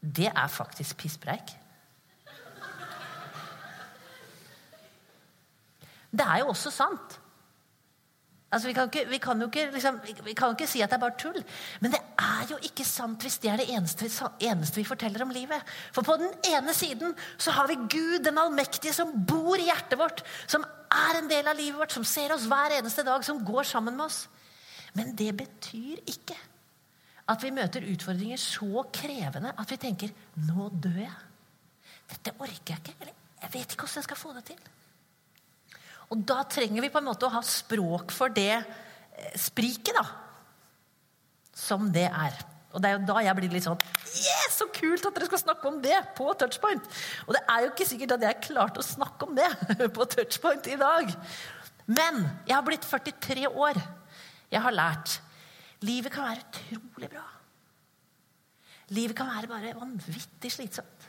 Det 0.01 0.31
er 0.31 0.47
faktisk 0.47 0.97
pisspreik. 0.97 1.57
Det 6.13 6.25
er 6.25 6.39
jo 6.39 6.55
også 6.55 6.71
sant. 6.71 7.18
Altså, 8.49 8.69
vi, 8.71 8.73
kan 8.73 8.89
ikke, 8.89 9.05
vi, 9.11 9.19
kan 9.21 9.43
ikke, 9.45 9.67
liksom, 9.75 9.99
vi, 10.25 10.33
kan 10.33 10.49
jo 10.49 10.57
ikke 10.57 10.67
si 10.71 10.81
at 10.81 10.89
det 10.89 10.97
er 10.97 11.03
bare 11.03 11.19
tull. 11.21 11.43
Men 11.85 11.93
det 11.93 12.01
er 12.25 12.47
jo 12.49 12.57
ikke 12.65 12.87
sant 12.89 13.21
hvis 13.27 13.37
det 13.43 13.51
er 13.53 13.61
det 13.61 13.67
eneste, 13.75 14.09
eneste, 14.41 14.81
vi 14.81 14.89
forteller 14.89 15.25
om 15.25 15.35
livet. 15.35 15.75
For 15.93 16.07
på 16.07 16.17
den 16.17 16.33
ene 16.49 16.73
siden 16.77 17.13
så 17.37 17.53
har 17.59 17.69
vi 17.69 17.77
Gud 17.93 18.25
den 18.25 18.41
allmektige 18.41 18.95
som 18.97 19.13
bor 19.29 19.61
i 19.61 19.67
hjertet 19.69 20.01
vårt. 20.01 20.25
Som 20.49 20.65
er 20.89 21.21
en 21.21 21.29
del 21.29 21.51
av 21.51 21.61
livet 21.61 21.77
vårt, 21.77 21.93
som 21.93 22.09
ser 22.09 22.33
oss 22.33 22.49
hver 22.49 22.79
eneste 22.79 23.05
dag, 23.05 23.25
som 23.27 23.45
går 23.45 23.69
sammen 23.69 23.99
med 23.99 24.07
oss. 24.09 24.23
Men 24.97 25.13
det 25.19 25.35
betyr 25.37 26.01
ikke 26.09 26.39
at 27.29 27.45
vi 27.45 27.53
møter 27.53 27.85
utfordringer 27.85 28.41
så 28.41 28.87
krevende 28.89 29.53
at 29.53 29.71
vi 29.71 29.77
tenker 29.77 30.15
'nå 30.41 30.71
dør 30.73 31.05
jeg'. 31.05 31.25
Dette 32.09 32.33
orker 32.41 32.73
jeg 32.73 32.81
ikke. 32.81 32.97
Eller 33.01 33.15
jeg 33.43 33.51
vet 33.53 33.73
ikke 33.73 33.85
hvordan 33.85 34.01
jeg 34.01 34.09
skal 34.09 34.17
få 34.17 34.33
det 34.33 34.45
til. 34.45 34.61
Og 36.09 36.23
da 36.29 36.43
trenger 36.49 36.85
vi 36.85 36.91
på 36.93 37.01
en 37.01 37.09
måte 37.11 37.29
å 37.29 37.35
ha 37.35 37.43
språk 37.45 38.15
for 38.17 38.33
det 38.33 38.55
eh, 38.57 39.35
spriket, 39.39 39.95
da. 39.97 40.07
Som 41.59 41.91
det 41.93 42.07
er. 42.09 42.39
Og 42.73 42.83
det 42.83 42.91
er 42.91 42.99
jo 42.99 43.07
da 43.09 43.23
jeg 43.25 43.37
blir 43.39 43.53
litt 43.55 43.65
sånn 43.65 43.81
Yes, 44.07 44.59
så 44.59 44.67
kult 44.73 45.07
at 45.09 45.17
dere 45.17 45.29
skal 45.29 45.41
snakke 45.41 45.71
om 45.71 45.79
det 45.83 45.97
på 46.19 46.27
Touchpoint! 46.39 46.85
Og 47.27 47.33
det 47.37 47.41
er 47.49 47.65
jo 47.65 47.71
ikke 47.73 47.87
sikkert 47.89 48.17
at 48.19 48.27
jeg 48.27 48.43
klarte 48.51 48.83
å 48.83 48.87
snakke 48.87 49.29
om 49.29 49.39
det 49.39 49.49
på 49.97 50.07
Touchpoint 50.13 50.69
i 50.71 50.77
dag. 50.81 51.13
Men 51.89 52.21
jeg 52.45 52.55
har 52.55 52.67
blitt 52.67 52.85
43 52.85 53.49
år. 53.49 53.81
Jeg 54.53 54.65
har 54.65 54.77
lært. 54.77 55.19
Livet 55.85 56.13
kan 56.13 56.29
være 56.29 56.45
utrolig 56.45 57.11
bra. 57.13 57.25
Livet 58.97 59.17
kan 59.17 59.29
være 59.31 59.51
bare 59.51 59.77
vanvittig 59.77 60.53
slitsomt. 60.53 61.08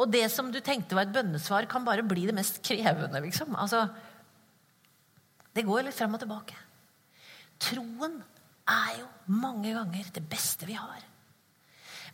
Og 0.00 0.08
det 0.08 0.24
som 0.32 0.48
du 0.52 0.58
tenkte 0.64 0.96
var 0.96 1.06
et 1.06 1.14
bønnesvar, 1.14 1.68
kan 1.68 1.84
bare 1.84 2.04
bli 2.06 2.26
det 2.28 2.36
mest 2.36 2.62
krevende. 2.64 3.20
liksom. 3.20 3.56
Altså, 3.60 3.84
det 5.52 5.66
går 5.68 5.84
litt 5.84 5.96
frem 5.96 6.14
og 6.16 6.22
tilbake. 6.22 6.56
Troen 7.62 8.20
er 8.72 9.00
jo 9.02 9.08
mange 9.36 9.74
ganger 9.74 10.08
det 10.14 10.24
beste 10.30 10.68
vi 10.68 10.78
har. 10.78 11.02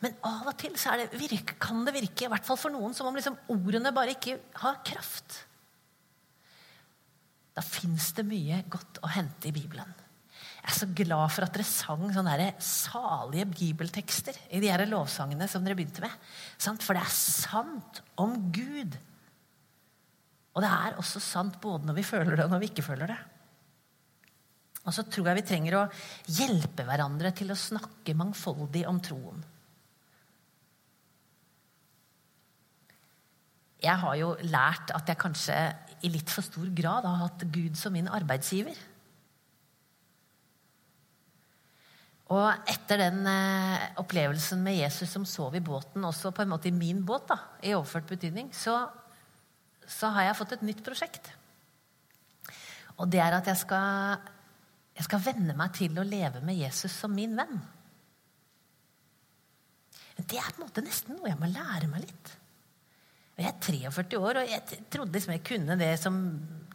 Men 0.02 0.14
av 0.26 0.46
og 0.46 0.58
til 0.58 0.74
det 0.74 1.08
virke, 1.18 1.56
kan 1.58 1.84
det 1.86 1.94
virke, 1.94 2.26
i 2.26 2.30
hvert 2.30 2.46
fall 2.46 2.58
for 2.58 2.74
noen, 2.74 2.94
som 2.94 3.08
om 3.10 3.16
liksom 3.18 3.38
ordene 3.50 3.94
bare 3.94 4.14
ikke 4.14 4.38
har 4.62 4.82
kraft. 4.86 5.44
Da 7.54 7.64
fins 7.66 8.12
det 8.14 8.26
mye 8.26 8.60
godt 8.70 9.00
å 9.02 9.10
hente 9.10 9.50
i 9.50 9.54
Bibelen. 9.54 9.90
Jeg 10.68 10.74
er 10.74 10.80
så 10.82 10.86
glad 10.92 11.30
for 11.32 11.46
at 11.46 11.54
dere 11.54 11.64
sang 11.64 12.02
sånne 12.12 12.50
salige 12.60 13.46
bibeltekster 13.48 14.36
i 14.52 14.58
de 14.60 14.68
her 14.68 14.82
lovsangene 14.84 15.46
som 15.48 15.64
dere 15.64 15.78
begynte 15.78 16.02
med. 16.04 16.12
For 16.60 16.92
det 16.92 17.00
er 17.00 17.14
sant 17.14 18.02
om 18.20 18.34
Gud. 18.52 18.98
Og 20.52 20.60
det 20.60 20.68
er 20.68 20.98
også 21.00 21.22
sant 21.24 21.56
både 21.62 21.88
når 21.88 21.96
vi 21.96 22.04
føler 22.04 22.36
det, 22.36 22.44
og 22.44 22.52
når 22.52 22.60
vi 22.60 22.68
ikke 22.68 22.84
føler 22.84 23.14
det. 23.14 23.16
Og 24.84 24.92
så 24.92 25.06
tror 25.08 25.30
jeg 25.30 25.38
vi 25.40 25.46
trenger 25.54 25.78
å 25.78 25.86
hjelpe 26.36 26.84
hverandre 26.84 27.32
til 27.40 27.54
å 27.54 27.56
snakke 27.56 28.16
mangfoldig 28.20 28.84
om 28.92 29.00
troen. 29.08 29.40
Jeg 33.88 34.04
har 34.04 34.20
jo 34.20 34.34
lært 34.52 34.92
at 34.92 35.08
jeg 35.08 35.22
kanskje 35.24 35.58
i 36.04 36.12
litt 36.12 36.28
for 36.28 36.44
stor 36.44 36.68
grad 36.76 37.08
har 37.08 37.24
hatt 37.24 37.48
Gud 37.56 37.80
som 37.80 37.96
min 37.96 38.12
arbeidsgiver. 38.12 38.76
Og 42.28 42.68
etter 42.68 43.00
den 43.00 43.22
eh, 43.30 43.84
opplevelsen 44.02 44.60
med 44.60 44.76
Jesus 44.76 45.14
som 45.14 45.24
sov 45.28 45.54
i 45.56 45.64
båten, 45.64 46.04
også 46.04 46.32
på 46.36 46.44
en 46.44 46.50
måte 46.52 46.68
i 46.68 46.74
min 46.76 47.00
båt, 47.06 47.24
da, 47.30 47.38
i 47.64 47.72
overført 47.76 48.10
betydning, 48.10 48.50
så, 48.52 48.82
så 49.88 50.10
har 50.12 50.28
jeg 50.28 50.36
fått 50.36 50.58
et 50.58 50.66
nytt 50.68 50.82
prosjekt. 50.84 51.30
Og 52.98 53.08
det 53.08 53.22
er 53.24 53.38
at 53.38 53.48
jeg 53.48 53.62
skal, 53.62 54.20
jeg 54.98 55.06
skal 55.06 55.24
venne 55.24 55.56
meg 55.56 55.72
til 55.78 55.96
å 55.96 56.04
leve 56.04 56.42
med 56.44 56.60
Jesus 56.60 56.98
som 57.00 57.14
min 57.16 57.32
venn. 57.38 57.62
Men 60.18 60.28
det 60.28 60.42
er 60.42 60.52
på 60.52 60.60
en 60.60 60.66
måte 60.66 60.84
nesten 60.84 61.16
noe 61.16 61.30
jeg 61.30 61.40
må 61.40 61.48
lære 61.48 61.88
meg 61.88 62.04
litt. 62.04 62.34
Jeg 63.38 63.46
er 63.46 63.58
43 63.62 64.18
år, 64.18 64.42
og 64.42 64.50
jeg 64.50 64.84
trodde 64.90 65.14
liksom 65.14 65.32
jeg 65.36 65.46
kunne 65.46 65.78
det 65.78 65.92
som 66.02 66.16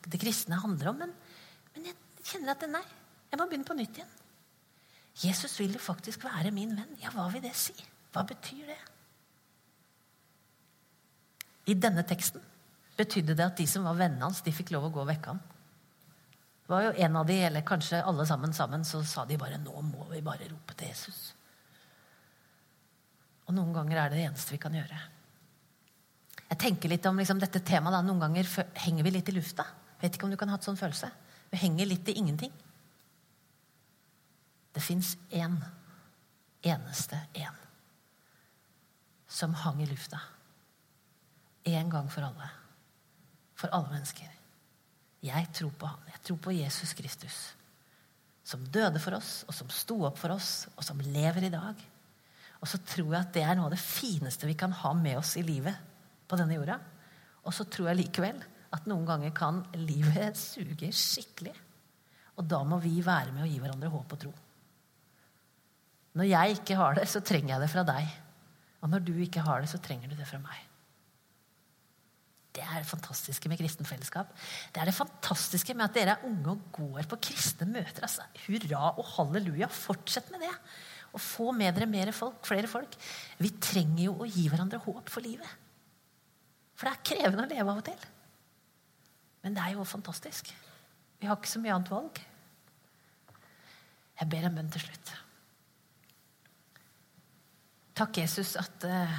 det 0.08 0.20
kristne 0.22 0.62
handler 0.64 0.94
om. 0.94 1.02
Men, 1.04 1.14
men 1.76 1.90
jeg 1.92 2.26
kjenner 2.26 2.56
at 2.56 2.70
nei, 2.72 2.86
jeg 3.30 3.38
må 3.38 3.50
begynne 3.52 3.68
på 3.68 3.78
nytt 3.78 4.00
igjen. 4.00 4.14
Jesus 5.22 5.60
vil 5.60 5.76
jo 5.76 5.82
faktisk 5.82 6.24
være 6.26 6.52
min 6.52 6.74
venn. 6.74 6.98
Ja, 7.02 7.12
hva 7.14 7.28
vil 7.34 7.44
det 7.44 7.54
si? 7.58 7.76
Hva 8.14 8.24
betyr 8.26 8.66
det? 8.72 8.80
I 11.70 11.76
denne 11.80 12.04
teksten 12.08 12.42
betydde 12.98 13.36
det 13.38 13.46
at 13.46 13.58
de 13.58 13.68
som 13.70 13.86
var 13.88 13.98
vennene 13.98 14.26
hans, 14.26 14.42
de 14.46 14.54
fikk 14.54 14.74
lov 14.74 14.90
å 14.90 14.94
gå 14.94 15.04
og 15.04 15.10
vekke 15.10 15.34
ham. 15.34 15.42
Det 16.64 16.72
var 16.72 16.86
jo 16.88 16.92
en 17.06 17.18
av 17.20 17.28
de, 17.28 17.38
eller 17.48 17.66
kanskje 17.68 18.02
alle 18.04 18.26
sammen 18.28 18.54
sammen, 18.56 18.86
så 18.88 19.04
sa 19.04 19.26
de 19.26 19.38
bare 19.38 19.58
'Nå 19.58 19.82
må 19.82 20.08
vi 20.10 20.22
bare 20.22 20.50
rope 20.50 20.74
til 20.74 20.88
Jesus'. 20.88 21.34
Og 23.48 23.54
noen 23.54 23.74
ganger 23.74 23.98
er 23.98 24.10
det 24.10 24.18
det 24.18 24.26
eneste 24.30 24.52
vi 24.52 24.58
kan 24.58 24.74
gjøre. 24.74 25.00
Jeg 26.50 26.58
tenker 26.58 26.90
litt 26.90 27.06
om 27.06 27.18
liksom, 27.18 27.40
dette 27.40 27.60
temaet. 27.60 27.94
Da. 27.94 28.02
Noen 28.02 28.20
ganger 28.20 28.46
henger 28.76 29.04
vi 29.04 29.12
litt 29.12 29.30
i 29.30 29.36
lufta. 29.36 29.66
Vet 30.02 30.16
ikke 30.16 30.28
om 30.28 30.32
du 30.32 30.38
kan 30.38 30.48
ha 30.48 30.56
hatt 30.56 30.64
sånn 30.64 30.80
følelse. 30.80 31.10
Vi 31.52 31.58
henger 31.58 31.90
litt 31.90 32.08
i 32.10 32.18
ingenting. 32.22 32.52
Det 34.74 34.82
fins 34.82 35.14
én, 35.30 35.58
eneste 36.66 37.20
én, 37.38 37.58
som 39.28 39.54
hang 39.54 39.82
i 39.84 39.90
lufta. 39.90 40.20
En 41.64 41.90
gang 41.90 42.10
for 42.12 42.26
alle. 42.26 42.50
For 43.56 43.72
alle 43.72 43.94
mennesker. 43.94 44.30
Jeg 45.24 45.50
tror 45.56 45.72
på 45.80 45.88
han. 45.88 46.10
Jeg 46.12 46.24
tror 46.28 46.40
på 46.44 46.56
Jesus 46.58 46.94
Kristus. 46.98 47.38
Som 48.44 48.66
døde 48.68 49.00
for 49.00 49.16
oss, 49.16 49.44
og 49.48 49.56
som 49.56 49.70
sto 49.72 50.02
opp 50.04 50.18
for 50.20 50.36
oss, 50.36 50.66
og 50.76 50.84
som 50.84 51.00
lever 51.00 51.48
i 51.48 51.54
dag. 51.54 51.80
Og 52.60 52.68
så 52.68 52.80
tror 52.84 53.14
jeg 53.14 53.22
at 53.22 53.36
det 53.36 53.44
er 53.46 53.56
noe 53.60 53.70
av 53.70 53.76
det 53.76 53.84
fineste 53.84 54.48
vi 54.50 54.58
kan 54.60 54.74
ha 54.84 54.94
med 54.98 55.20
oss 55.20 55.36
i 55.40 55.46
livet 55.46 55.76
på 56.28 56.40
denne 56.40 56.58
jorda. 56.58 56.80
Og 57.44 57.56
så 57.56 57.66
tror 57.68 57.92
jeg 57.92 58.02
likevel 58.02 58.40
at 58.74 58.88
noen 58.90 59.06
ganger 59.08 59.34
kan 59.36 59.62
livet 59.78 60.40
suge 60.50 60.92
skikkelig. 60.96 61.56
Og 62.40 62.48
da 62.50 62.64
må 62.66 62.80
vi 62.82 62.98
være 63.06 63.36
med 63.36 63.46
å 63.46 63.50
gi 63.52 63.60
hverandre 63.62 63.92
håp 63.94 64.16
og 64.16 64.22
tro. 64.26 64.34
Når 66.18 66.30
jeg 66.30 66.60
ikke 66.60 66.78
har 66.78 67.00
det, 67.00 67.08
så 67.10 67.24
trenger 67.26 67.56
jeg 67.56 67.64
det 67.64 67.72
fra 67.74 67.84
deg. 67.88 68.12
Og 68.84 68.92
når 68.92 69.04
du 69.08 69.16
ikke 69.24 69.44
har 69.46 69.64
det, 69.64 69.72
så 69.72 69.80
trenger 69.82 70.12
du 70.12 70.16
det 70.18 70.28
fra 70.30 70.40
meg. 70.44 70.70
Det 72.54 72.62
er 72.62 72.84
det 72.84 72.90
fantastiske 72.90 73.50
med 73.50 73.58
kristen 73.58 73.88
fellesskap. 73.88 74.30
Det 74.74 74.82
er 74.82 74.90
det 74.90 74.94
fantastiske 74.94 75.74
med 75.74 75.88
at 75.88 75.96
dere 75.96 76.16
er 76.18 76.26
unge 76.28 76.52
og 76.52 76.68
går 76.76 77.08
på 77.10 77.18
kristne 77.30 77.66
møter. 77.66 78.06
Altså, 78.06 78.28
hurra 78.46 78.92
og 78.92 79.08
halleluja. 79.16 79.70
Fortsett 79.74 80.30
med 80.34 80.46
det. 80.46 80.52
Og 81.14 81.22
få 81.22 81.50
med 81.56 81.74
dere 81.80 82.14
folk, 82.14 82.44
flere 82.46 82.70
folk. 82.70 82.94
Vi 83.42 83.56
trenger 83.62 84.04
jo 84.06 84.20
å 84.22 84.30
gi 84.30 84.46
hverandre 84.52 84.82
håp 84.86 85.10
for 85.10 85.26
livet. 85.26 85.50
For 86.78 86.86
det 86.86 86.94
er 86.94 87.10
krevende 87.10 87.48
å 87.48 87.50
leve 87.50 87.74
av 87.74 87.82
og 87.82 87.88
til. 87.90 88.06
Men 89.44 89.58
det 89.58 89.66
er 89.66 89.74
jo 89.74 89.88
fantastisk. 89.88 90.54
Vi 91.20 91.30
har 91.30 91.40
ikke 91.40 91.52
så 91.52 91.62
mye 91.64 91.74
annet 91.74 91.92
valg. 91.94 92.22
Jeg 94.20 94.30
ber 94.30 94.46
en 94.46 94.58
bønn 94.60 94.74
til 94.74 94.86
slutt. 94.86 95.14
Takk, 97.94 98.18
Jesus, 98.24 98.56
at 98.58 98.86
uh, 98.90 99.18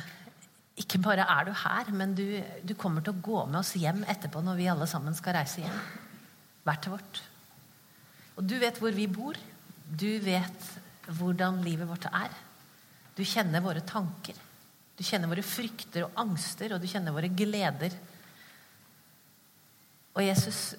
ikke 0.82 0.98
bare 0.98 1.26
er 1.30 1.46
du 1.46 1.52
her, 1.54 1.90
men 1.94 2.14
du, 2.18 2.24
du, 2.66 2.74
kommer 2.74 3.04
til 3.04 3.14
å 3.14 3.22
gå 3.22 3.44
med 3.46 3.60
oss 3.60 3.76
hjem 3.78 4.02
etterpå 4.10 4.42
når 4.42 4.58
vi 4.58 4.70
alle 4.72 4.88
sammen 4.90 5.14
skal 5.14 5.36
reise 5.38 5.62
hjem. 5.62 5.76
Hvert 6.66 6.82
til 6.82 6.96
vårt. 6.96 7.20
Og 8.34 8.48
du 8.50 8.56
vet 8.58 8.80
hvor 8.82 8.96
vi 8.96 9.06
bor. 9.06 9.38
Du 9.84 10.08
vet 10.24 10.66
hvordan 11.06 11.60
livet 11.62 11.86
vårt 11.86 12.08
er. 12.10 12.34
Du 13.14 13.22
kjenner 13.22 13.62
våre 13.62 13.84
tanker. 13.86 14.34
Du 14.98 15.04
kjenner 15.06 15.30
våre 15.30 15.44
frykter 15.46 16.08
og 16.08 16.18
angster, 16.24 16.74
og 16.74 16.82
du 16.82 16.90
kjenner 16.90 17.14
våre 17.14 17.30
gleder. 17.30 17.94
Og 20.14 20.22
Jesus, 20.22 20.74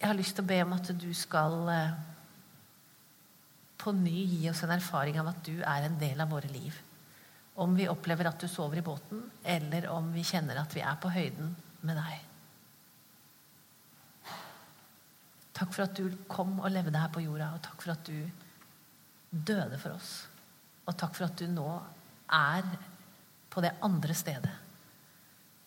jeg 0.00 0.08
har 0.08 0.16
lyst 0.16 0.38
til 0.38 0.44
å 0.44 0.48
be 0.48 0.62
om 0.64 0.74
at 0.76 0.88
du 0.96 1.10
skal 1.16 1.60
uh, 1.68 2.13
på 3.84 3.92
ny 3.92 4.24
gi 4.24 4.50
oss 4.50 4.62
en 4.64 4.72
erfaring 4.72 5.18
av 5.20 5.28
at 5.34 5.40
du 5.44 5.58
er 5.60 5.86
en 5.86 5.98
del 6.00 6.20
av 6.24 6.30
våre 6.32 6.48
liv. 6.48 6.76
Om 7.60 7.76
vi 7.76 7.88
opplever 7.90 8.30
at 8.30 8.40
du 8.40 8.48
sover 8.50 8.80
i 8.80 8.86
båten, 8.86 9.20
eller 9.44 9.86
om 9.92 10.08
vi 10.14 10.24
kjenner 10.26 10.58
at 10.58 10.72
vi 10.74 10.82
er 10.82 10.96
på 11.00 11.12
høyden 11.12 11.52
med 11.84 12.00
deg. 12.00 12.22
Takk 15.54 15.70
for 15.70 15.84
at 15.84 15.94
du 16.00 16.08
kom 16.26 16.56
og 16.58 16.72
levde 16.72 16.98
her 16.98 17.12
på 17.14 17.22
jorda, 17.22 17.52
og 17.54 17.62
takk 17.62 17.84
for 17.84 17.94
at 17.94 18.08
du 18.08 18.18
døde 19.30 19.78
for 19.78 19.94
oss. 19.94 20.16
Og 20.88 20.96
takk 20.98 21.14
for 21.14 21.28
at 21.28 21.38
du 21.38 21.46
nå 21.52 21.68
er 22.34 22.66
på 23.52 23.62
det 23.62 23.76
andre 23.86 24.16
stedet 24.18 24.56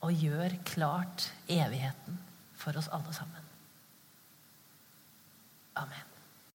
og 0.03 0.13
gjør 0.13 0.57
klart 0.67 1.29
evigheten 1.49 2.19
for 2.57 2.77
oss 2.77 2.91
alle 2.93 3.15
sammen. 3.15 3.49
Amen. 5.77 6.06